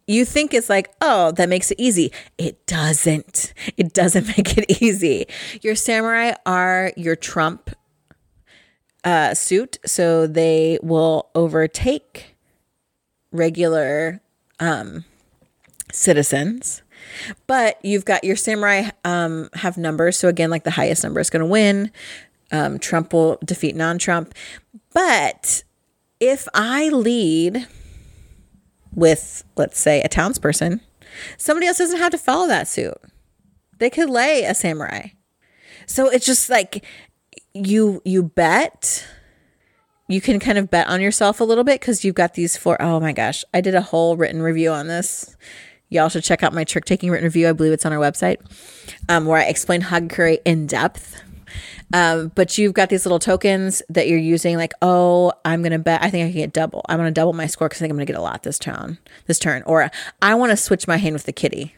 you 0.06 0.24
think 0.24 0.52
it's 0.52 0.68
like, 0.68 0.90
oh, 1.00 1.32
that 1.32 1.48
makes 1.48 1.70
it 1.70 1.80
easy. 1.80 2.12
It 2.38 2.66
doesn't. 2.66 3.52
It 3.76 3.92
doesn't 3.92 4.26
make 4.36 4.56
it 4.58 4.82
easy. 4.82 5.26
Your 5.62 5.74
samurai 5.74 6.32
are 6.46 6.92
your 6.96 7.16
trump 7.16 7.70
uh, 9.04 9.34
suit, 9.34 9.78
so 9.84 10.26
they 10.26 10.78
will 10.82 11.30
overtake 11.34 12.36
regular 13.32 14.20
um, 14.60 15.04
citizens. 15.92 16.82
But 17.46 17.78
you've 17.84 18.06
got 18.06 18.24
your 18.24 18.36
samurai 18.36 18.90
um, 19.04 19.50
have 19.54 19.76
numbers, 19.76 20.18
so 20.18 20.28
again, 20.28 20.50
like 20.50 20.64
the 20.64 20.70
highest 20.70 21.04
number 21.04 21.20
is 21.20 21.28
going 21.28 21.40
to 21.40 21.46
win. 21.46 21.90
Um, 22.50 22.78
Trump 22.78 23.12
will 23.12 23.38
defeat 23.44 23.74
non-Trump, 23.74 24.34
but 24.92 25.64
if 26.20 26.46
I 26.54 26.88
lead 26.88 27.66
with, 28.94 29.44
let's 29.56 29.78
say, 29.78 30.00
a 30.02 30.08
townsperson, 30.08 30.80
Somebody 31.36 31.66
else 31.66 31.78
doesn't 31.78 31.98
have 31.98 32.12
to 32.12 32.18
follow 32.18 32.46
that 32.48 32.68
suit. 32.68 32.94
They 33.78 33.90
could 33.90 34.10
lay 34.10 34.44
a 34.44 34.54
samurai. 34.54 35.08
So 35.86 36.08
it's 36.08 36.26
just 36.26 36.48
like 36.48 36.84
you 37.52 38.00
you 38.04 38.22
bet 38.22 39.06
you 40.08 40.20
can 40.20 40.38
kind 40.38 40.58
of 40.58 40.70
bet 40.70 40.88
on 40.88 41.00
yourself 41.00 41.40
a 41.40 41.44
little 41.44 41.64
bit 41.64 41.80
because 41.80 42.04
you've 42.04 42.14
got 42.14 42.34
these 42.34 42.56
four. 42.56 42.80
Oh 42.80 43.00
my 43.00 43.12
gosh, 43.12 43.44
I 43.52 43.60
did 43.60 43.74
a 43.74 43.80
whole 43.80 44.16
written 44.16 44.42
review 44.42 44.70
on 44.70 44.86
this. 44.86 45.36
Y'all 45.88 46.08
should 46.08 46.24
check 46.24 46.42
out 46.42 46.52
my 46.52 46.64
trick 46.64 46.84
taking 46.84 47.10
written 47.10 47.24
review. 47.24 47.48
I 47.48 47.52
believe 47.52 47.72
it's 47.72 47.86
on 47.86 47.92
our 47.92 47.98
website, 47.98 48.38
um, 49.08 49.26
where 49.26 49.38
I 49.38 49.44
explain 49.44 49.82
Hagakure 49.82 50.38
in 50.44 50.66
depth. 50.66 51.20
Um, 51.94 52.32
but 52.34 52.58
you've 52.58 52.74
got 52.74 52.88
these 52.90 53.06
little 53.06 53.20
tokens 53.20 53.80
that 53.88 54.08
you're 54.08 54.18
using, 54.18 54.56
like, 54.56 54.72
oh, 54.82 55.32
I'm 55.44 55.62
gonna 55.62 55.78
bet. 55.78 56.02
I 56.02 56.10
think 56.10 56.24
I 56.24 56.32
can 56.32 56.40
get 56.40 56.52
double. 56.52 56.84
I'm 56.88 56.98
gonna 56.98 57.12
double 57.12 57.32
my 57.32 57.46
score 57.46 57.68
because 57.68 57.80
I 57.80 57.82
think 57.82 57.92
I'm 57.92 57.96
gonna 57.96 58.04
get 58.04 58.16
a 58.16 58.20
lot 58.20 58.42
this 58.42 58.58
turn. 58.58 58.98
This 59.26 59.38
turn, 59.38 59.62
or 59.64 59.90
I 60.20 60.34
want 60.34 60.50
to 60.50 60.56
switch 60.56 60.88
my 60.88 60.96
hand 60.96 61.12
with 61.12 61.24
the 61.24 61.32
kitty 61.32 61.74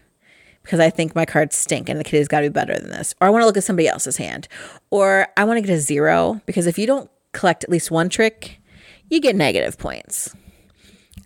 because 0.63 0.81
I 0.81 0.91
think 0.91 1.15
my 1.15 1.27
cards 1.27 1.55
stink 1.55 1.89
and 1.89 2.01
the 2.01 2.05
kitty's 2.05 2.27
got 2.29 2.41
to 2.41 2.47
be 2.47 2.53
better 2.53 2.77
than 2.77 2.91
this. 2.91 3.15
Or 3.21 3.29
I 3.29 3.31
want 3.31 3.43
to 3.43 3.47
look 3.47 3.57
at 3.57 3.63
somebody 3.63 3.87
else's 3.87 4.17
hand. 4.17 4.49
Or 4.91 5.29
I 5.37 5.45
want 5.45 5.59
to 5.59 5.61
get 5.61 5.73
a 5.73 5.81
zero 5.81 6.41
because 6.45 6.67
if 6.67 6.77
you 6.77 6.89
don't 6.89 7.09
collect 7.33 7.63
at 7.63 7.71
least 7.71 7.93
one 7.93 8.09
trick, 8.09 8.61
you 9.09 9.21
get 9.21 9.37
negative 9.37 9.79
points. 9.79 10.35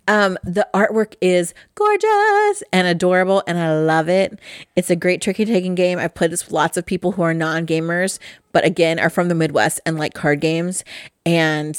Um, 0.07 0.37
the 0.43 0.67
artwork 0.73 1.15
is 1.21 1.53
gorgeous 1.75 2.63
and 2.73 2.87
adorable, 2.87 3.43
and 3.47 3.57
I 3.57 3.79
love 3.79 4.09
it. 4.09 4.39
It's 4.75 4.89
a 4.89 4.95
great 4.95 5.21
tricky 5.21 5.45
taking 5.45 5.75
game. 5.75 5.99
I've 5.99 6.15
played 6.15 6.31
this 6.31 6.45
with 6.45 6.53
lots 6.53 6.77
of 6.77 6.85
people 6.85 7.13
who 7.13 7.21
are 7.21 7.33
non 7.33 7.65
gamers, 7.65 8.19
but 8.51 8.65
again 8.65 8.99
are 8.99 9.09
from 9.09 9.27
the 9.27 9.35
Midwest 9.35 9.79
and 9.85 9.97
like 9.97 10.13
card 10.13 10.41
games. 10.41 10.83
And 11.25 11.75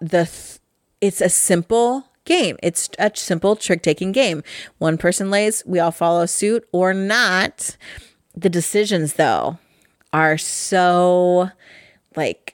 the 0.00 0.24
th- 0.26 0.58
it's 1.00 1.20
a 1.20 1.28
simple 1.28 2.08
game. 2.24 2.56
It's 2.62 2.88
a 2.98 3.10
simple 3.14 3.56
trick 3.56 3.82
taking 3.82 4.12
game. 4.12 4.42
One 4.78 4.98
person 4.98 5.30
lays, 5.30 5.62
we 5.66 5.78
all 5.78 5.90
follow 5.90 6.26
suit 6.26 6.66
or 6.72 6.94
not. 6.94 7.76
The 8.34 8.50
decisions 8.50 9.14
though 9.14 9.58
are 10.12 10.38
so 10.38 11.50
like 12.14 12.45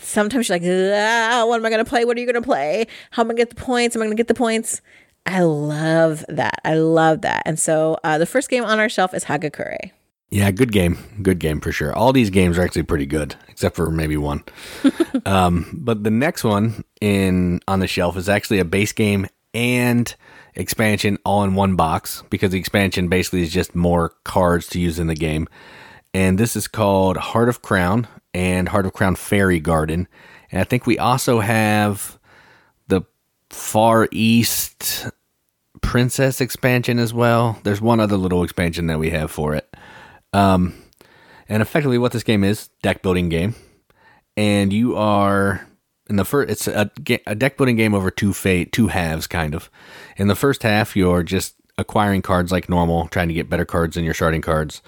sometimes 0.00 0.48
you're 0.48 0.58
like, 0.58 0.66
ah, 0.66 1.44
what 1.46 1.60
am 1.60 1.66
I 1.66 1.70
going 1.70 1.84
to 1.84 1.88
play? 1.88 2.04
What 2.04 2.16
are 2.16 2.20
you 2.20 2.26
going 2.26 2.42
to 2.42 2.46
play? 2.46 2.86
How 3.10 3.22
am 3.22 3.26
I 3.26 3.34
going 3.34 3.36
to 3.36 3.40
get 3.42 3.50
the 3.50 3.62
points? 3.62 3.96
Am 3.96 4.02
I 4.02 4.06
going 4.06 4.16
to 4.16 4.20
get 4.20 4.28
the 4.28 4.34
points? 4.34 4.80
I 5.26 5.42
love 5.42 6.24
that. 6.28 6.60
I 6.64 6.74
love 6.74 7.22
that. 7.22 7.42
And 7.46 7.58
so 7.58 7.98
uh, 8.04 8.18
the 8.18 8.26
first 8.26 8.48
game 8.48 8.64
on 8.64 8.78
our 8.78 8.88
shelf 8.88 9.14
is 9.14 9.24
Hagakure. 9.24 9.90
Yeah, 10.30 10.50
good 10.52 10.72
game. 10.72 10.98
Good 11.22 11.40
game 11.40 11.60
for 11.60 11.72
sure. 11.72 11.92
All 11.92 12.12
these 12.12 12.30
games 12.30 12.56
are 12.56 12.62
actually 12.62 12.84
pretty 12.84 13.06
good, 13.06 13.34
except 13.48 13.74
for 13.74 13.90
maybe 13.90 14.16
one. 14.16 14.44
um, 15.26 15.70
but 15.74 16.04
the 16.04 16.10
next 16.10 16.44
one 16.44 16.84
in 17.00 17.60
on 17.66 17.80
the 17.80 17.88
shelf 17.88 18.16
is 18.16 18.28
actually 18.28 18.60
a 18.60 18.64
base 18.64 18.92
game 18.92 19.26
and 19.52 20.14
expansion 20.54 21.18
all 21.24 21.42
in 21.42 21.54
one 21.54 21.74
box 21.74 22.22
because 22.30 22.50
the 22.50 22.58
expansion 22.58 23.08
basically 23.08 23.42
is 23.42 23.52
just 23.52 23.74
more 23.74 24.12
cards 24.24 24.68
to 24.68 24.80
use 24.80 24.98
in 25.00 25.08
the 25.08 25.14
game. 25.14 25.48
And 26.14 26.38
this 26.38 26.54
is 26.54 26.68
called 26.68 27.16
Heart 27.16 27.48
of 27.48 27.62
Crown 27.62 28.06
and 28.34 28.68
Heart 28.68 28.86
of 28.86 28.92
Crown 28.92 29.16
Fairy 29.16 29.60
Garden. 29.60 30.08
And 30.50 30.60
I 30.60 30.64
think 30.64 30.86
we 30.86 30.98
also 30.98 31.40
have 31.40 32.18
the 32.88 33.02
Far 33.50 34.08
East 34.10 35.08
Princess 35.80 36.40
expansion 36.40 36.98
as 36.98 37.14
well. 37.14 37.58
There's 37.62 37.80
one 37.80 38.00
other 38.00 38.16
little 38.16 38.42
expansion 38.42 38.86
that 38.88 38.98
we 38.98 39.10
have 39.10 39.30
for 39.30 39.54
it. 39.54 39.74
Um, 40.32 40.74
and 41.48 41.62
effectively, 41.62 41.98
what 41.98 42.12
this 42.12 42.22
game 42.22 42.44
is 42.44 42.68
deck 42.82 43.02
building 43.02 43.28
game, 43.28 43.56
and 44.36 44.72
you 44.72 44.96
are 44.96 45.66
in 46.08 46.16
the 46.16 46.24
first. 46.24 46.50
It's 46.50 46.68
a, 46.68 46.90
a 47.26 47.34
deck 47.34 47.56
building 47.56 47.76
game 47.76 47.94
over 47.94 48.10
two 48.10 48.32
fate, 48.32 48.72
two 48.72 48.88
halves, 48.88 49.26
kind 49.26 49.54
of. 49.54 49.68
In 50.16 50.28
the 50.28 50.36
first 50.36 50.62
half, 50.62 50.94
you're 50.94 51.24
just 51.24 51.56
acquiring 51.76 52.22
cards 52.22 52.52
like 52.52 52.68
normal, 52.68 53.08
trying 53.08 53.28
to 53.28 53.34
get 53.34 53.50
better 53.50 53.64
cards 53.64 53.96
than 53.96 54.04
your 54.04 54.14
starting 54.14 54.42
cards 54.42 54.80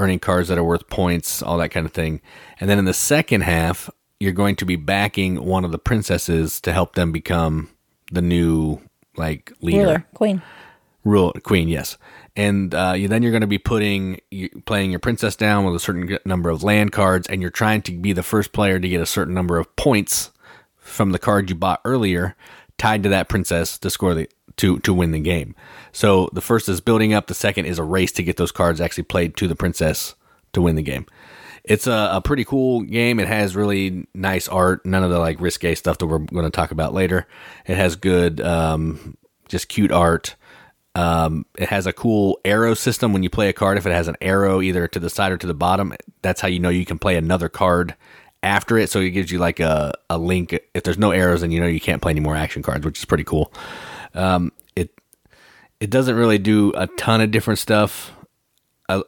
earning 0.00 0.18
cards 0.18 0.48
that 0.48 0.58
are 0.58 0.64
worth 0.64 0.88
points, 0.88 1.42
all 1.42 1.58
that 1.58 1.68
kind 1.68 1.86
of 1.86 1.92
thing. 1.92 2.20
And 2.58 2.68
then 2.68 2.78
in 2.78 2.86
the 2.86 2.94
second 2.94 3.42
half, 3.42 3.90
you're 4.18 4.32
going 4.32 4.56
to 4.56 4.64
be 4.64 4.76
backing 4.76 5.44
one 5.44 5.64
of 5.64 5.72
the 5.72 5.78
princesses 5.78 6.60
to 6.62 6.72
help 6.72 6.94
them 6.94 7.12
become 7.12 7.70
the 8.10 8.22
new 8.22 8.80
like 9.16 9.52
leader, 9.60 9.78
Ruler, 9.78 10.06
queen, 10.14 10.42
rule 11.04 11.32
queen. 11.42 11.68
Yes, 11.68 11.96
and 12.36 12.74
uh, 12.74 12.94
you, 12.96 13.08
then 13.08 13.22
you're 13.22 13.32
going 13.32 13.40
to 13.40 13.46
be 13.46 13.58
putting 13.58 14.20
playing 14.66 14.90
your 14.90 15.00
princess 15.00 15.36
down 15.36 15.64
with 15.64 15.74
a 15.74 15.80
certain 15.80 16.18
number 16.24 16.50
of 16.50 16.62
land 16.62 16.92
cards, 16.92 17.26
and 17.28 17.40
you're 17.40 17.50
trying 17.50 17.82
to 17.82 17.92
be 17.92 18.12
the 18.12 18.22
first 18.22 18.52
player 18.52 18.78
to 18.78 18.88
get 18.88 19.00
a 19.00 19.06
certain 19.06 19.34
number 19.34 19.58
of 19.58 19.74
points 19.76 20.30
from 20.76 21.12
the 21.12 21.18
card 21.18 21.48
you 21.48 21.56
bought 21.56 21.80
earlier 21.84 22.36
tied 22.80 23.02
to 23.02 23.10
that 23.10 23.28
princess 23.28 23.78
to 23.78 23.90
score 23.90 24.14
the 24.14 24.26
to 24.60 24.78
to 24.80 24.94
win 24.94 25.10
the 25.10 25.20
game. 25.20 25.54
So 25.92 26.28
the 26.32 26.40
first 26.40 26.68
is 26.68 26.80
building 26.80 27.12
up. 27.12 27.26
The 27.26 27.34
second 27.34 27.66
is 27.66 27.78
a 27.78 27.84
race 27.84 28.12
to 28.12 28.22
get 28.22 28.36
those 28.36 28.52
cards 28.52 28.80
actually 28.80 29.04
played 29.04 29.36
to 29.36 29.48
the 29.48 29.56
princess 29.56 30.14
to 30.52 30.62
win 30.62 30.76
the 30.76 30.82
game. 30.82 31.06
It's 31.64 31.86
a, 31.86 32.10
a 32.12 32.20
pretty 32.22 32.44
cool 32.44 32.82
game. 32.82 33.20
It 33.20 33.28
has 33.28 33.56
really 33.56 34.06
nice 34.14 34.48
art. 34.48 34.84
None 34.86 35.02
of 35.02 35.10
the 35.10 35.18
like 35.18 35.40
risque 35.40 35.74
stuff 35.74 35.98
that 35.98 36.06
we're 36.06 36.18
going 36.18 36.44
to 36.44 36.50
talk 36.50 36.70
about 36.70 36.94
later. 36.94 37.26
It 37.66 37.76
has 37.76 37.96
good, 37.96 38.40
um, 38.40 39.16
just 39.48 39.68
cute 39.68 39.92
art. 39.92 40.36
Um, 40.94 41.44
it 41.56 41.68
has 41.68 41.86
a 41.86 41.92
cool 41.92 42.40
arrow 42.44 42.74
system 42.74 43.12
when 43.12 43.22
you 43.22 43.30
play 43.30 43.48
a 43.48 43.52
card. 43.52 43.78
If 43.78 43.86
it 43.86 43.92
has 43.92 44.08
an 44.08 44.16
arrow 44.20 44.60
either 44.60 44.88
to 44.88 44.98
the 44.98 45.10
side 45.10 45.32
or 45.32 45.36
to 45.36 45.46
the 45.46 45.54
bottom, 45.54 45.94
that's 46.22 46.40
how 46.40 46.48
you 46.48 46.58
know 46.58 46.70
you 46.70 46.86
can 46.86 46.98
play 46.98 47.16
another 47.16 47.48
card 47.48 47.94
after 48.42 48.78
it. 48.78 48.90
So 48.90 49.00
it 49.00 49.10
gives 49.10 49.30
you 49.30 49.38
like 49.38 49.60
a, 49.60 49.92
a 50.08 50.18
link. 50.18 50.58
If 50.74 50.82
there's 50.82 50.98
no 50.98 51.12
arrows, 51.12 51.42
then 51.42 51.50
you 51.50 51.60
know 51.60 51.66
you 51.66 51.80
can't 51.80 52.02
play 52.02 52.10
any 52.10 52.20
more 52.20 52.36
action 52.36 52.62
cards, 52.62 52.84
which 52.84 52.98
is 52.98 53.04
pretty 53.04 53.24
cool. 53.24 53.52
Um, 54.14 54.52
it 54.76 54.90
it 55.80 55.90
doesn't 55.90 56.16
really 56.16 56.38
do 56.38 56.72
a 56.76 56.86
ton 56.86 57.20
of 57.20 57.30
different 57.30 57.58
stuff 57.58 58.12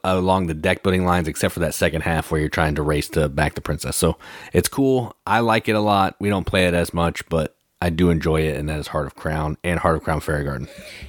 along 0.04 0.46
the 0.46 0.54
deck 0.54 0.82
building 0.82 1.04
lines, 1.04 1.28
except 1.28 1.54
for 1.54 1.60
that 1.60 1.74
second 1.74 2.02
half 2.02 2.30
where 2.30 2.40
you're 2.40 2.48
trying 2.48 2.74
to 2.76 2.82
race 2.82 3.08
to 3.10 3.28
back 3.28 3.54
the 3.54 3.60
princess. 3.60 3.96
So 3.96 4.16
it's 4.52 4.68
cool. 4.68 5.16
I 5.26 5.40
like 5.40 5.68
it 5.68 5.74
a 5.74 5.80
lot. 5.80 6.14
We 6.20 6.28
don't 6.28 6.46
play 6.46 6.66
it 6.66 6.74
as 6.74 6.94
much, 6.94 7.28
but 7.28 7.56
I 7.80 7.90
do 7.90 8.10
enjoy 8.10 8.42
it, 8.42 8.56
and 8.56 8.68
that 8.68 8.78
is 8.78 8.86
Heart 8.88 9.06
of 9.06 9.16
Crown 9.16 9.56
and 9.64 9.80
Heart 9.80 9.96
of 9.96 10.04
Crown 10.04 10.20
Fairy 10.20 10.44
Garden. 10.44 10.68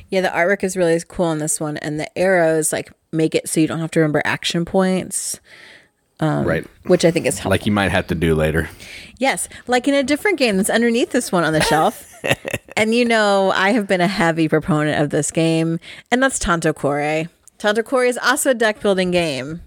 Yeah, 0.09 0.21
the 0.21 0.29
artwork 0.29 0.63
is 0.63 0.75
really 0.75 0.99
cool 1.07 1.27
on 1.27 1.37
this 1.37 1.59
one, 1.59 1.77
and 1.77 1.99
the 1.99 2.17
arrows 2.17 2.73
like 2.73 2.91
make 3.11 3.35
it 3.35 3.47
so 3.47 3.59
you 3.59 3.67
don't 3.67 3.79
have 3.79 3.91
to 3.91 3.99
remember 3.99 4.23
action 4.25 4.65
points. 4.65 5.39
Um, 6.19 6.45
right. 6.45 6.65
Which 6.83 7.05
I 7.05 7.11
think 7.11 7.25
is 7.25 7.35
helpful. 7.35 7.51
Like 7.51 7.65
you 7.65 7.71
might 7.71 7.91
have 7.91 8.07
to 8.07 8.15
do 8.15 8.35
later. 8.35 8.69
Yes. 9.17 9.49
Like 9.67 9.87
in 9.87 9.93
a 9.93 10.03
different 10.03 10.37
game 10.37 10.57
that's 10.57 10.69
underneath 10.69 11.11
this 11.11 11.31
one 11.31 11.43
on 11.43 11.53
the 11.53 11.61
shelf. 11.61 12.13
and 12.77 12.93
you 12.93 13.05
know, 13.05 13.51
I 13.51 13.71
have 13.71 13.87
been 13.87 14.01
a 14.01 14.07
heavy 14.07 14.47
proponent 14.47 15.01
of 15.01 15.09
this 15.09 15.31
game, 15.31 15.79
and 16.11 16.21
that's 16.21 16.39
Tanto 16.39 16.73
Cuore. 16.73 17.29
Tanto 17.57 17.81
Cuore 17.81 18.07
is 18.07 18.17
also 18.17 18.51
a 18.51 18.53
deck 18.53 18.79
building 18.81 19.11
game. 19.11 19.61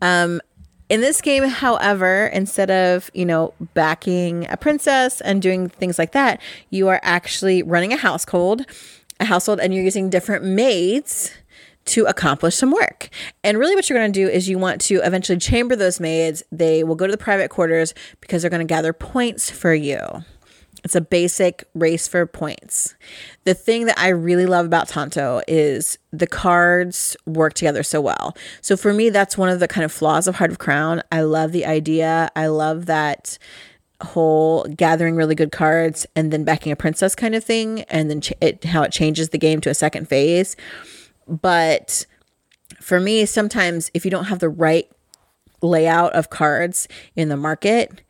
Um, 0.00 0.40
in 0.88 1.00
this 1.00 1.20
game, 1.20 1.44
however, 1.44 2.26
instead 2.28 2.70
of, 2.70 3.10
you 3.12 3.26
know, 3.26 3.52
backing 3.74 4.46
a 4.48 4.56
princess 4.56 5.20
and 5.20 5.42
doing 5.42 5.68
things 5.68 5.98
like 5.98 6.12
that, 6.12 6.40
you 6.70 6.88
are 6.88 7.00
actually 7.02 7.62
running 7.62 7.92
a 7.92 7.96
household, 7.96 8.64
a 9.20 9.26
household, 9.26 9.60
and 9.60 9.74
you're 9.74 9.84
using 9.84 10.08
different 10.08 10.44
maids 10.44 11.32
to 11.88 12.04
accomplish 12.06 12.54
some 12.54 12.70
work. 12.70 13.08
And 13.42 13.58
really, 13.58 13.74
what 13.74 13.88
you're 13.88 13.98
going 13.98 14.12
to 14.12 14.20
do 14.20 14.28
is 14.28 14.48
you 14.48 14.58
want 14.58 14.80
to 14.82 14.96
eventually 15.02 15.38
chamber 15.38 15.76
those 15.76 16.00
maids. 16.00 16.42
They 16.52 16.84
will 16.84 16.94
go 16.94 17.06
to 17.06 17.10
the 17.10 17.18
private 17.18 17.50
quarters 17.50 17.94
because 18.20 18.42
they're 18.42 18.50
going 18.50 18.66
to 18.66 18.72
gather 18.72 18.92
points 18.92 19.50
for 19.50 19.74
you. 19.74 19.98
It's 20.84 20.94
a 20.94 21.00
basic 21.00 21.64
race 21.74 22.06
for 22.06 22.24
points. 22.24 22.94
The 23.44 23.54
thing 23.54 23.86
that 23.86 23.98
I 23.98 24.08
really 24.08 24.46
love 24.46 24.64
about 24.64 24.88
Tanto 24.88 25.42
is 25.48 25.98
the 26.12 26.26
cards 26.26 27.16
work 27.26 27.54
together 27.54 27.82
so 27.82 28.00
well. 28.00 28.36
So 28.60 28.76
for 28.76 28.92
me, 28.94 29.10
that's 29.10 29.36
one 29.36 29.48
of 29.48 29.58
the 29.58 29.66
kind 29.68 29.84
of 29.84 29.90
flaws 29.90 30.28
of 30.28 30.36
Heart 30.36 30.52
of 30.52 30.58
Crown. 30.58 31.02
I 31.10 31.22
love 31.22 31.50
the 31.50 31.66
idea. 31.66 32.30
I 32.36 32.46
love 32.46 32.86
that 32.86 33.38
whole 34.00 34.64
gathering 34.64 35.16
really 35.16 35.34
good 35.34 35.50
cards 35.50 36.06
and 36.14 36.32
then 36.32 36.44
backing 36.44 36.70
a 36.70 36.76
princess 36.76 37.16
kind 37.16 37.34
of 37.34 37.42
thing, 37.42 37.82
and 37.82 38.08
then 38.08 38.20
ch- 38.20 38.32
it, 38.40 38.62
how 38.64 38.82
it 38.82 38.92
changes 38.92 39.30
the 39.30 39.38
game 39.38 39.60
to 39.60 39.70
a 39.70 39.74
second 39.74 40.08
phase. 40.08 40.54
But 41.28 42.06
for 42.80 42.98
me, 42.98 43.26
sometimes 43.26 43.90
if 43.94 44.04
you 44.04 44.10
don't 44.10 44.24
have 44.24 44.38
the 44.38 44.48
right 44.48 44.90
layout 45.62 46.12
of 46.14 46.30
cards 46.30 46.88
in 47.16 47.28
the 47.28 47.36
market, 47.36 48.02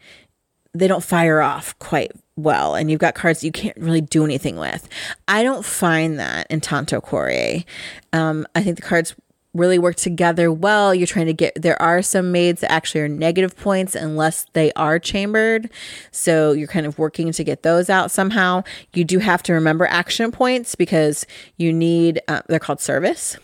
they 0.74 0.86
don't 0.86 1.02
fire 1.02 1.40
off 1.40 1.78
quite 1.78 2.12
well 2.36 2.74
and 2.74 2.90
you've 2.90 3.00
got 3.00 3.14
cards 3.14 3.42
you 3.42 3.50
can't 3.50 3.76
really 3.78 4.00
do 4.00 4.24
anything 4.24 4.56
with. 4.56 4.88
I 5.26 5.42
don't 5.42 5.64
find 5.64 6.18
that 6.20 6.46
in 6.50 6.60
Tanto 6.60 7.00
Cuore. 7.00 7.64
Um, 8.12 8.46
I 8.54 8.62
think 8.62 8.76
the 8.76 8.82
cards 8.82 9.14
really 9.59 9.78
work 9.78 9.96
together 9.96 10.52
well. 10.52 10.94
You're 10.94 11.06
trying 11.06 11.26
to 11.26 11.32
get 11.32 11.61
there 11.61 11.80
are 11.82 12.02
some 12.02 12.32
maids 12.32 12.61
that 12.61 12.72
actually 12.72 13.02
are 13.02 13.09
negative 13.09 13.56
points 13.56 13.94
unless 13.94 14.46
they 14.52 14.72
are 14.72 14.98
chambered. 14.98 15.70
So 16.11 16.52
you're 16.52 16.68
kind 16.68 16.86
of 16.86 16.98
working 16.98 17.32
to 17.32 17.44
get 17.44 17.62
those 17.62 17.90
out 17.90 18.11
somehow. 18.11 18.62
You 18.94 19.04
do 19.04 19.18
have 19.18 19.42
to 19.44 19.52
remember 19.52 19.86
action 19.86 20.32
points 20.32 20.74
because 20.74 21.26
you 21.56 21.72
need 21.72 22.20
uh, 22.28 22.42
they're 22.48 22.59
called 22.59 22.80
service. 22.80 23.36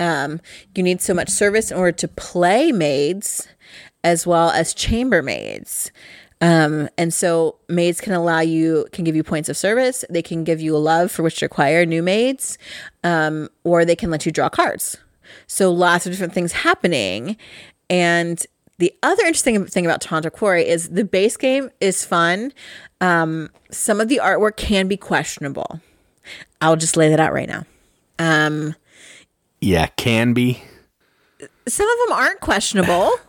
Um, 0.00 0.40
you 0.74 0.82
need 0.82 1.00
so 1.00 1.12
much 1.12 1.28
service 1.28 1.70
in 1.70 1.76
order 1.76 1.92
to 1.92 2.08
play 2.08 2.70
maids 2.72 3.48
as 4.04 4.26
well 4.26 4.50
as 4.50 4.72
chamber 4.72 5.22
maids. 5.22 5.90
Um, 6.40 6.88
and 6.96 7.12
so 7.12 7.56
maids 7.68 8.00
can 8.00 8.12
allow 8.12 8.40
you, 8.40 8.86
can 8.92 9.04
give 9.04 9.16
you 9.16 9.24
points 9.24 9.48
of 9.48 9.56
service. 9.56 10.04
They 10.08 10.22
can 10.22 10.44
give 10.44 10.60
you 10.60 10.76
a 10.76 10.78
love 10.78 11.10
for 11.10 11.22
which 11.22 11.40
to 11.40 11.46
acquire 11.46 11.84
new 11.84 12.02
maids, 12.02 12.58
um, 13.02 13.48
or 13.64 13.84
they 13.84 13.96
can 13.96 14.10
let 14.10 14.24
you 14.24 14.32
draw 14.32 14.48
cards. 14.48 14.96
So 15.46 15.70
lots 15.72 16.06
of 16.06 16.12
different 16.12 16.32
things 16.34 16.52
happening. 16.52 17.36
And 17.90 18.44
the 18.78 18.94
other 19.02 19.22
interesting 19.24 19.64
thing 19.66 19.84
about 19.86 20.00
Tanto 20.00 20.30
Cuore 20.30 20.64
is 20.64 20.90
the 20.90 21.04
base 21.04 21.36
game 21.36 21.70
is 21.80 22.04
fun. 22.04 22.52
Um, 23.00 23.50
some 23.70 24.00
of 24.00 24.08
the 24.08 24.20
artwork 24.22 24.56
can 24.56 24.88
be 24.88 24.96
questionable. 24.96 25.80
I'll 26.60 26.76
just 26.76 26.96
lay 26.96 27.08
that 27.08 27.20
out 27.20 27.32
right 27.32 27.48
now. 27.48 27.64
Um, 28.18 28.74
Yeah, 29.60 29.86
can 29.96 30.32
be. 30.34 30.62
some 31.66 31.88
of 31.88 32.08
them 32.08 32.16
aren't 32.18 32.40
questionable. 32.40 33.10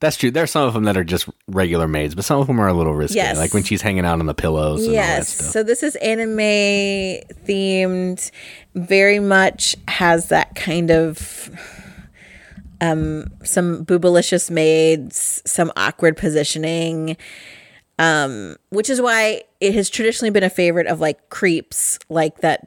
That's 0.00 0.16
true. 0.16 0.30
There 0.30 0.42
are 0.42 0.48
some 0.48 0.66
of 0.66 0.72
them 0.72 0.84
that 0.84 0.96
are 0.96 1.04
just 1.04 1.28
regular 1.46 1.86
maids, 1.86 2.14
but 2.14 2.24
some 2.24 2.40
of 2.40 2.46
them 2.46 2.58
are 2.58 2.68
a 2.68 2.72
little 2.72 2.94
risky. 2.94 3.16
Yes. 3.16 3.36
Like 3.36 3.52
when 3.52 3.62
she's 3.62 3.82
hanging 3.82 4.06
out 4.06 4.18
on 4.18 4.24
the 4.26 4.34
pillows 4.34 4.80
and 4.80 4.88
all 4.88 4.94
that 4.94 5.18
yes. 5.18 5.28
So 5.28 5.62
this 5.62 5.82
is 5.82 5.94
anime 5.96 6.38
themed, 6.38 8.30
very 8.74 9.20
much 9.20 9.76
has 9.88 10.28
that 10.30 10.54
kind 10.54 10.90
of 10.90 11.50
um 12.80 13.26
some 13.44 13.84
boobalicious 13.84 14.50
maids, 14.50 15.42
some 15.44 15.70
awkward 15.76 16.16
positioning. 16.16 17.16
Um, 17.98 18.56
which 18.70 18.88
is 18.88 19.02
why 19.02 19.42
it 19.60 19.74
has 19.74 19.90
traditionally 19.90 20.30
been 20.30 20.42
a 20.42 20.48
favorite 20.48 20.86
of 20.86 21.00
like 21.00 21.28
creeps, 21.28 21.98
like 22.08 22.38
that 22.38 22.66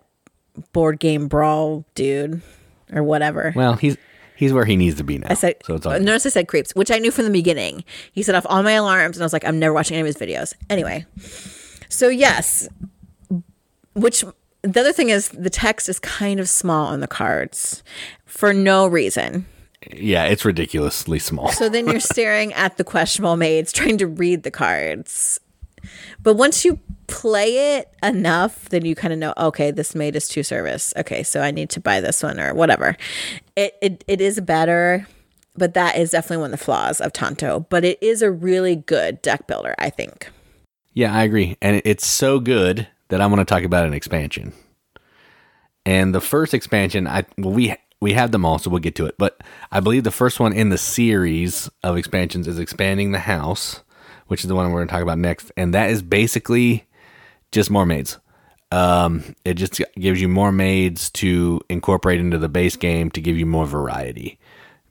board 0.74 1.00
game 1.00 1.28
brawl 1.28 1.86
dude 1.96 2.44
or 2.92 3.02
whatever. 3.02 3.52
Well, 3.56 3.74
he's 3.74 3.98
he's 4.36 4.54
where 4.54 4.66
he 4.66 4.76
needs 4.76 4.98
to 4.98 5.04
be 5.04 5.18
now. 5.18 5.28
I 5.30 5.34
said, 5.36 5.56
so 5.64 5.76
it's 5.76 5.86
all 5.86 6.00
notice 6.00 6.26
I 6.26 6.30
said 6.30 6.48
creeps, 6.48 6.74
which 6.76 6.92
I 6.92 6.98
knew 7.00 7.12
from 7.12 7.26
the 7.26 7.32
beginning. 7.32 7.84
He 8.12 8.24
set 8.24 8.36
off 8.36 8.46
all 8.50 8.64
my 8.64 8.74
alarms, 8.74 9.18
and 9.18 9.24
I 9.24 9.26
was 9.26 9.34
like, 9.34 9.46
I'm 9.46 9.60
never 9.60 9.74
watching 9.74 9.96
any 9.98 10.08
of 10.08 10.16
his 10.16 10.18
videos. 10.18 10.54
Anyway, 10.70 11.06
so 11.90 12.08
yes, 12.10 12.68
which 13.94 14.24
the 14.62 14.80
other 14.80 14.94
thing 14.94 15.10
is 15.10 15.30
the 15.30 15.50
text 15.50 15.90
is 15.90 16.00
kind 16.00 16.40
of 16.40 16.48
small 16.50 16.88
on 16.88 17.00
the 17.00 17.08
cards 17.08 17.84
for 18.26 18.54
no 18.54 18.88
reason. 18.88 19.46
yeah, 19.92 20.24
it's 20.26 20.46
ridiculously 20.46 21.20
small. 21.20 21.50
So 21.50 21.70
then 21.70 21.88
you're 21.88 22.00
staring 22.16 22.54
at 22.54 22.78
the 22.78 22.84
questionable 22.84 23.36
maids 23.36 23.72
trying 23.72 23.98
to 24.00 24.08
read 24.08 24.44
the 24.44 24.52
cards. 24.52 25.40
But 26.22 26.36
once 26.36 26.66
you 26.66 26.80
play 27.08 27.78
it 27.78 27.90
enough, 28.02 28.70
then 28.70 28.86
you 28.86 28.96
kind 28.96 29.14
of 29.14 29.20
know, 29.20 29.34
okay, 29.38 29.72
this 29.72 29.96
maid 29.96 30.16
is 30.16 30.28
two 30.28 30.44
service. 30.44 30.94
Okay, 30.98 31.24
so 31.24 31.42
I 31.42 31.52
need 31.52 31.70
to 31.72 31.80
buy 31.80 32.02
this 32.02 32.24
one 32.24 32.40
or 32.40 32.54
whatever. 32.54 32.98
It 33.56 33.76
it, 33.82 34.04
it 34.08 34.22
is 34.22 34.40
better, 34.40 35.08
but 35.56 35.74
that 35.74 35.98
is 35.98 36.12
definitely 36.12 36.38
one 36.38 36.54
of 36.54 36.60
the 36.60 36.66
flaws 36.66 37.02
of 37.02 37.14
Tanto. 37.14 37.62
But 37.70 37.86
it 37.86 38.02
is 38.02 38.22
a 38.22 38.32
really 38.32 38.76
good 38.76 39.22
deck 39.22 39.48
builder, 39.48 39.76
I 39.78 39.90
think. 39.90 40.30
Yeah, 40.94 41.14
I 41.14 41.24
agree. 41.24 41.58
And 41.62 41.82
it's 41.86 42.08
so 42.08 42.40
good 42.40 42.88
that 43.10 43.22
I 43.22 43.28
want 43.28 43.40
to 43.40 43.46
talk 43.46 43.64
about 43.64 43.86
an 43.86 43.94
expansion. 43.94 44.54
And 45.86 46.16
the 46.16 46.22
first 46.22 46.54
expansion, 46.54 47.08
I 47.08 47.26
we 47.38 47.76
we 48.02 48.14
have 48.14 48.32
them 48.32 48.46
all, 48.46 48.60
so 48.60 48.70
we'll 48.70 48.80
get 48.80 48.96
to 48.96 49.06
it. 49.06 49.16
But 49.18 49.42
I 49.72 49.80
believe 49.80 50.04
the 50.04 50.12
first 50.12 50.40
one 50.40 50.54
in 50.54 50.70
the 50.70 50.78
series 50.78 51.70
of 51.84 51.98
expansions 51.98 52.48
is 52.48 52.60
expanding 52.60 53.12
the 53.12 53.20
house, 53.20 53.83
which 54.34 54.44
is 54.44 54.48
the 54.48 54.56
one 54.56 54.72
we're 54.72 54.80
going 54.80 54.88
to 54.88 54.92
talk 54.92 55.04
about 55.04 55.20
next. 55.20 55.52
And 55.56 55.76
that 55.76 55.92
is 55.92 56.02
basically 56.02 56.88
just 57.52 57.70
more 57.70 57.86
maids. 57.86 58.18
Um, 58.72 59.36
it 59.46 59.54
just 59.54 59.80
gives 59.94 60.20
you 60.20 60.28
more 60.28 60.52
maids 60.52 61.12
to 61.12 61.62
incorporate 61.70 62.20
into 62.20 62.40
the 62.40 62.50
base 62.50 62.76
game 62.76 63.12
to 63.12 63.22
give 63.22 63.38
you 63.38 63.46
more 63.46 63.68
variety, 63.68 64.40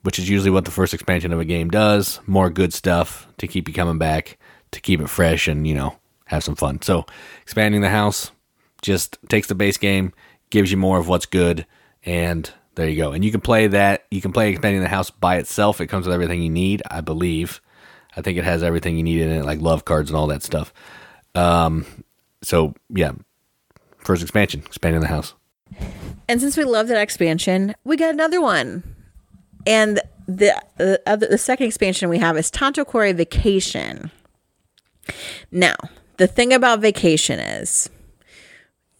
which 0.02 0.20
is 0.20 0.28
usually 0.28 0.52
what 0.52 0.64
the 0.64 0.70
first 0.70 0.94
expansion 0.94 1.32
of 1.32 1.40
a 1.40 1.44
game 1.44 1.70
does. 1.70 2.20
More 2.24 2.50
good 2.50 2.72
stuff 2.72 3.26
to 3.38 3.48
keep 3.48 3.66
you 3.66 3.74
coming 3.74 3.98
back, 3.98 4.38
to 4.70 4.80
keep 4.80 5.00
it 5.00 5.10
fresh, 5.10 5.48
and 5.48 5.66
you 5.66 5.74
know 5.74 5.96
have 6.26 6.44
some 6.44 6.54
fun. 6.54 6.80
So 6.80 7.04
expanding 7.42 7.80
the 7.80 7.90
house 7.90 8.30
just 8.80 9.18
takes 9.28 9.48
the 9.48 9.56
base 9.56 9.76
game, 9.76 10.12
gives 10.50 10.70
you 10.70 10.76
more 10.76 11.00
of 11.00 11.08
what's 11.08 11.26
good, 11.26 11.66
and 12.04 12.48
there 12.76 12.88
you 12.88 12.96
go. 12.96 13.10
And 13.10 13.24
you 13.24 13.32
can 13.32 13.40
play 13.40 13.66
that. 13.66 14.04
You 14.08 14.20
can 14.20 14.30
play 14.30 14.50
expanding 14.50 14.82
the 14.82 14.88
house 14.88 15.10
by 15.10 15.38
itself. 15.38 15.80
It 15.80 15.88
comes 15.88 16.06
with 16.06 16.14
everything 16.14 16.42
you 16.42 16.50
need, 16.50 16.84
I 16.88 17.00
believe. 17.00 17.60
I 18.16 18.20
think 18.20 18.38
it 18.38 18.44
has 18.44 18.62
everything 18.62 18.96
you 18.96 19.02
need 19.02 19.20
in 19.20 19.30
it, 19.30 19.44
like 19.44 19.60
love 19.60 19.84
cards 19.84 20.10
and 20.10 20.16
all 20.16 20.26
that 20.28 20.42
stuff. 20.42 20.72
Um, 21.34 21.86
so 22.42 22.74
yeah, 22.90 23.12
first 23.98 24.22
expansion, 24.22 24.62
expanding 24.66 25.00
the 25.00 25.08
house. 25.08 25.34
And 26.28 26.40
since 26.40 26.56
we 26.56 26.64
love 26.64 26.88
that 26.88 27.00
expansion, 27.00 27.74
we 27.84 27.96
got 27.96 28.10
another 28.10 28.40
one. 28.40 28.82
And 29.66 30.00
the 30.26 30.60
the, 30.76 31.00
other, 31.06 31.26
the 31.26 31.38
second 31.38 31.66
expansion 31.66 32.08
we 32.08 32.18
have 32.18 32.36
is 32.36 32.50
Tanto 32.50 32.84
Cuore 32.84 33.14
Vacation. 33.14 34.10
Now, 35.50 35.74
the 36.16 36.26
thing 36.26 36.52
about 36.52 36.80
vacation 36.80 37.38
is 37.38 37.90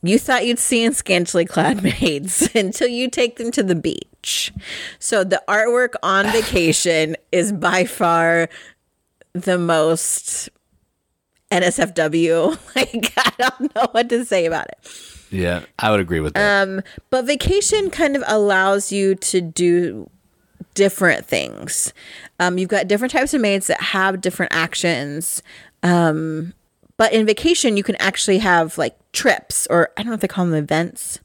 you 0.03 0.19
thought 0.19 0.45
you'd 0.47 0.59
see 0.59 0.85
in 0.85 0.95
scantily 0.95 1.45
clad 1.45 1.83
maids 2.01 2.49
until 2.55 2.89
you 2.89 3.09
take 3.09 3.37
them 3.37 3.51
to 3.53 3.63
the 3.63 3.75
beach. 3.75 4.53
So 4.99 5.25
the 5.25 5.43
artwork 5.49 5.95
on 6.03 6.27
vacation 6.27 7.17
is 7.31 7.53
by 7.53 7.85
far 7.85 8.49
the 9.35 9.59
most 9.59 10.49
NSFW. 11.51 12.59
Like 12.75 13.13
I 13.17 13.33
don't 13.39 13.75
know 13.75 13.87
what 13.93 14.09
to 14.09 14.25
say 14.25 14.47
about 14.47 14.69
it. 14.69 14.79
Yeah, 15.31 15.65
I 15.79 15.91
would 15.91 16.01
agree 16.01 16.21
with 16.21 16.35
that. 16.35 16.63
Um, 16.63 16.83
but 17.11 17.27
vacation 17.27 17.91
kind 17.91 18.17
of 18.17 18.25
allows 18.27 18.93
you 18.93 19.15
to 19.17 19.41
do 19.41 20.09
different 20.75 21.27
things. 21.27 21.93
Um, 22.41 22.59
you've 22.59 22.69
got 22.69 22.89
different 22.89 23.13
types 23.13 23.35
of 23.35 23.41
maids 23.41 23.67
that 23.67 23.81
have 23.81 24.21
different 24.21 24.55
actions. 24.55 25.43
Um, 25.83 26.55
but 26.97 27.13
in 27.13 27.27
vacation, 27.27 27.77
you 27.77 27.83
can 27.83 27.97
actually 27.97 28.39
have 28.39 28.79
like 28.79 28.97
trips, 29.13 29.67
or 29.69 29.91
I 29.97 30.03
don't 30.03 30.11
know 30.11 30.15
if 30.15 30.21
they 30.21 30.29
call 30.29 30.47
them 30.47 30.55
events, 30.55 31.21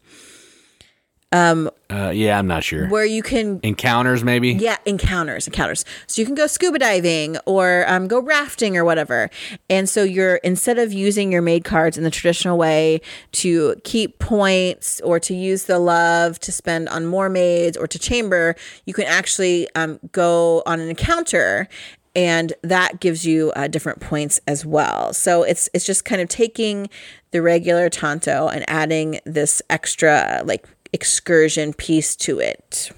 uh, 1.89 2.11
yeah, 2.13 2.39
I'm 2.39 2.47
not 2.47 2.63
sure. 2.63 2.87
where 2.87 3.05
you 3.05 3.21
can 3.21 3.59
Encounters, 3.61 4.23
maybe. 4.23 4.53
Yeah, 4.53 4.77
encounters, 4.85 5.45
encounters. 5.45 5.83
So 6.07 6.21
you 6.21 6.25
can 6.25 6.35
go 6.35 6.47
scuba 6.47 6.79
diving 6.79 7.37
or 7.45 7.83
um, 7.87 8.07
go 8.07 8.21
rafting 8.21 8.77
or 8.77 8.85
whatever. 8.85 9.29
And 9.69 9.89
so 9.89 10.03
you're 10.03 10.37
instead 10.37 10.79
of 10.79 10.93
using 10.93 11.31
your 11.31 11.41
maid 11.41 11.65
cards 11.65 11.97
in 11.97 12.05
the 12.05 12.11
traditional 12.11 12.57
way 12.57 13.01
to 13.33 13.75
keep 13.83 14.19
points 14.19 15.01
or 15.01 15.19
to 15.19 15.33
use 15.33 15.65
the 15.65 15.79
love 15.79 16.39
to 16.39 16.51
spend 16.51 16.87
on 16.89 17.05
more 17.05 17.29
maids 17.29 17.75
or 17.75 17.87
to 17.87 17.99
chamber, 17.99 18.55
you 18.85 18.93
can 18.93 19.05
actually 19.05 19.67
um, 19.75 19.99
go 20.13 20.63
on 20.65 20.79
an 20.79 20.87
encounter. 20.87 21.67
And 22.15 22.53
that 22.63 22.99
gives 22.99 23.27
you 23.27 23.51
uh, 23.55 23.67
different 23.67 23.99
points 23.99 24.39
as 24.47 24.65
well. 24.65 25.13
So 25.13 25.43
it's 25.43 25.69
it's 25.73 25.85
just 25.85 26.03
kind 26.03 26.19
of 26.19 26.29
taking 26.29 26.89
the 27.31 27.41
regular 27.43 27.89
tanto 27.89 28.47
and 28.47 28.65
adding 28.67 29.19
this 29.25 29.61
extra 29.69 30.41
like 30.43 30.65
excursion 30.93 31.73
piece 31.73 32.15
to 32.17 32.39
it. 32.39 32.91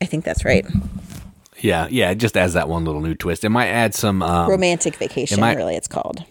I 0.00 0.04
think 0.04 0.24
that's 0.24 0.44
right. 0.44 0.66
Yeah, 1.60 1.88
yeah. 1.90 2.10
It 2.10 2.16
just 2.16 2.36
adds 2.36 2.52
that 2.54 2.68
one 2.68 2.84
little 2.84 3.00
new 3.00 3.14
twist. 3.14 3.44
It 3.44 3.48
might 3.48 3.68
add 3.68 3.94
some. 3.94 4.22
Um, 4.22 4.48
Romantic 4.50 4.96
vacation, 4.96 5.40
might- 5.40 5.56
really, 5.56 5.74
it's 5.74 5.88
called. 5.88 6.24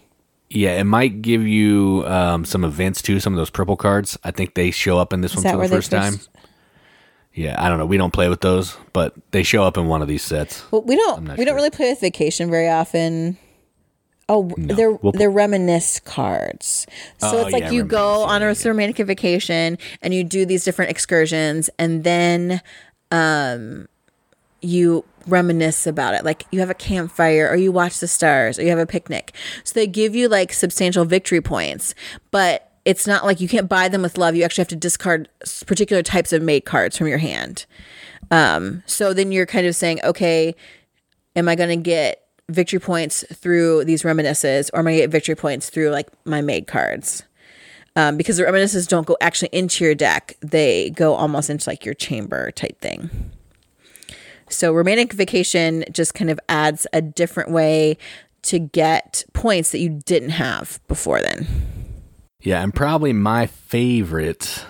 yeah, 0.48 0.78
it 0.80 0.84
might 0.84 1.20
give 1.20 1.46
you 1.46 2.04
um, 2.06 2.44
some 2.46 2.64
events 2.64 3.02
too. 3.02 3.20
Some 3.20 3.34
of 3.34 3.36
those 3.36 3.50
purple 3.50 3.76
cards. 3.76 4.16
I 4.24 4.30
think 4.30 4.54
they 4.54 4.70
show 4.70 4.98
up 4.98 5.12
in 5.12 5.20
this 5.20 5.34
one 5.34 5.42
for 5.44 5.52
the 5.52 5.62
they 5.62 5.68
first 5.68 5.90
time. 5.90 6.14
Yeah, 7.34 7.62
I 7.62 7.68
don't 7.68 7.78
know. 7.78 7.86
We 7.86 7.98
don't 7.98 8.12
play 8.12 8.28
with 8.28 8.40
those, 8.40 8.76
but 8.92 9.14
they 9.30 9.42
show 9.42 9.62
up 9.62 9.76
in 9.76 9.86
one 9.86 10.02
of 10.02 10.08
these 10.08 10.22
sets. 10.22 10.64
Well, 10.72 10.82
we 10.82 10.96
don't. 10.96 11.20
We 11.20 11.28
not 11.28 11.36
don't 11.36 11.54
really 11.54 11.70
play 11.70 11.90
with 11.90 12.00
vacation 12.00 12.50
very 12.50 12.68
often. 12.68 13.36
Oh, 14.28 14.52
they're 14.58 14.92
We'll 14.92 15.12
they're 15.12 15.30
reminisce 15.30 16.00
cards. 16.00 16.86
So 17.18 17.28
Oh, 17.28 17.40
it's 17.42 17.52
like 17.52 17.64
yeah, 17.64 17.70
you 17.70 17.84
go 17.84 18.22
on 18.24 18.42
a 18.42 18.54
romantic 18.64 19.06
vacation 19.06 19.78
and 20.02 20.12
you 20.12 20.22
do 20.22 20.44
these 20.44 20.64
different 20.64 20.90
excursions, 20.90 21.70
and 21.78 22.04
then 22.04 22.60
um, 23.10 23.88
you 24.60 25.04
reminisce 25.26 25.86
about 25.86 26.14
it. 26.14 26.24
Like 26.24 26.44
you 26.50 26.60
have 26.60 26.68
a 26.70 26.74
campfire, 26.74 27.48
or 27.48 27.56
you 27.56 27.72
watch 27.72 28.00
the 28.00 28.08
stars, 28.08 28.58
or 28.58 28.62
you 28.62 28.70
have 28.70 28.78
a 28.78 28.86
picnic. 28.86 29.34
So 29.64 29.72
they 29.74 29.86
give 29.86 30.14
you 30.14 30.28
like 30.28 30.52
substantial 30.52 31.04
victory 31.06 31.40
points, 31.40 31.94
but 32.30 32.70
it's 32.84 33.06
not 33.06 33.24
like 33.24 33.40
you 33.40 33.48
can't 33.48 33.68
buy 33.68 33.88
them 33.88 34.02
with 34.02 34.18
love. 34.18 34.34
You 34.34 34.44
actually 34.44 34.62
have 34.62 34.68
to 34.68 34.76
discard 34.76 35.28
particular 35.66 36.02
types 36.02 36.32
of 36.32 36.42
maid 36.42 36.64
cards 36.64 36.96
from 36.96 37.06
your 37.06 37.18
hand. 37.18 37.66
Um, 38.30 38.82
so 38.86 39.14
then 39.14 39.32
you're 39.32 39.46
kind 39.46 39.66
of 39.66 39.74
saying, 39.74 40.00
okay, 40.04 40.54
am 41.36 41.48
I 41.48 41.54
going 41.54 41.70
to 41.70 41.76
get 41.82 42.27
victory 42.48 42.78
points 42.78 43.24
through 43.32 43.84
these 43.84 44.04
reminiscences 44.04 44.70
or 44.70 44.80
am 44.80 44.86
I 44.86 44.90
going 44.90 44.98
to 44.98 45.02
get 45.04 45.10
victory 45.10 45.34
points 45.34 45.70
through 45.70 45.90
like 45.90 46.08
my 46.24 46.40
maid 46.40 46.66
cards? 46.66 47.24
Um, 47.96 48.16
because 48.16 48.36
the 48.36 48.44
reminiscences 48.44 48.86
don't 48.86 49.06
go 49.06 49.16
actually 49.20 49.48
into 49.52 49.84
your 49.84 49.94
deck, 49.94 50.36
they 50.40 50.90
go 50.90 51.14
almost 51.14 51.50
into 51.50 51.68
like 51.68 51.84
your 51.84 51.94
chamber 51.94 52.50
type 52.52 52.80
thing. 52.80 53.10
So 54.50 54.72
romantic 54.72 55.12
vacation 55.12 55.84
just 55.90 56.14
kind 56.14 56.30
of 56.30 56.38
adds 56.48 56.86
a 56.92 57.02
different 57.02 57.50
way 57.50 57.98
to 58.42 58.58
get 58.58 59.24
points 59.32 59.72
that 59.72 59.78
you 59.78 60.00
didn't 60.06 60.30
have 60.30 60.80
before 60.88 61.20
then. 61.20 61.46
Yeah, 62.40 62.62
and 62.62 62.72
probably 62.72 63.12
my 63.12 63.46
favorite 63.46 64.64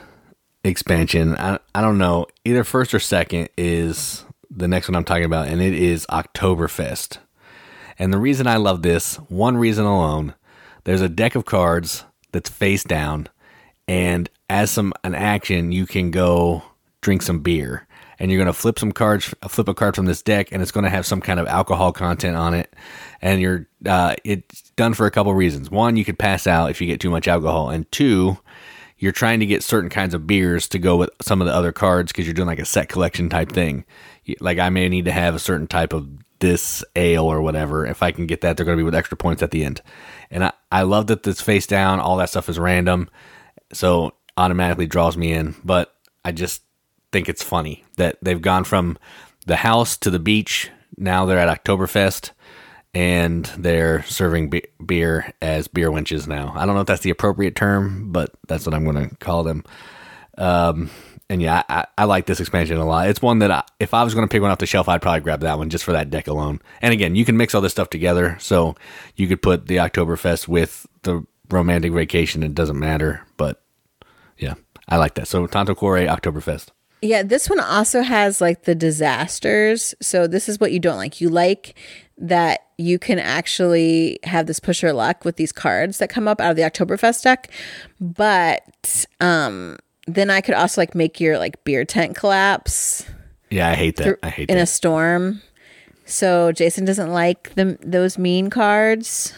expansion. 0.65 1.37
I, 1.37 1.59
I 1.75 1.81
don't 1.81 1.99
know 1.99 2.27
either 2.45 2.65
first 2.65 2.95
or 2.95 2.99
second 2.99 3.51
is 3.57 4.25
the 4.51 4.69
next 4.69 4.89
one 4.89 4.97
I'm 4.97 5.05
talking 5.05 5.25
about, 5.25 5.49
and 5.49 5.61
it 5.61 5.75
is 5.75 6.07
Oktoberfest. 6.07 7.19
And 7.99 8.13
the 8.13 8.19
reason 8.19 8.47
I 8.47 8.57
love 8.57 8.83
this, 8.83 9.17
one 9.29 9.57
reason 9.57 9.85
alone, 9.85 10.35
there's 10.85 11.01
a 11.01 11.09
deck 11.09 11.35
of 11.35 11.45
cards 11.45 12.05
that's 12.33 12.51
face 12.51 12.85
down, 12.85 13.29
and 13.87 14.31
as 14.49 14.71
some 14.71 14.93
an 15.05 15.15
action, 15.15 15.73
you 15.73 15.87
can 15.87 16.11
go 16.11 16.63
drink 17.01 17.23
some 17.23 17.41
beer. 17.41 17.87
And 18.21 18.31
you're 18.31 18.39
gonna 18.39 18.53
flip 18.53 18.79
some 18.81 18.91
cards, 18.91 19.33
flip 19.49 19.69
a 19.69 19.75
card 19.75 19.95
from 19.95 20.07
this 20.07 20.23
deck, 20.23 20.49
and 20.51 20.61
it's 20.61 20.73
gonna 20.73 20.91
have 20.91 21.07
some 21.07 21.21
kind 21.21 21.39
of 21.39 21.47
alcohol 21.47 21.93
content 21.93 22.37
on 22.37 22.53
it. 22.53 22.75
And 23.23 23.41
you're, 23.41 23.69
uh, 23.87 24.17
it's 24.25 24.71
done 24.73 24.95
for 24.95 25.07
a 25.07 25.11
couple 25.11 25.33
reasons. 25.35 25.71
One, 25.71 25.97
you 25.97 26.05
could 26.05 26.19
pass 26.19 26.47
out 26.47 26.71
if 26.71 26.81
you 26.81 26.87
get 26.87 27.01
too 27.01 27.11
much 27.11 27.29
alcohol, 27.29 27.71
and 27.71 27.91
two, 27.93 28.39
you're 28.99 29.13
trying 29.13 29.39
to 29.41 29.47
get 29.47 29.63
certain 29.63 29.91
kinds 29.91 30.15
of 30.15 30.27
beers 30.27 30.69
to 30.69 30.79
go 30.79 30.97
with 30.97 31.11
some 31.23 31.41
of 31.41 31.47
the 31.47 31.55
other 31.55 31.71
cards 31.71 32.11
because 32.11 32.27
you're 32.27 32.35
doing 32.35 32.49
like 32.49 32.59
a 32.59 32.65
set 32.65 32.89
collection 32.89 33.29
type 33.29 33.53
thing. 33.53 33.85
Like 34.41 34.59
I 34.59 34.69
may 34.71 34.89
need 34.89 35.05
to 35.05 35.13
have 35.13 35.37
a 35.37 35.39
certain 35.39 35.69
type 35.69 35.93
of 35.93 36.09
this 36.41 36.85
ale 36.97 37.25
or 37.25 37.43
whatever. 37.43 37.87
If 37.87 38.03
I 38.03 38.13
can 38.13 38.27
get 38.27 38.41
that, 38.43 38.57
they're 38.57 38.67
going 38.67 38.77
to 38.77 38.81
be 38.81 38.85
with 38.85 38.95
extra 38.95 39.17
points 39.17 39.43
at 39.43 39.51
the 39.51 39.65
end. 39.65 39.83
And 40.31 40.45
I, 40.45 40.53
I 40.71 40.83
love 40.83 41.09
that 41.09 41.23
this 41.23 41.41
face 41.41 41.67
down, 41.67 42.01
all 42.01 42.17
that 42.19 42.31
stuff 42.31 42.49
is 42.49 42.59
random. 42.59 43.09
So 43.73 44.15
automatically 44.37 44.87
draws 44.87 45.17
me 45.17 45.33
in. 45.33 45.55
But 45.65 45.95
I 46.25 46.33
just 46.33 46.63
think 47.13 47.29
it's 47.29 47.43
funny 47.43 47.85
that 47.97 48.19
they've 48.23 48.41
gone 48.41 48.65
from 48.65 48.99
the 49.47 49.57
house 49.57 49.97
to 49.99 50.11
the 50.11 50.19
beach. 50.19 50.71
Now 50.97 51.27
they're 51.27 51.39
at 51.39 51.65
Oktoberfest 51.65 52.31
and 52.95 53.45
they're 53.57 54.03
serving 54.05 54.51
be- 54.51 54.65
beer 54.85 55.33
as 55.43 55.69
beer 55.69 55.91
winches 55.91 56.27
now. 56.27 56.53
I 56.55 56.67
don't 56.67 56.75
know 56.75 56.81
if 56.83 56.87
that's 56.87 57.03
the 57.03 57.11
appropriate 57.11 57.55
term, 57.57 58.13
but 58.13 58.31
that's 58.47 58.67
what 58.67 58.75
I'm 58.75 58.85
going 58.85 59.09
to 59.09 59.17
call 59.17 59.43
them. 59.43 59.65
Um, 60.37 60.91
and 61.31 61.43
yeah, 61.43 61.63
I, 61.69 61.87
I, 61.99 62.05
like 62.05 62.27
this 62.27 62.41
expansion 62.41 62.79
a 62.79 62.87
lot. 62.87 63.09
It's 63.09 63.21
one 63.21 63.41
that 63.41 63.51
I, 63.51 63.63
if 63.79 63.93
I 63.93 64.03
was 64.03 64.15
going 64.15 64.27
to 64.27 64.33
pick 64.33 64.41
one 64.41 64.51
off 64.51 64.59
the 64.59 64.67
shelf, 64.67 64.89
I'd 64.89 65.03
probably 65.03 65.21
grab 65.21 65.41
that 65.41 65.59
one 65.59 65.69
just 65.69 65.85
for 65.85 65.93
that 65.93 66.11
deck 66.11 66.27
alone. 66.27 66.61
And 66.81 66.93
again, 66.93 67.15
you 67.15 67.25
can 67.25 67.37
mix 67.37 67.55
all 67.55 67.61
this 67.61 67.73
stuff 67.73 67.91
together, 67.91 68.37
so 68.41 68.77
you 69.17 69.29
could 69.29 69.43
put 69.43 69.67
the 69.67 69.77
Oktoberfest 69.77 70.49
with 70.49 70.87
the 71.03 71.27
romantic 71.51 71.93
vacation. 71.93 72.43
It 72.43 72.55
doesn't 72.55 72.79
matter, 72.79 73.27
but 73.37 73.63
yeah, 74.39 74.55
I 74.89 74.97
like 74.97 75.15
that. 75.15 75.29
So 75.29 75.47
Tanto 75.47 75.75
Cuore 75.75 76.07
Oktoberfest. 76.07 76.69
Yeah, 77.01 77.23
this 77.23 77.49
one 77.49 77.61
also 77.61 78.03
has 78.03 78.41
like 78.41 78.65
the 78.65 78.75
disasters. 78.75 79.95
So 80.01 80.27
this 80.27 80.49
is 80.49 80.59
what 80.59 80.73
you 80.73 80.81
don't 80.81 80.97
like. 80.97 81.21
You 81.21 81.29
like 81.29 81.75
that 82.17 82.61
you 82.77 82.99
can 82.99 83.19
actually 83.21 84.19
have 84.25 84.47
this 84.47 84.59
push 84.59 84.83
your 84.83 84.93
luck 84.93 85.25
with 85.25 85.37
these 85.37 85.53
cards 85.53 85.99
that 85.99 86.11
come 86.11 86.27
up 86.27 86.41
out 86.41 86.51
of 86.51 86.57
the 86.57 86.63
Oktoberfest 86.63 87.23
deck, 87.23 87.51
but 88.01 89.07
um 89.21 89.79
then 90.15 90.31
I 90.31 90.41
could 90.41 90.55
also 90.55 90.81
like 90.81 90.95
make 90.95 91.21
your 91.21 91.39
like 91.39 91.63
beer 91.65 91.85
tent 91.85 92.17
collapse. 92.17 93.05
Yeah, 93.51 93.69
I 93.69 93.75
hate 93.75 93.97
that. 93.97 94.05
Through, 94.05 94.17
I 94.23 94.29
hate 94.31 94.49
that 94.49 94.53
in 94.53 94.59
that. 94.59 94.65
a 94.65 94.67
storm. 94.67 95.43
So 96.05 96.53
Jason 96.53 96.85
doesn't 96.85 97.13
like 97.13 97.55
them 97.55 97.77
those 97.83 98.17
mean 98.19 98.51
cards. 98.51 99.35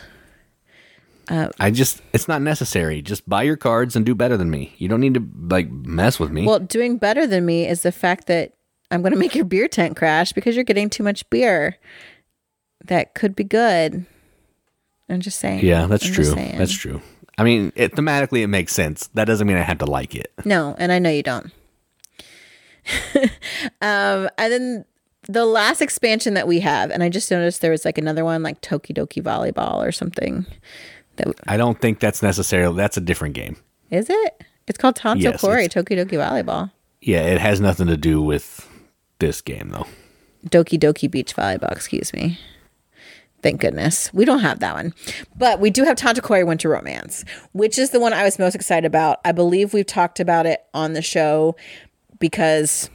Uh, 1.29 1.49
I 1.59 1.71
just 1.71 2.01
it's 2.13 2.29
not 2.29 2.43
necessary. 2.43 3.03
Just 3.03 3.29
buy 3.29 3.43
your 3.43 3.57
cards 3.57 3.97
and 3.97 4.07
do 4.07 4.15
better 4.15 4.37
than 4.37 4.51
me. 4.51 4.75
You 4.79 4.89
don't 4.89 5.01
need 5.01 5.15
to 5.15 5.29
like 5.49 5.71
mess 5.71 6.19
with 6.19 6.31
me. 6.31 6.47
Well, 6.47 6.61
doing 6.61 6.97
better 6.97 7.27
than 7.27 7.45
me 7.45 7.67
is 7.67 7.83
the 7.83 7.93
fact 7.93 8.27
that 8.27 8.55
I'm 8.91 9.03
going 9.03 9.13
to 9.13 9.19
make 9.19 9.35
your 9.35 9.45
beer 9.45 9.69
tent 9.69 9.97
crash 9.97 10.33
because 10.33 10.57
you're 10.57 10.65
getting 10.65 10.91
too 10.91 11.03
much 11.03 11.29
beer. 11.31 11.77
That 12.85 13.15
could 13.15 13.37
be 13.37 13.45
good. 13.45 14.07
I'm 15.09 15.21
just 15.21 15.39
saying. 15.39 15.65
Yeah, 15.65 15.87
that's 15.87 16.07
I'm 16.07 16.13
true. 16.13 16.35
That's 16.35 16.73
true. 16.73 17.03
I 17.41 17.43
mean, 17.43 17.73
it, 17.75 17.93
thematically, 17.93 18.43
it 18.43 18.49
makes 18.49 18.75
sense. 18.75 19.07
That 19.15 19.25
doesn't 19.25 19.47
mean 19.47 19.57
I 19.57 19.63
have 19.63 19.79
to 19.79 19.87
like 19.87 20.15
it. 20.15 20.31
No, 20.45 20.77
and 20.79 20.93
I 20.93 20.99
know 20.99 21.09
you 21.09 21.23
don't. 21.23 21.51
um, 23.81 24.29
and 24.37 24.53
then 24.53 24.85
the 25.23 25.47
last 25.47 25.81
expansion 25.81 26.35
that 26.35 26.47
we 26.47 26.61
have, 26.61 26.91
and 26.91 27.03
I 27.03 27.09
just 27.09 27.31
noticed 27.31 27.63
there 27.63 27.71
was 27.71 27.87
like 27.87 27.97
another 27.97 28.27
one, 28.27 28.43
like 28.43 28.61
Tokidoki 28.61 29.23
Volleyball 29.23 29.77
or 29.77 29.91
something. 29.91 30.45
That 31.17 31.29
w- 31.29 31.45
I 31.49 31.57
don't 31.57 31.81
think 31.81 31.99
that's 31.99 32.23
necessarily. 32.23 32.77
That's 32.77 32.99
a 32.99 33.01
different 33.01 33.35
game. 33.35 33.57
Is 33.91 34.11
it? 34.11 34.45
It's 34.67 34.77
called 34.77 34.97
Tanto 34.97 35.23
yes, 35.23 35.41
Cuore 35.41 35.67
Tokidoki 35.67 36.19
Volleyball. 36.19 36.71
Yeah, 37.01 37.23
it 37.23 37.41
has 37.41 37.59
nothing 37.59 37.87
to 37.87 37.97
do 37.97 38.21
with 38.21 38.69
this 39.19 39.41
game 39.41 39.71
though. 39.71 39.87
Doki 40.47 40.79
Doki 40.79 41.11
Beach 41.11 41.35
Volleyball. 41.35 41.73
Excuse 41.73 42.13
me. 42.13 42.39
Thank 43.43 43.61
goodness. 43.61 44.13
We 44.13 44.25
don't 44.25 44.41
have 44.41 44.61
that 44.61 44.75
one. 44.75 44.95
But 45.37 45.61
we 45.61 45.71
do 45.71 45.85
have 45.85 45.97
Tanto 45.97 46.21
Cuore 46.21 46.47
Winter 46.47 46.69
Romance, 46.69 47.25
which 47.53 47.79
is 47.79 47.91
the 47.91 48.01
one 48.01 48.13
I 48.13 48.25
was 48.25 48.39
most 48.39 48.55
excited 48.55 48.87
about. 48.87 49.21
I 49.25 49.33
believe 49.33 49.73
we've 49.73 49.87
talked 49.87 50.21
about 50.21 50.47
it 50.47 50.65
on 50.75 50.93
the 50.93 51.03
show 51.03 51.57
because 52.19 52.91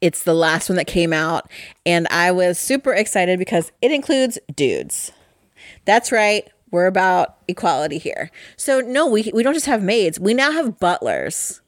it's 0.00 0.24
the 0.24 0.34
last 0.34 0.68
one 0.68 0.76
that 0.76 0.86
came 0.86 1.12
out. 1.12 1.50
And 1.84 2.06
I 2.10 2.30
was 2.30 2.58
super 2.58 2.92
excited 2.92 3.38
because 3.38 3.72
it 3.82 3.90
includes 3.90 4.38
dudes. 4.54 5.12
That's 5.84 6.12
right. 6.12 6.48
We're 6.70 6.86
about 6.86 7.36
equality 7.48 7.98
here. 7.98 8.30
So, 8.56 8.80
no, 8.80 9.06
we, 9.06 9.30
we 9.34 9.42
don't 9.42 9.54
just 9.54 9.66
have 9.66 9.82
maids, 9.82 10.18
we 10.18 10.34
now 10.34 10.50
have 10.52 10.80
butlers 10.80 11.60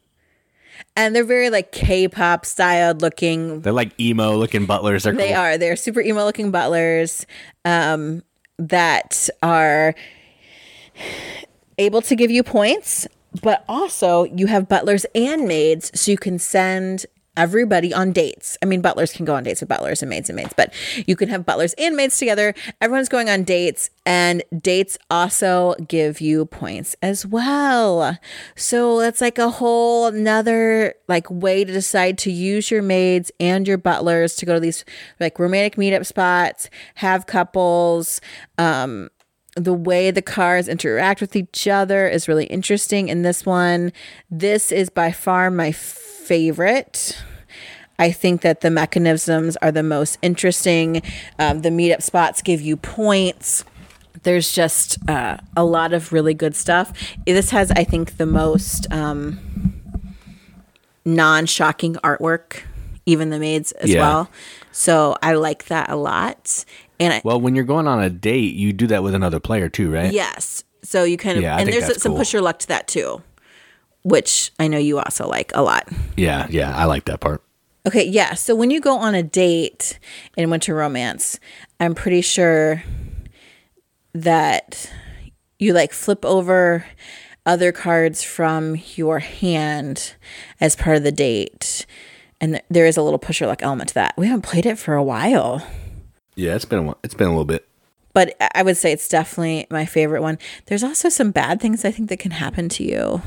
and 0.95 1.15
they're 1.15 1.23
very 1.23 1.49
like 1.49 1.71
K-pop 1.71 2.45
styled 2.45 3.01
looking. 3.01 3.61
They're 3.61 3.73
like 3.73 3.97
emo 3.99 4.35
looking 4.35 4.65
butlers. 4.65 5.03
They're 5.03 5.13
they 5.13 5.29
cool. 5.29 5.37
are. 5.37 5.57
They're 5.57 5.75
super 5.75 6.01
emo 6.01 6.23
looking 6.25 6.51
butlers 6.51 7.25
um, 7.65 8.23
that 8.57 9.29
are 9.41 9.95
able 11.77 12.01
to 12.01 12.15
give 12.15 12.31
you 12.31 12.43
points, 12.43 13.07
but 13.41 13.63
also 13.67 14.23
you 14.23 14.47
have 14.47 14.67
butlers 14.67 15.05
and 15.13 15.47
maids, 15.47 15.91
so 15.99 16.11
you 16.11 16.17
can 16.17 16.39
send 16.39 17.05
everybody 17.37 17.93
on 17.93 18.11
dates. 18.11 18.57
I 18.61 18.65
mean, 18.65 18.81
butlers 18.81 19.13
can 19.13 19.23
go 19.23 19.35
on 19.35 19.43
dates 19.43 19.61
with 19.61 19.69
butlers 19.69 20.01
and 20.01 20.09
maids 20.09 20.29
and 20.29 20.35
maids, 20.35 20.53
but 20.57 20.73
you 21.05 21.15
can 21.15 21.29
have 21.29 21.45
butlers 21.45 21.73
and 21.77 21.95
maids 21.95 22.17
together. 22.17 22.53
Everyone's 22.81 23.07
going 23.07 23.29
on 23.29 23.43
dates, 23.43 23.89
and 24.05 24.43
dates 24.59 24.97
also 25.09 25.75
give 25.87 26.19
you 26.19 26.45
points 26.45 26.95
as 27.01 27.25
well. 27.25 28.17
So 28.55 28.99
that's 28.99 29.21
like 29.21 29.37
a 29.37 29.49
whole 29.49 30.07
another 30.07 30.95
like 31.07 31.29
way 31.29 31.63
to 31.63 31.71
decide 31.71 32.17
to 32.19 32.31
use 32.31 32.71
your 32.71 32.81
maids 32.81 33.31
and 33.39 33.67
your 33.67 33.77
butlers 33.77 34.35
to 34.37 34.45
go 34.45 34.55
to 34.55 34.59
these 34.59 34.83
like 35.19 35.39
romantic 35.39 35.75
meetup 35.75 36.05
spots, 36.05 36.69
have 36.95 37.27
couples. 37.27 38.19
Um, 38.57 39.09
the 39.55 39.73
way 39.73 40.11
the 40.11 40.21
cars 40.21 40.67
interact 40.67 41.19
with 41.19 41.35
each 41.35 41.67
other 41.67 42.07
is 42.07 42.27
really 42.27 42.45
interesting 42.45 43.09
in 43.09 43.23
this 43.23 43.43
one. 43.43 43.91
This 44.29 44.71
is 44.71 44.89
by 44.89 45.11
far 45.11 45.49
my 45.49 45.71
favorite. 45.71 46.16
I 47.99 48.11
think 48.11 48.41
that 48.41 48.61
the 48.61 48.69
mechanisms 48.69 49.57
are 49.57 49.71
the 49.71 49.83
most 49.83 50.17
interesting. 50.21 51.01
Um, 51.39 51.61
the 51.61 51.69
meetup 51.69 52.03
spots 52.03 52.41
give 52.41 52.61
you 52.61 52.77
points. 52.77 53.63
There's 54.23 54.51
just 54.51 54.97
uh, 55.09 55.37
a 55.55 55.63
lot 55.63 55.93
of 55.93 56.13
really 56.13 56.33
good 56.33 56.55
stuff. 56.55 56.93
This 57.25 57.49
has, 57.51 57.71
I 57.71 57.83
think, 57.83 58.17
the 58.17 58.25
most 58.25 58.91
um, 58.91 59.39
non 61.05 61.45
shocking 61.45 61.95
artwork, 61.95 62.61
even 63.05 63.29
the 63.29 63.39
maids 63.39 63.71
as 63.73 63.91
yeah. 63.91 64.01
well. 64.01 64.29
So 64.71 65.17
I 65.23 65.33
like 65.33 65.65
that 65.65 65.89
a 65.89 65.95
lot. 65.95 66.65
And 66.99 67.13
I, 67.13 67.21
well, 67.23 67.39
when 67.39 67.55
you're 67.55 67.63
going 67.63 67.87
on 67.87 68.01
a 68.01 68.09
date, 68.09 68.55
you 68.55 68.73
do 68.73 68.87
that 68.87 69.01
with 69.01 69.15
another 69.15 69.39
player 69.39 69.69
too, 69.69 69.91
right? 69.91 70.11
Yes. 70.11 70.63
So 70.83 71.03
you 71.03 71.17
kind 71.17 71.37
of, 71.37 71.43
yeah, 71.43 71.57
and 71.57 71.71
there's 71.71 72.01
some 72.01 72.11
cool. 72.11 72.19
push 72.19 72.33
your 72.33 72.41
luck 72.41 72.59
to 72.59 72.67
that 72.67 72.87
too 72.87 73.21
which 74.07 74.53
I 74.57 74.69
know 74.69 74.77
you 74.77 74.99
also 74.99 75.27
like 75.27 75.51
a 75.53 75.61
lot. 75.61 75.89
Yeah, 76.15 76.47
yeah, 76.49 76.75
I 76.75 76.85
like 76.85 77.05
that 77.05 77.19
part. 77.19 77.43
Okay, 77.85 78.05
yeah. 78.05 78.35
So 78.35 78.55
when 78.55 78.71
you 78.71 78.79
go 78.79 78.97
on 78.97 79.15
a 79.15 79.23
date 79.23 79.99
in 80.37 80.49
winter 80.49 80.73
romance, 80.73 81.39
I'm 81.79 81.93
pretty 81.93 82.21
sure 82.21 82.83
that 84.13 84.89
you 85.59 85.73
like 85.73 85.91
flip 85.91 86.23
over 86.23 86.85
other 87.45 87.73
cards 87.73 88.23
from 88.23 88.77
your 88.95 89.19
hand 89.19 90.15
as 90.61 90.75
part 90.75 90.95
of 90.95 91.03
the 91.03 91.11
date. 91.11 91.85
And 92.39 92.53
th- 92.53 92.65
there 92.69 92.85
is 92.85 92.95
a 92.95 93.01
little 93.01 93.19
pusher 93.19 93.45
luck 93.45 93.61
element 93.61 93.89
to 93.89 93.95
that. 93.95 94.13
We 94.17 94.27
haven't 94.27 94.43
played 94.43 94.65
it 94.65 94.77
for 94.77 94.95
a 94.95 95.03
while. 95.03 95.67
Yeah, 96.35 96.55
it's 96.55 96.65
been 96.65 96.79
a, 96.79 96.83
while. 96.83 96.97
it's 97.03 97.13
been 97.13 97.27
a 97.27 97.31
little 97.31 97.45
bit. 97.45 97.67
But 98.13 98.35
I 98.55 98.63
would 98.63 98.77
say 98.77 98.93
it's 98.93 99.07
definitely 99.09 99.67
my 99.69 99.85
favorite 99.85 100.21
one. 100.21 100.39
There's 100.67 100.83
also 100.83 101.09
some 101.09 101.31
bad 101.31 101.59
things 101.59 101.83
I 101.83 101.91
think 101.91 102.09
that 102.09 102.19
can 102.19 102.31
happen 102.31 102.69
to 102.69 102.83
you 102.83 103.21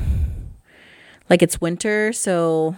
like 1.31 1.41
it's 1.41 1.61
winter, 1.61 2.11
so 2.11 2.75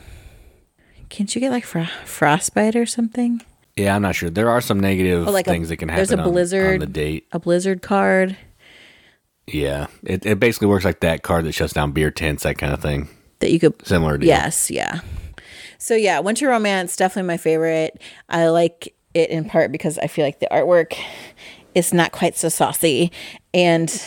can't 1.10 1.34
you 1.34 1.42
get 1.42 1.50
like 1.50 1.66
fr- 1.66 1.90
frostbite 2.06 2.76
or 2.76 2.86
something? 2.86 3.42
Yeah, 3.76 3.96
I'm 3.96 4.04
not 4.04 4.14
sure. 4.14 4.30
There 4.30 4.52
are 4.52 4.62
some 4.62 4.80
negative 4.80 5.28
oh, 5.28 5.32
like 5.32 5.46
things 5.46 5.68
a, 5.68 5.70
that 5.70 5.78
can 5.78 5.90
happen. 5.90 6.06
There's 6.06 6.12
a 6.12 6.22
blizzard 6.22 6.68
on, 6.68 6.74
on 6.74 6.80
the 6.80 6.86
date. 6.86 7.28
A 7.32 7.40
blizzard 7.40 7.82
card. 7.82 8.38
Yeah, 9.48 9.88
it 10.04 10.24
it 10.26 10.40
basically 10.40 10.68
works 10.68 10.86
like 10.86 11.00
that 11.00 11.24
card 11.24 11.46
that 11.46 11.54
shuts 11.54 11.74
down 11.74 11.94
beer 11.94 12.12
tents, 12.12 12.44
that 12.44 12.60
kind 12.60 12.72
of 12.72 12.80
thing. 12.80 13.10
That 13.40 13.52
you 13.52 13.60
could 13.60 13.86
similar 13.86 14.20
to 14.20 14.26
yes, 14.26 14.70
yeah. 14.70 15.00
So 15.80 15.96
yeah, 15.96 16.20
Winter 16.20 16.48
Romance 16.48 16.96
definitely 16.96 17.28
my 17.28 17.38
favorite. 17.38 18.00
I 18.30 18.50
like 18.50 18.94
it 19.16 19.32
in 19.32 19.46
part 19.46 19.72
because 19.72 19.98
I 19.98 20.06
feel 20.06 20.26
like 20.26 20.40
the 20.40 20.48
artwork 20.52 20.96
is 21.76 21.94
not 21.94 22.12
quite 22.12 22.38
so 22.38 22.50
saucy 22.50 23.12
and 23.54 24.04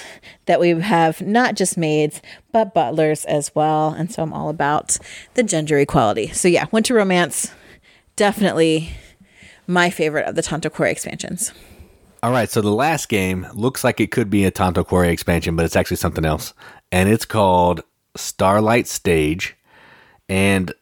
that 0.46 0.60
we 0.60 0.70
have 0.70 1.20
not 1.20 1.54
just 1.54 1.76
maids 1.76 2.20
but 2.52 2.74
butlers 2.74 3.24
as 3.26 3.54
well 3.54 3.90
and 3.90 4.10
so 4.10 4.22
i'm 4.22 4.32
all 4.32 4.48
about 4.48 4.98
the 5.34 5.42
gender 5.42 5.78
equality 5.78 6.28
so 6.28 6.48
yeah 6.48 6.66
winter 6.72 6.94
romance 6.94 7.52
definitely 8.16 8.90
my 9.66 9.90
favorite 9.90 10.26
of 10.26 10.34
the 10.34 10.42
tanto 10.42 10.68
cuore 10.68 10.90
expansions 10.90 11.52
All 12.22 12.32
right, 12.32 12.50
so 12.50 12.60
the 12.60 12.70
last 12.70 13.08
game 13.08 13.46
looks 13.52 13.84
like 13.84 14.00
it 14.00 14.10
could 14.10 14.30
be 14.30 14.44
a 14.44 14.50
Tanto 14.50 14.82
Cuore 14.82 15.06
expansion, 15.08 15.54
but 15.54 15.64
it's 15.64 15.76
actually 15.76 15.98
something 15.98 16.24
else. 16.24 16.54
And 16.90 17.08
it's 17.08 17.26
called 17.26 17.82
Starlight 18.16 18.88
Stage. 18.88 19.54
And 20.28 20.72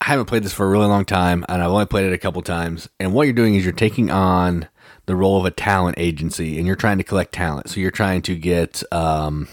I 0.00 0.06
haven't 0.06 0.26
played 0.26 0.44
this 0.44 0.54
for 0.54 0.64
a 0.64 0.70
really 0.70 0.86
long 0.86 1.04
time, 1.04 1.44
and 1.48 1.60
I've 1.62 1.70
only 1.70 1.84
played 1.86 2.06
it 2.06 2.12
a 2.14 2.18
couple 2.18 2.40
times. 2.42 2.88
And 3.00 3.12
what 3.12 3.24
you're 3.24 3.34
doing 3.34 3.54
is 3.54 3.64
you're 3.64 3.72
taking 3.74 4.10
on 4.10 4.68
the 5.06 5.16
role 5.16 5.38
of 5.38 5.44
a 5.44 5.50
talent 5.50 5.96
agency, 5.98 6.58
and 6.58 6.66
you're 6.66 6.76
trying 6.76 6.98
to 6.98 7.04
collect 7.04 7.32
talent. 7.32 7.70
So 7.70 7.80
you're 7.80 7.90
trying 7.90 8.22
to 8.22 8.36
get 8.36 8.82
um, 8.92 9.48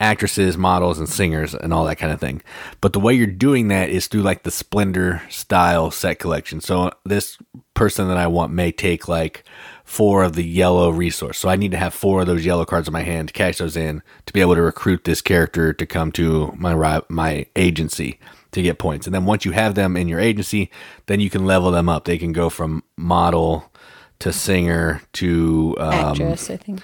actresses, 0.00 0.56
models, 0.56 0.98
and 0.98 1.08
singers, 1.08 1.54
and 1.54 1.72
all 1.72 1.84
that 1.86 1.96
kind 1.96 2.12
of 2.12 2.20
thing. 2.20 2.42
But 2.80 2.92
the 2.92 3.00
way 3.00 3.14
you're 3.14 3.26
doing 3.26 3.68
that 3.68 3.90
is 3.90 4.06
through 4.06 4.22
like 4.22 4.44
the 4.44 4.50
Splendor 4.50 5.22
style 5.28 5.90
set 5.90 6.18
collection. 6.18 6.60
So 6.60 6.92
this 7.04 7.38
person 7.74 8.08
that 8.08 8.16
I 8.16 8.28
want 8.28 8.52
may 8.52 8.70
take 8.70 9.08
like 9.08 9.44
four 9.84 10.22
of 10.22 10.34
the 10.34 10.44
yellow 10.44 10.90
resource. 10.90 11.38
So 11.38 11.48
I 11.48 11.56
need 11.56 11.70
to 11.72 11.78
have 11.78 11.94
four 11.94 12.20
of 12.20 12.26
those 12.26 12.44
yellow 12.44 12.64
cards 12.64 12.88
in 12.88 12.92
my 12.92 13.02
hand 13.02 13.28
to 13.28 13.34
cash 13.34 13.58
those 13.58 13.76
in 13.76 14.02
to 14.26 14.32
be 14.32 14.40
able 14.40 14.54
to 14.54 14.62
recruit 14.62 15.04
this 15.04 15.22
character 15.22 15.72
to 15.72 15.86
come 15.86 16.12
to 16.12 16.54
my 16.56 17.02
my 17.08 17.46
agency 17.56 18.20
to 18.52 18.62
get 18.62 18.78
points. 18.78 19.06
And 19.06 19.14
then 19.14 19.24
once 19.24 19.44
you 19.44 19.52
have 19.52 19.74
them 19.74 19.96
in 19.96 20.08
your 20.08 20.20
agency, 20.20 20.70
then 21.06 21.20
you 21.20 21.30
can 21.30 21.44
level 21.44 21.70
them 21.70 21.88
up. 21.88 22.04
They 22.04 22.18
can 22.18 22.32
go 22.32 22.48
from 22.50 22.82
model 22.96 23.72
to 24.20 24.32
singer 24.32 25.02
to 25.14 25.76
um, 25.78 25.92
Actress, 25.92 26.50
I 26.50 26.56
think. 26.56 26.82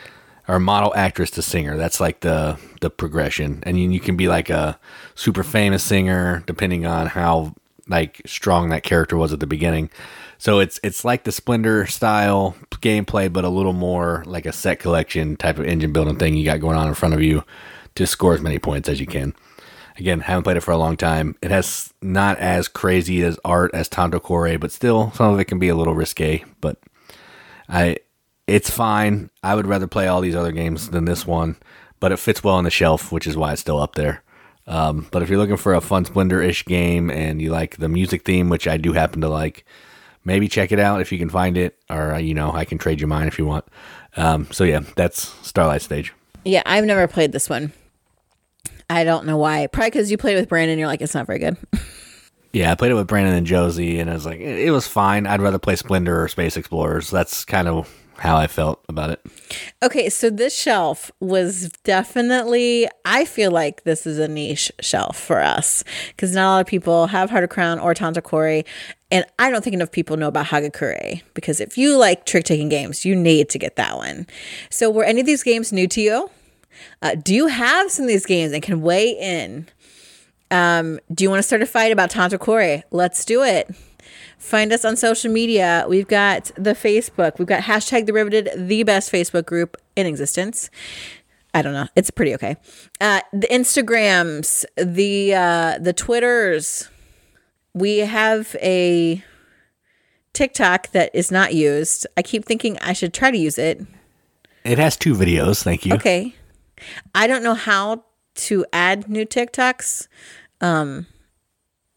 or 0.49 0.59
model 0.59 0.93
actress 0.95 1.31
to 1.33 1.43
singer. 1.43 1.77
That's 1.77 2.01
like 2.01 2.21
the 2.21 2.59
the 2.81 2.91
progression, 2.91 3.63
and 3.65 3.79
you, 3.79 3.91
you 3.91 4.01
can 4.01 4.17
be 4.17 4.29
like 4.29 4.51
a 4.51 4.79
super 5.15 5.43
famous 5.43 5.83
singer 5.83 6.43
depending 6.47 6.87
on 6.87 7.07
how 7.09 7.55
like 7.89 8.23
strong 8.25 8.71
that 8.71 8.83
character 8.83 9.17
was 9.17 9.33
at 9.33 9.41
the 9.41 9.47
beginning. 9.47 9.91
So 10.39 10.59
it's 10.59 10.79
it's 10.83 11.05
like 11.05 11.25
the 11.25 11.33
Splendor 11.33 11.87
style 11.87 12.57
gameplay, 12.71 13.33
but 13.33 13.45
a 13.45 13.49
little 13.49 13.73
more 13.73 14.23
like 14.27 14.47
a 14.47 14.53
set 14.53 14.79
collection 14.79 15.37
type 15.37 15.59
of 15.59 15.65
engine 15.67 15.93
building 15.93 16.17
thing 16.17 16.37
you 16.37 16.45
got 16.45 16.61
going 16.61 16.77
on 16.77 16.89
in 16.89 16.95
front 16.95 17.15
of 17.15 17.23
you 17.23 17.45
to 17.95 18.07
score 18.07 18.35
as 18.35 18.41
many 18.41 18.59
points 18.59 18.89
as 18.89 19.01
you 19.01 19.07
can. 19.07 19.35
Again, 19.97 20.21
haven't 20.21 20.43
played 20.43 20.57
it 20.57 20.63
for 20.63 20.73
a 20.73 20.77
long 20.77 20.97
time. 20.97 21.37
It 21.41 21.53
has 21.53 21.95
not 22.03 22.37
as 22.39 22.67
crazy 22.67 23.23
as 23.23 23.39
art 23.45 23.71
as 23.73 23.89
Tanto 23.89 24.19
Cuore, 24.19 24.59
but 24.59 24.73
still 24.73 25.13
some 25.13 25.33
of 25.33 25.39
it 25.39 25.45
can 25.45 25.61
be 25.61 25.69
a 25.69 25.77
little 25.77 25.95
risque. 25.95 26.45
But 26.61 26.79
I, 27.69 27.97
it's 28.47 28.71
fine. 28.71 29.31
I 29.43 29.55
would 29.55 29.67
rather 29.67 29.87
play 29.87 30.07
all 30.07 30.21
these 30.21 30.37
other 30.37 30.53
games 30.53 30.91
than 30.91 31.05
this 31.05 31.27
one, 31.27 31.57
but 32.01 32.13
it 32.13 32.19
fits 32.19 32.45
well 32.45 32.57
on 32.57 32.65
the 32.65 32.71
shelf, 32.71 33.11
which 33.11 33.27
is 33.27 33.37
why 33.37 33.53
it's 33.53 33.61
still 33.61 33.81
up 33.81 33.95
there. 33.95 34.23
Um, 34.67 35.07
but 35.11 35.23
if 35.23 35.29
you're 35.29 35.39
looking 35.39 35.57
for 35.57 35.75
a 35.75 35.81
fun 35.81 36.05
Splendor-ish 36.05 36.65
game 36.65 37.11
and 37.11 37.41
you 37.41 37.51
like 37.51 37.77
the 37.77 37.89
music 37.89 38.25
theme, 38.25 38.49
which 38.49 38.67
I 38.67 38.77
do 38.77 38.93
happen 38.93 39.21
to 39.21 39.29
like, 39.29 39.65
maybe 40.25 40.49
check 40.49 40.73
it 40.73 40.81
out 40.81 41.01
if 41.01 41.13
you 41.13 41.19
can 41.19 41.29
find 41.29 41.57
it, 41.57 41.79
or 41.91 42.15
uh, 42.15 42.19
you 42.19 42.35
know, 42.35 42.53
I 42.53 42.65
can 42.65 42.79
trade 42.79 43.01
you 43.01 43.07
mine 43.07 43.29
if 43.29 43.39
you 43.39 43.45
want. 43.45 43.67
Um, 44.17 44.49
so 44.51 44.65
yeah, 44.65 44.81
that's 44.97 45.29
Starlight 45.47 45.83
Stage. 45.83 46.13
Yeah, 46.45 46.63
I've 46.67 46.85
never 46.85 47.07
played 47.09 47.33
this 47.33 47.49
one. 47.49 47.73
I 48.89 49.05
don't 49.05 49.27
know 49.27 49.39
why. 49.39 49.67
Probably 49.67 49.91
because 49.91 50.11
you 50.11 50.19
played 50.19 50.37
with 50.37 50.49
Brandon. 50.49 50.79
You're 50.79 50.89
like, 50.89 51.01
it's 51.01 51.15
not 51.15 51.27
very 51.27 51.39
good. 51.39 51.57
yeah, 52.55 52.71
I 52.71 52.77
played 52.77 52.93
it 52.93 52.95
with 52.95 53.09
Brandon 53.09 53.35
and 53.35 53.47
Josie, 53.47 53.99
and 53.99 54.09
I 54.09 54.15
was 54.15 54.25
like, 54.25 54.39
it, 54.39 54.71
was 54.71 54.87
fine. 54.87 55.27
I'd 55.27 55.43
rather 55.43 55.59
play 55.59 55.75
Splendor 55.75 56.23
or 56.23 56.29
Space 56.29 56.57
Explorers. 56.57 57.11
That's 57.11 57.45
kind 57.45 57.67
of 57.67 57.93
how 58.19 58.37
I 58.37 58.47
felt 58.47 58.85
about 58.89 59.11
it. 59.11 59.21
Okay, 59.83 60.09
so 60.09 60.31
this 60.31 60.57
shelf 60.57 61.11
was 61.19 61.69
definitely, 61.83 62.89
I 63.05 63.25
feel 63.25 63.51
like 63.51 63.83
this 63.83 64.07
is 64.07 64.21
a 64.21 64.29
niche 64.29 64.71
shelf 64.81 65.19
for 65.19 65.41
us 65.41 65.83
because 66.09 66.33
not 66.33 66.47
a 66.47 66.51
lot 66.51 66.61
of 66.61 66.67
people 66.69 67.09
have 67.09 67.29
Heart 67.29 67.45
of 67.45 67.51
Crown 67.51 67.81
or 67.81 67.93
Tanto 67.93 68.21
Cuore. 68.21 68.65
And 69.11 69.25
I 69.41 69.51
don't 69.51 69.65
think 69.65 69.75
enough 69.75 69.91
people 69.91 70.17
know 70.17 70.29
about 70.29 70.47
Hagakure 70.47 71.23
because 71.35 71.61
if 71.61 71.77
you 71.77 71.97
like 71.97 72.25
trick 72.25 72.45
taking 72.45 72.69
games, 72.69 73.05
you 73.05 73.17
need 73.17 73.49
to 73.49 73.59
get 73.59 73.75
that 73.77 73.97
one. 73.97 74.29
So, 74.71 74.91
were 74.91 75.05
any 75.05 75.21
of 75.21 75.27
these 75.27 75.43
games 75.43 75.73
new 75.73 75.89
to 75.89 76.01
you? 76.01 76.31
Uh, 77.03 77.15
do 77.17 77.35
you 77.35 77.49
have 77.49 77.91
some 77.91 78.05
of 78.05 78.09
these 78.09 78.27
games 78.27 78.53
and 78.53 78.63
can 78.63 78.81
weigh 78.81 79.11
in? 79.11 79.69
Um, 80.55 81.01
do 81.13 81.25
you 81.25 81.31
want 81.31 81.41
to 81.41 81.43
start 81.43 81.63
a 81.63 81.67
fight 81.67 81.91
about 81.91 82.11
Tanto 82.11 82.39
Cuore? 82.39 82.85
Let's 82.93 83.25
do 83.25 83.43
it. 83.43 83.75
Find 84.39 84.73
us 84.73 84.85
on 84.85 84.97
social 84.97 85.33
media. 85.33 85.85
We've 85.89 86.07
got 86.07 86.53
the 86.55 86.75
Facebook. 86.75 87.39
We've 87.39 87.49
got 87.49 87.63
hashtag 87.63 88.07
the 88.07 88.13
Riveted, 88.13 88.51
the 88.69 88.85
best 88.85 89.11
Facebook 89.11 89.47
group 89.47 89.77
in 89.97 90.07
existence. 90.07 90.71
I 91.55 91.63
don't 91.63 91.73
know. 91.73 91.89
It's 91.97 92.11
pretty 92.11 92.35
okay. 92.35 92.57
Uh, 93.01 93.21
the 93.33 93.49
Instagrams, 93.49 94.65
the 94.77 95.35
uh, 95.35 95.79
the 95.79 95.93
Twitters. 95.93 96.89
We 97.75 97.99
have 97.99 98.55
a 98.63 99.25
TikTok 100.35 100.93
that 100.93 101.11
is 101.15 101.33
not 101.33 101.55
used. 101.55 102.07
I 102.17 102.23
keep 102.23 102.45
thinking 102.45 102.79
I 102.79 102.93
should 102.93 103.13
try 103.13 103.33
to 103.33 103.39
use 103.39 103.59
it. 103.59 103.85
It 104.65 104.79
has 104.79 104.97
two 104.97 105.15
videos. 105.15 105.65
Thank 105.65 105.85
you. 105.85 105.95
Okay. 105.95 106.37
I 107.13 107.27
don't 107.27 107.43
know 107.43 107.55
how 107.55 108.05
to 108.35 108.67
add 108.73 109.09
new 109.09 109.25
TikToks, 109.25 110.09
um, 110.65 111.07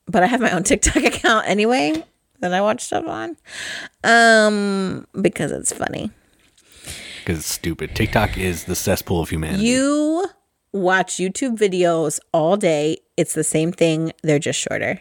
but 0.08 0.24
I 0.24 0.28
have 0.28 0.42
my 0.42 0.52
own 0.52 0.64
TikTok 0.72 0.98
account 0.98 1.48
anyway 1.48 2.04
that 2.40 2.54
I 2.54 2.62
watch 2.62 2.84
stuff 2.84 3.08
on, 3.08 3.38
um, 4.04 5.08
because 5.20 5.52
it's 5.52 5.72
funny. 5.72 6.12
Because 7.20 7.40
it's 7.40 7.48
stupid. 7.48 7.96
TikTok 7.96 8.38
is 8.38 8.66
the 8.66 8.76
cesspool 8.76 9.22
of 9.22 9.30
humanity. 9.30 9.64
You 9.64 10.28
watch 10.72 11.16
YouTube 11.16 11.58
videos 11.58 12.20
all 12.34 12.58
day. 12.58 12.98
It's 13.16 13.34
the 13.34 13.44
same 13.44 13.72
thing. 13.72 14.12
They're 14.22 14.40
just 14.40 14.60
shorter. 14.60 15.00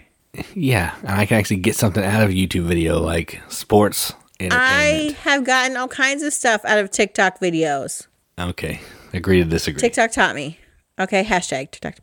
Yeah, 0.54 0.94
and 1.02 1.12
I 1.12 1.26
can 1.26 1.38
actually 1.38 1.58
get 1.58 1.76
something 1.76 2.04
out 2.04 2.22
of 2.22 2.30
a 2.30 2.32
YouTube 2.32 2.64
video 2.64 3.00
like 3.00 3.40
sports. 3.48 4.12
I 4.40 5.16
have 5.22 5.44
gotten 5.44 5.76
all 5.76 5.88
kinds 5.88 6.22
of 6.22 6.32
stuff 6.32 6.64
out 6.64 6.78
of 6.78 6.90
TikTok 6.90 7.40
videos. 7.40 8.06
Okay, 8.38 8.80
agree 9.12 9.38
to 9.38 9.44
disagree. 9.44 9.80
TikTok 9.80 10.12
taught 10.12 10.34
me. 10.34 10.58
Okay, 10.98 11.24
hashtag 11.24 11.70
TikTok. 11.70 11.96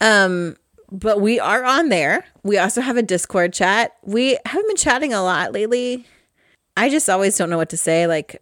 Um, 0.00 0.56
but 0.94 1.20
we 1.20 1.40
are 1.40 1.64
on 1.64 1.88
there. 1.88 2.24
We 2.44 2.56
also 2.56 2.80
have 2.80 2.96
a 2.96 3.02
Discord 3.02 3.52
chat. 3.52 3.96
We 4.04 4.38
haven't 4.46 4.68
been 4.68 4.76
chatting 4.76 5.12
a 5.12 5.22
lot 5.22 5.52
lately. 5.52 6.06
I 6.76 6.88
just 6.88 7.10
always 7.10 7.36
don't 7.36 7.50
know 7.50 7.56
what 7.56 7.70
to 7.70 7.76
say. 7.76 8.06
Like, 8.06 8.40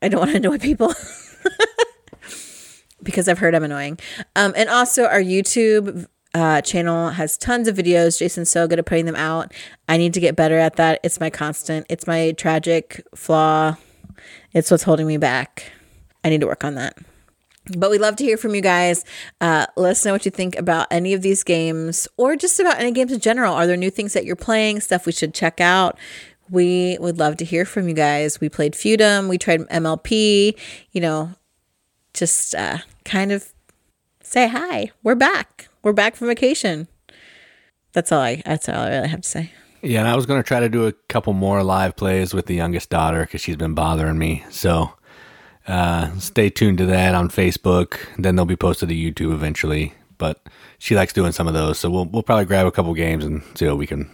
I 0.00 0.08
don't 0.08 0.20
want 0.20 0.30
to 0.30 0.36
annoy 0.36 0.58
people 0.58 0.94
because 3.02 3.28
I've 3.28 3.40
heard 3.40 3.54
I'm 3.54 3.64
annoying. 3.64 3.98
Um, 4.36 4.52
and 4.56 4.68
also, 4.68 5.06
our 5.06 5.20
YouTube 5.20 6.06
uh, 6.34 6.60
channel 6.60 7.10
has 7.10 7.36
tons 7.36 7.66
of 7.66 7.76
videos. 7.76 8.18
Jason's 8.18 8.48
so 8.48 8.68
good 8.68 8.78
at 8.78 8.86
putting 8.86 9.06
them 9.06 9.16
out. 9.16 9.52
I 9.88 9.96
need 9.96 10.14
to 10.14 10.20
get 10.20 10.36
better 10.36 10.58
at 10.58 10.76
that. 10.76 11.00
It's 11.02 11.18
my 11.18 11.30
constant, 11.30 11.86
it's 11.88 12.06
my 12.06 12.32
tragic 12.32 13.04
flaw. 13.14 13.76
It's 14.52 14.70
what's 14.70 14.84
holding 14.84 15.06
me 15.08 15.16
back. 15.16 15.72
I 16.22 16.28
need 16.28 16.42
to 16.42 16.46
work 16.46 16.62
on 16.62 16.76
that. 16.76 16.96
But 17.78 17.90
we 17.90 17.98
love 17.98 18.16
to 18.16 18.24
hear 18.24 18.36
from 18.36 18.54
you 18.54 18.60
guys. 18.60 19.04
Uh, 19.40 19.66
let 19.76 19.92
us 19.92 20.04
know 20.04 20.12
what 20.12 20.24
you 20.24 20.30
think 20.30 20.56
about 20.56 20.88
any 20.90 21.14
of 21.14 21.22
these 21.22 21.44
games 21.44 22.08
or 22.16 22.34
just 22.34 22.58
about 22.58 22.80
any 22.80 22.90
games 22.90 23.12
in 23.12 23.20
general. 23.20 23.54
Are 23.54 23.66
there 23.66 23.76
new 23.76 23.90
things 23.90 24.14
that 24.14 24.24
you're 24.24 24.36
playing, 24.36 24.80
stuff 24.80 25.06
we 25.06 25.12
should 25.12 25.32
check 25.32 25.60
out? 25.60 25.96
We 26.50 26.98
would 27.00 27.18
love 27.18 27.36
to 27.36 27.44
hear 27.44 27.64
from 27.64 27.88
you 27.88 27.94
guys. 27.94 28.40
We 28.40 28.48
played 28.48 28.72
Feudum, 28.74 29.28
we 29.28 29.38
tried 29.38 29.60
MLP, 29.60 30.58
you 30.90 31.00
know, 31.00 31.30
just 32.14 32.54
uh, 32.54 32.78
kind 33.04 33.30
of 33.32 33.52
say 34.22 34.48
hi. 34.48 34.90
We're 35.02 35.14
back. 35.14 35.68
We're 35.82 35.92
back 35.92 36.16
from 36.16 36.28
vacation. 36.28 36.88
That's 37.92 38.10
all 38.10 38.20
I 38.20 38.42
that's 38.44 38.68
all 38.68 38.76
I 38.76 38.88
really 38.90 39.08
have 39.08 39.20
to 39.20 39.28
say. 39.28 39.52
Yeah, 39.82 40.00
and 40.00 40.08
I 40.08 40.14
was 40.14 40.26
going 40.26 40.40
to 40.40 40.46
try 40.46 40.60
to 40.60 40.68
do 40.68 40.86
a 40.86 40.92
couple 41.08 41.32
more 41.32 41.62
live 41.64 41.96
plays 41.96 42.32
with 42.32 42.46
the 42.46 42.54
youngest 42.54 42.88
daughter 42.88 43.22
because 43.22 43.40
she's 43.40 43.56
been 43.56 43.74
bothering 43.74 44.16
me. 44.16 44.44
So 44.48 44.92
uh, 45.66 46.16
stay 46.18 46.50
tuned 46.50 46.78
to 46.78 46.86
that 46.86 47.14
on 47.14 47.28
Facebook. 47.28 47.98
Then 48.18 48.36
they'll 48.36 48.44
be 48.44 48.56
posted 48.56 48.88
to 48.88 48.94
YouTube 48.94 49.32
eventually. 49.32 49.94
But 50.18 50.40
she 50.78 50.94
likes 50.94 51.12
doing 51.12 51.32
some 51.32 51.48
of 51.48 51.54
those, 51.54 51.78
so 51.78 51.90
we'll 51.90 52.04
we'll 52.06 52.22
probably 52.22 52.44
grab 52.44 52.66
a 52.66 52.70
couple 52.70 52.94
games 52.94 53.24
and 53.24 53.42
see 53.56 53.66
what 53.66 53.78
we 53.78 53.86
can 53.86 54.08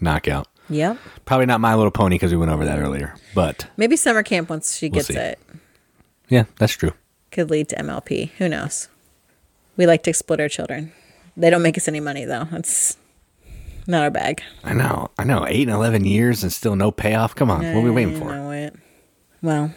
knock 0.00 0.26
out. 0.26 0.48
Yep. 0.68 0.98
Probably 1.24 1.46
not 1.46 1.60
My 1.60 1.74
Little 1.74 1.90
Pony 1.90 2.16
because 2.16 2.32
we 2.32 2.38
went 2.38 2.50
over 2.50 2.64
that 2.64 2.78
earlier, 2.78 3.14
but 3.34 3.66
maybe 3.76 3.94
summer 3.96 4.22
camp 4.22 4.48
once 4.50 4.76
she 4.76 4.88
gets 4.88 5.08
see. 5.08 5.14
it 5.14 5.38
yeah, 6.28 6.44
that's 6.56 6.72
true. 6.72 6.92
could 7.30 7.50
lead 7.50 7.68
to 7.68 7.76
MLP. 7.76 8.30
Who 8.38 8.48
knows? 8.48 8.88
We 9.76 9.86
like 9.86 10.02
to 10.04 10.10
exploit 10.10 10.40
our 10.40 10.48
children. 10.48 10.92
They 11.36 11.50
don't 11.50 11.62
make 11.62 11.76
us 11.76 11.88
any 11.88 12.00
money 12.00 12.24
though. 12.24 12.44
That's 12.50 12.96
not 13.86 14.02
our 14.02 14.10
bag. 14.10 14.42
I 14.64 14.72
know, 14.72 15.10
I 15.18 15.24
know. 15.24 15.46
Eight 15.46 15.68
and 15.68 15.76
eleven 15.76 16.04
years 16.04 16.42
and 16.42 16.52
still 16.52 16.74
no 16.74 16.90
payoff. 16.90 17.34
Come 17.34 17.50
on, 17.50 17.58
what 17.62 17.76
are 17.76 17.80
we 17.80 17.90
waiting 17.90 18.18
for? 18.18 18.32
know 18.32 18.50
it. 18.50 18.74
Well, 19.42 19.74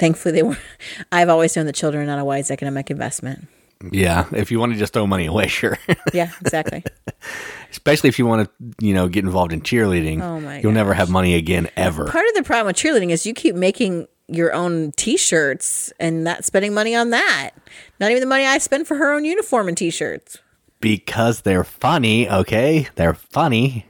thankfully 0.00 0.32
they 0.32 0.42
were. 0.42 0.58
I've 1.12 1.28
always 1.28 1.54
known 1.54 1.66
that 1.66 1.76
children 1.76 2.02
are 2.02 2.06
not 2.06 2.18
a 2.18 2.24
wise 2.24 2.50
economic 2.50 2.90
investment. 2.90 3.46
Yeah, 3.92 4.26
if 4.32 4.50
you 4.50 4.58
want 4.58 4.72
to 4.72 4.78
just 4.78 4.92
throw 4.92 5.06
money 5.06 5.26
away, 5.26 5.46
sure. 5.48 5.78
Yeah, 6.12 6.30
exactly. 6.40 6.84
Especially 7.70 8.08
if 8.08 8.18
you 8.18 8.26
want 8.26 8.48
to, 8.48 8.84
you 8.84 8.92
know, 8.92 9.08
get 9.08 9.24
involved 9.24 9.52
in 9.52 9.60
cheerleading. 9.60 10.20
Oh 10.20 10.40
my 10.40 10.60
You'll 10.60 10.72
never 10.72 10.92
have 10.92 11.08
money 11.08 11.34
again 11.34 11.68
ever. 11.76 12.06
Part 12.06 12.26
of 12.26 12.34
the 12.34 12.42
problem 12.42 12.66
with 12.66 12.76
cheerleading 12.76 13.10
is 13.10 13.24
you 13.24 13.32
keep 13.32 13.54
making 13.54 14.08
your 14.26 14.52
own 14.52 14.92
T-shirts 14.92 15.92
and 15.98 16.24
not 16.24 16.44
spending 16.44 16.74
money 16.74 16.94
on 16.94 17.10
that. 17.10 17.50
Not 17.98 18.10
even 18.10 18.20
the 18.20 18.26
money 18.26 18.44
I 18.44 18.58
spend 18.58 18.86
for 18.86 18.96
her 18.96 19.12
own 19.12 19.24
uniform 19.24 19.68
and 19.68 19.76
T-shirts. 19.76 20.38
Because 20.80 21.42
they're 21.42 21.64
funny, 21.64 22.28
okay? 22.28 22.88
They're 22.94 23.14
funny. 23.14 23.86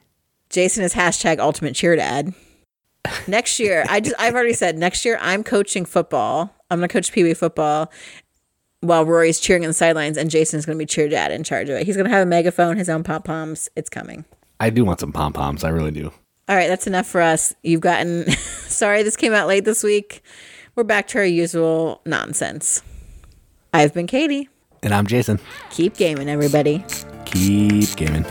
Jason 0.50 0.82
is 0.82 0.94
hashtag 0.94 1.38
ultimate 1.38 1.74
cheer 1.74 1.94
dad. 1.94 2.34
Next 3.26 3.58
year, 3.60 3.84
I 3.88 4.00
just 4.00 4.14
I've 4.18 4.34
already 4.34 4.52
said 4.52 4.78
next 4.78 5.04
year 5.04 5.18
I'm 5.20 5.44
coaching 5.44 5.84
football. 5.84 6.54
I'm 6.70 6.78
gonna 6.78 6.88
coach 6.88 7.12
Pee 7.12 7.24
Wee 7.24 7.34
football 7.34 7.90
while 8.80 9.04
Rory's 9.04 9.40
cheering 9.40 9.64
on 9.64 9.68
the 9.68 9.74
sidelines, 9.74 10.16
and 10.16 10.30
Jason's 10.30 10.66
gonna 10.66 10.78
be 10.78 10.86
cheer 10.86 11.08
dad 11.08 11.32
in 11.32 11.44
charge 11.44 11.68
of 11.68 11.76
it. 11.76 11.86
He's 11.86 11.96
gonna 11.96 12.10
have 12.10 12.22
a 12.22 12.30
megaphone, 12.30 12.76
his 12.76 12.88
own 12.88 13.02
pom 13.02 13.22
poms. 13.22 13.68
It's 13.76 13.88
coming. 13.88 14.24
I 14.58 14.70
do 14.70 14.84
want 14.84 15.00
some 15.00 15.12
pom 15.12 15.32
poms. 15.32 15.64
I 15.64 15.70
really 15.70 15.90
do. 15.90 16.12
All 16.48 16.56
right, 16.56 16.68
that's 16.68 16.86
enough 16.86 17.06
for 17.06 17.20
us. 17.20 17.54
You've 17.62 17.80
gotten. 17.80 18.30
sorry, 18.32 19.02
this 19.02 19.16
came 19.16 19.32
out 19.32 19.46
late 19.46 19.64
this 19.64 19.82
week. 19.82 20.22
We're 20.74 20.84
back 20.84 21.08
to 21.08 21.18
our 21.18 21.24
usual 21.24 22.00
nonsense. 22.04 22.82
I've 23.72 23.94
been 23.94 24.06
Katie. 24.06 24.48
And 24.82 24.94
I'm 24.94 25.06
Jason. 25.06 25.38
Keep 25.70 25.96
gaming, 25.96 26.28
everybody. 26.28 26.84
Keep 27.26 27.96
gaming. 27.96 28.24